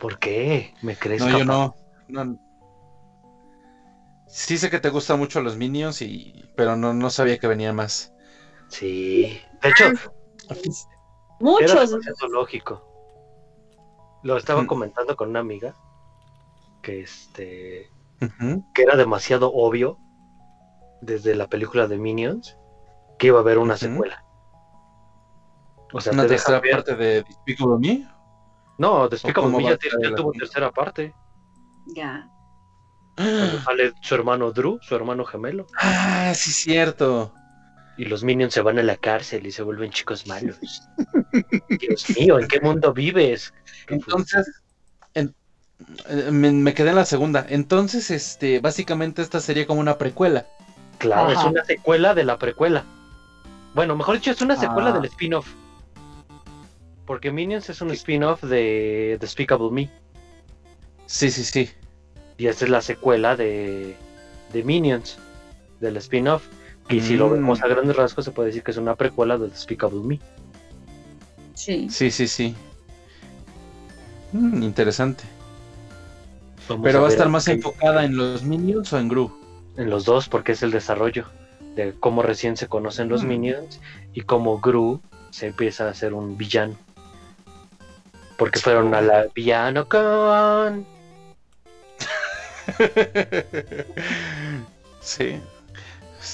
[0.00, 0.74] ¿Por qué?
[0.82, 1.74] ¿Me crees No, yo no,
[2.08, 2.38] no.
[4.26, 7.76] Sí sé que te gustan mucho los Minions, y, pero no, no sabía que venían
[7.76, 8.12] más.
[8.68, 9.40] Sí.
[9.62, 10.00] De hecho, era
[11.40, 11.90] Muchos.
[11.90, 12.82] demasiado lógico.
[14.22, 14.66] Lo estaba Mm.
[14.66, 15.74] comentando con una amiga
[16.82, 17.90] que este
[18.74, 19.98] que era demasiado obvio
[21.02, 22.56] desde la película de Minions
[23.18, 24.24] que iba a haber una secuela.
[25.92, 28.08] O sea, ¿Una te tercera ver- parte de Despicable Me?
[28.78, 29.76] No, Despicable Me ya,
[30.16, 31.14] tuvo tercera parte.
[31.86, 32.28] Ya.
[33.16, 37.32] Cuando sale su hermano Drew, su hermano gemelo, Ah, sí, cierto.
[37.96, 40.58] Y los Minions se van a la cárcel y se vuelven chicos malos.
[41.80, 43.52] Dios mío, ¿en qué mundo vives?
[43.88, 44.46] Entonces,
[45.14, 45.34] en-
[46.08, 47.46] eh, me, me quedé en la segunda.
[47.48, 50.46] Entonces, este, básicamente esta sería como una precuela.
[50.98, 52.84] Claro, es una secuela de la precuela.
[53.74, 54.92] Bueno, mejor dicho, es una secuela Ah.
[54.92, 55.46] del spin-off.
[57.04, 59.90] Porque Minions es un spin-off de Despicable Me.
[61.06, 61.70] Sí, sí, sí.
[62.38, 63.94] Y esta es la secuela de,
[64.52, 65.18] de Minions,
[65.80, 66.46] del spin-off.
[66.88, 67.32] Y si lo Mm.
[67.32, 70.20] vemos a grandes rasgos, se puede decir que es una precuela de Despicable Me.
[71.54, 71.88] Sí.
[71.90, 72.54] Sí, sí, sí.
[74.32, 75.24] Mm, interesante.
[76.68, 79.32] Vamos Pero va a estar más enfocada en los Minions o en Gru.
[79.76, 81.26] en los dos, porque es el desarrollo
[81.74, 83.28] de cómo recién se conocen los Mm.
[83.28, 83.80] Minions
[84.14, 85.00] y cómo Gru
[85.30, 86.76] se empieza a ser un villano.
[88.38, 90.86] Porque fueron a la villano con.
[95.00, 95.40] sí.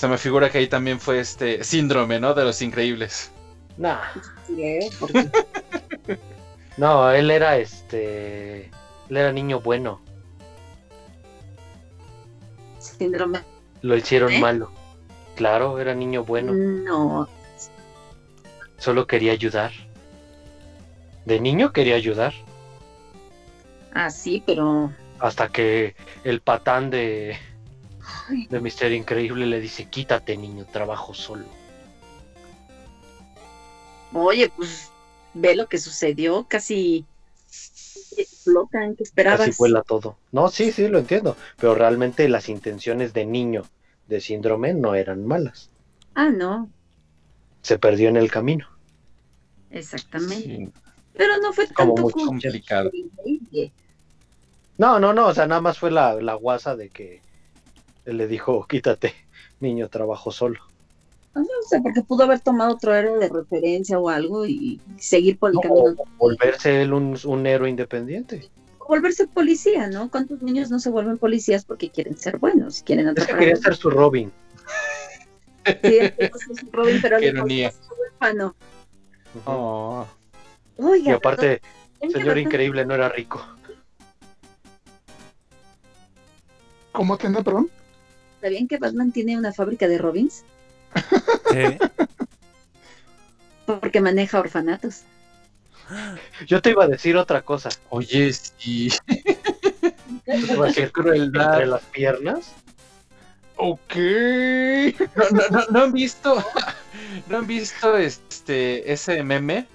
[0.02, 2.34] Se me figura que ahí también fue este síndrome, ¿no?
[2.34, 3.30] De los increíbles.
[3.76, 4.00] Nah,
[4.48, 4.90] Sí, ¿eh?
[6.76, 8.64] No, él era este.
[9.08, 10.02] Él era niño bueno.
[12.80, 13.42] síndrome.
[13.82, 14.40] Lo hicieron ¿Eh?
[14.40, 14.72] malo.
[15.36, 16.52] Claro, era niño bueno.
[16.52, 17.28] No.
[18.78, 19.70] Solo quería ayudar.
[21.26, 22.34] De niño quería ayudar.
[23.94, 27.38] Ah, sí, pero Hasta que el patán de,
[28.48, 31.44] de Mister Increíble le dice, quítate niño, trabajo solo.
[34.12, 34.90] Oye, pues
[35.34, 37.06] ve lo que sucedió, casi
[38.16, 39.40] explotan, ¿qué esperabas?
[39.40, 40.18] Así vuela todo.
[40.32, 41.36] No, sí, sí, lo entiendo.
[41.58, 43.62] Pero realmente las intenciones de niño
[44.06, 45.70] de síndrome no eran malas.
[46.14, 46.70] Ah, no,
[47.62, 48.66] Se perdió en el camino.
[49.70, 50.44] exactamente.
[50.44, 50.72] Sí.
[51.14, 52.90] Pero no fue Como tanto muy complicado.
[54.78, 57.20] No, no, no, o sea, nada más fue la, la guasa de que
[58.04, 59.14] él le dijo, quítate,
[59.60, 60.60] niño, trabajo solo.
[61.34, 65.50] No sé, porque pudo haber tomado otro héroe de referencia o algo y seguir por
[65.50, 65.94] el No, camino.
[66.02, 68.50] o volverse él un, un héroe independiente.
[68.78, 70.10] O volverse policía, ¿no?
[70.10, 72.82] ¿Cuántos niños no se vuelven policías porque quieren ser buenos?
[72.82, 74.30] Quieren Es que quería ser su Robin.
[75.64, 75.98] Sí,
[76.64, 77.70] un Robin, pero Qué ironía.
[77.70, 78.54] su huérfano.
[79.46, 80.04] Oh.
[80.76, 81.62] Oiga, Y aparte,
[81.98, 83.42] perdón, señor ¿sabían que increíble no era rico.
[86.92, 87.70] ¿Cómo te anda, perdón?
[88.42, 90.44] ¿Sabían que Batman tiene una fábrica de Robins?
[91.52, 91.78] ¿Qué?
[93.66, 95.02] Porque maneja orfanatos.
[96.48, 97.68] Yo te iba a decir otra cosa.
[97.90, 98.90] Oye, sí.
[100.26, 101.52] Iba a crueldad.
[101.52, 102.52] entre las piernas.
[103.56, 103.94] Ok.
[105.14, 106.44] No, no, no, no han visto,
[107.28, 109.68] no han visto este ese meme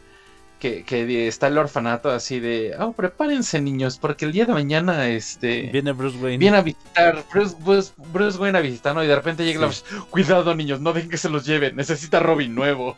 [0.59, 5.07] que, que está el orfanato así de, oh, prepárense niños, porque el día de mañana
[5.07, 6.37] este Viene Bruce Wayne.
[6.37, 9.83] viene a visitar Bruce, Bruce, Bruce Wayne a visitarnos y de repente llega la Sí.
[9.91, 12.95] voz, cuidado niños, no dejen que se los lleven, necesita Robin nuevo.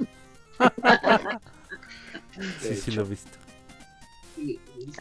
[2.62, 3.30] Sí, sí lo he visto.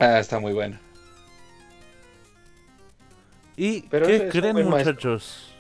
[0.00, 0.76] Ah, está muy bueno.
[3.56, 5.52] ¿Y Pero qué creen, muchachos?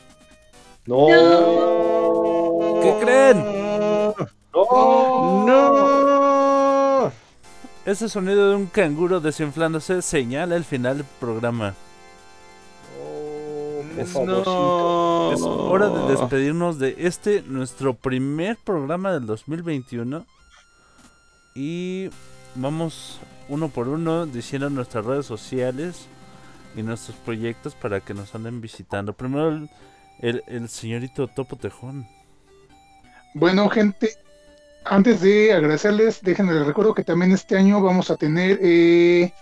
[0.86, 1.06] No.
[2.82, 3.44] ¿Qué creen?
[4.52, 5.44] No.
[5.46, 5.97] No.
[7.88, 11.74] Ese sonido de un canguro desinflándose señala el final del programa.
[13.94, 15.32] por Es- favorcito.
[15.32, 20.26] Es hora de despedirnos de este, nuestro primer programa del 2021.
[21.54, 22.10] Y
[22.54, 26.06] vamos uno por uno diciendo nuestras redes sociales
[26.76, 29.14] y nuestros proyectos para que nos anden visitando.
[29.14, 29.70] Primero el,
[30.20, 32.06] el- el señorito Topo Tejón.
[33.34, 34.10] Bueno, gente,
[34.88, 39.32] antes de agradecerles, déjenme les recuerdo que también este año vamos a tener eh,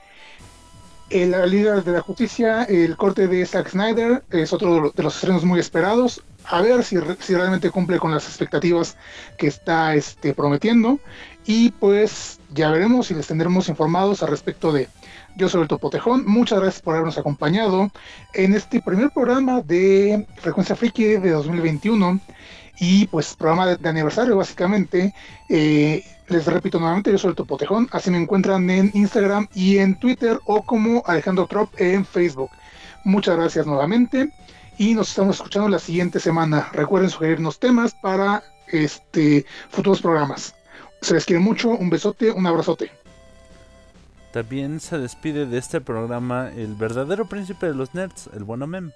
[1.11, 5.03] la Liga de la Justicia, el corte de Zack Snyder, es otro de lo- de
[5.03, 6.23] los estrenos muy esperados.
[6.49, 8.97] A ver si realmente cumple con las expectativas
[9.37, 11.01] que está este, prometiendo.
[11.45, 14.89] Y pues ya veremos y les tendremos informados al respecto de.
[15.37, 16.25] Yo soy el Topotejón.
[16.27, 17.91] Muchas gracias por habernos acompañado
[18.33, 22.21] en este primer programa de Frecuencia Friki de 2021
[22.79, 25.15] y pues programa de, aniversario básicamente.
[25.49, 29.99] Eh, les repito nuevamente, yo soy el Topotejón, así me encuentran en Instagram y en
[29.99, 32.51] Twitter o como Alejandro Trop en Facebook.
[33.05, 34.31] Muchas gracias nuevamente
[34.79, 36.69] y nos estamos escuchando la siguiente semana.
[36.73, 40.55] Recuerden sugerirnos temas para este futuros programas.
[41.01, 42.91] Se les quiere mucho, un besote, un abrazote.
[44.33, 48.91] También se despide de este programa el verdadero príncipe de los nerds, el bueno Mem.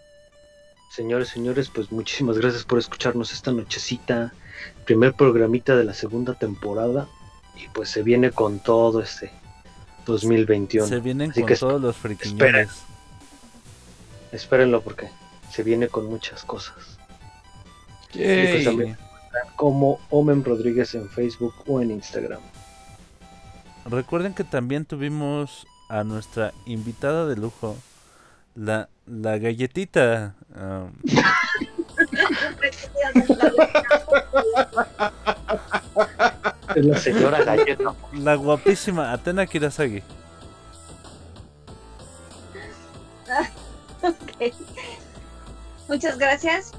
[0.90, 4.32] Señores, señores, pues muchísimas gracias por escucharnos esta nochecita.
[4.84, 7.06] Primer programita de la segunda temporada.
[7.54, 9.30] Y pues se viene con todo este
[10.04, 10.88] 2021.
[10.88, 12.70] Se vienen Así con que todos los friquiñones.
[14.32, 15.08] Espérenlo porque
[15.48, 16.98] se viene con muchas cosas.
[18.12, 18.52] Yay.
[18.52, 18.98] pues, también.
[19.54, 22.40] Como Omen Rodríguez en Facebook o en Instagram.
[23.84, 27.76] Recuerden que también tuvimos a nuestra invitada de lujo,
[28.54, 30.34] la, la galletita.
[30.56, 30.92] um,
[36.76, 37.94] la señora Galleta.
[38.12, 40.02] la guapísima Atena Kirasagi.
[44.02, 44.54] Ok.
[45.88, 46.72] Muchas gracias.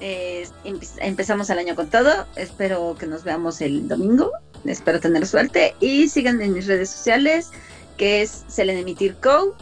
[0.00, 2.26] Eh, empe- empezamos el año con todo.
[2.36, 4.30] Espero que nos veamos el domingo.
[4.66, 5.74] Espero tener suerte.
[5.80, 7.50] Y sigan en mis redes sociales,
[7.96, 9.56] que es Selenemitir Co.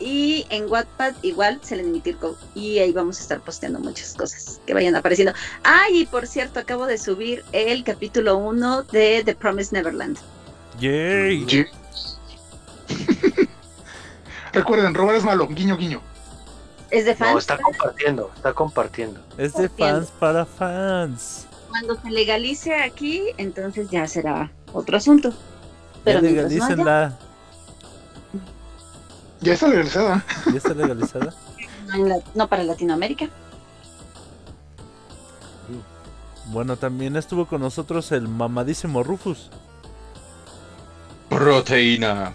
[0.00, 2.36] Y en Wattpad igual Selenemitir Co.
[2.54, 5.32] Y ahí vamos a estar posteando muchas cosas que vayan apareciendo.
[5.64, 10.16] Ah, y por cierto, acabo de subir el capítulo 1 de The Promised Neverland.
[10.78, 11.66] ¡Yay!
[14.52, 16.00] Recuerden, robar es malo, guiño, guiño.
[16.90, 17.32] Es de fans.
[17.32, 19.20] No, está compartiendo, está compartiendo.
[19.36, 21.46] Es de fans para fans.
[21.68, 25.30] Cuando se legalice aquí, entonces ya será otro asunto.
[25.30, 25.36] Ya
[26.04, 27.18] Pero mientras no haya- legalícenla.
[29.40, 30.24] Ya está legalizada.
[30.46, 31.34] ¿Ya está legalizada?
[32.34, 33.28] no, para Latinoamérica.
[36.46, 39.50] Bueno, también estuvo con nosotros el mamadísimo Rufus.
[41.28, 42.32] Proteína.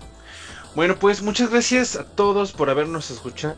[0.76, 3.58] Bueno, pues muchas gracias a todos por habernos escuchado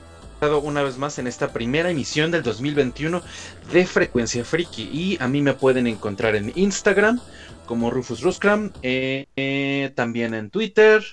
[0.64, 3.22] una vez más en esta primera emisión del 2021
[3.72, 4.90] de Frecuencia Friki.
[4.92, 7.20] Y a mí me pueden encontrar en Instagram
[7.66, 11.04] como Rufus Ruscram, eh, eh, también en Twitter,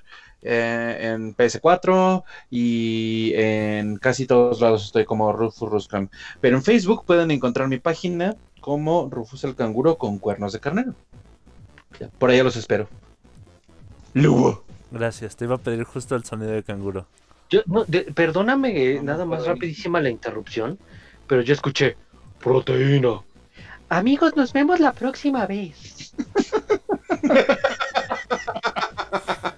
[0.43, 6.09] eh, en PS4 y en casi todos lados estoy como Rufus Ruscram.
[6.40, 10.94] Pero en Facebook pueden encontrar mi página como Rufus el Canguro con cuernos de carnero.
[12.19, 12.89] Por allá los espero.
[14.14, 14.64] Lugo.
[14.90, 17.06] Gracias, te iba a pedir justo el sonido de canguro.
[17.48, 20.78] Yo, no, de- perdóname nada más rapidísima la interrupción,
[21.27, 21.97] pero yo escuché
[22.40, 23.20] proteína.
[23.89, 26.14] Amigos, nos vemos la próxima vez.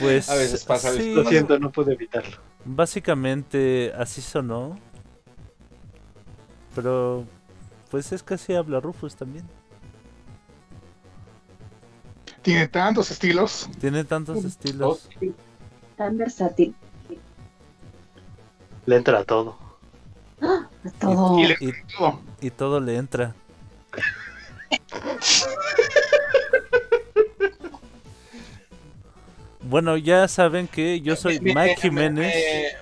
[0.00, 2.38] Pues A veces pasa, sí, Lo siento, no pude evitarlo.
[2.64, 4.78] básicamente así sonó.
[6.74, 7.24] Pero
[7.90, 9.44] pues es que así habla Rufus también.
[12.42, 13.68] Tiene tantos estilos.
[13.80, 15.08] Tiene tantos estilos.
[15.96, 16.74] Tan versátil.
[18.86, 19.58] Le entra a todo.
[20.40, 20.68] ¡Ah!
[20.84, 21.38] A todo.
[21.38, 22.20] Y le Y, todo.
[22.40, 23.34] y todo le entra.
[29.70, 32.34] Bueno, ya saben que yo soy Mike Jiménez.
[32.34, 32.72] eh,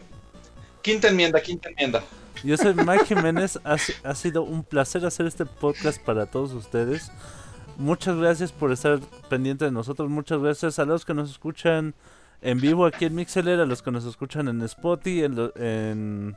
[0.82, 2.02] quinta enmienda, quinta enmienda.
[2.42, 3.58] Yo soy Mike Jiménez.
[3.62, 7.12] Ha, si- ha sido un placer hacer este podcast para todos ustedes.
[7.76, 8.98] Muchas gracias por estar
[9.28, 10.08] pendiente de nosotros.
[10.08, 11.94] Muchas gracias a los que nos escuchan
[12.40, 16.36] en vivo aquí en Mixeler, a los que nos escuchan en Spotify, en, lo- en,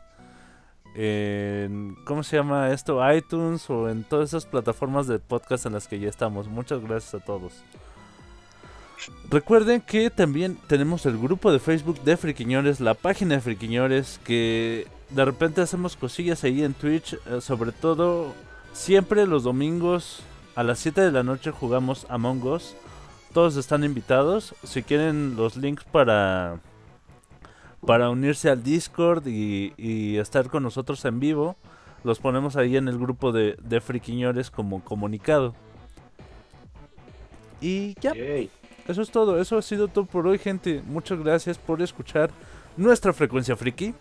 [0.95, 2.99] en- ¿cómo se llama esto?
[3.13, 6.47] iTunes o en todas esas plataformas de podcast en las que ya estamos.
[6.47, 7.53] Muchas gracias a todos.
[9.29, 14.87] Recuerden que también tenemos el grupo de Facebook de Friquiñores, la página de Friquiñores, que
[15.09, 18.33] de repente hacemos cosillas ahí en Twitch, eh, sobre todo
[18.73, 20.21] siempre los domingos
[20.55, 22.75] a las 7 de la noche jugamos Among Us.
[23.33, 24.53] Todos están invitados.
[24.63, 26.59] Si quieren los links para
[27.85, 31.55] para unirse al Discord y, estar con nosotros en vivo,
[32.03, 35.55] los ponemos ahí en el grupo de, de Friquiñores como comunicado.
[37.59, 38.13] Y ya.
[38.87, 40.81] Eso es todo, eso ha sido todo por hoy, gente.
[40.85, 42.29] Muchas gracias por escuchar
[42.77, 43.93] nuestra frecuencia friki.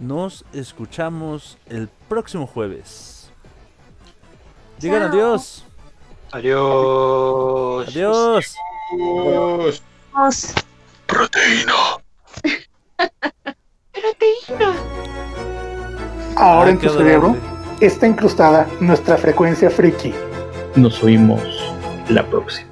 [0.00, 3.30] Nos escuchamos el próximo jueves.
[4.78, 5.10] Digan Chao.
[5.10, 5.64] adiós.
[6.32, 7.86] Adiós.
[7.88, 7.94] Adiós.
[7.94, 9.82] Dios.
[16.36, 17.36] Ahora Ah, en tu cerebro
[17.80, 20.12] está incrustada nuestra frecuencia friki.
[20.74, 21.42] Nos oímos
[22.08, 22.71] la próxima.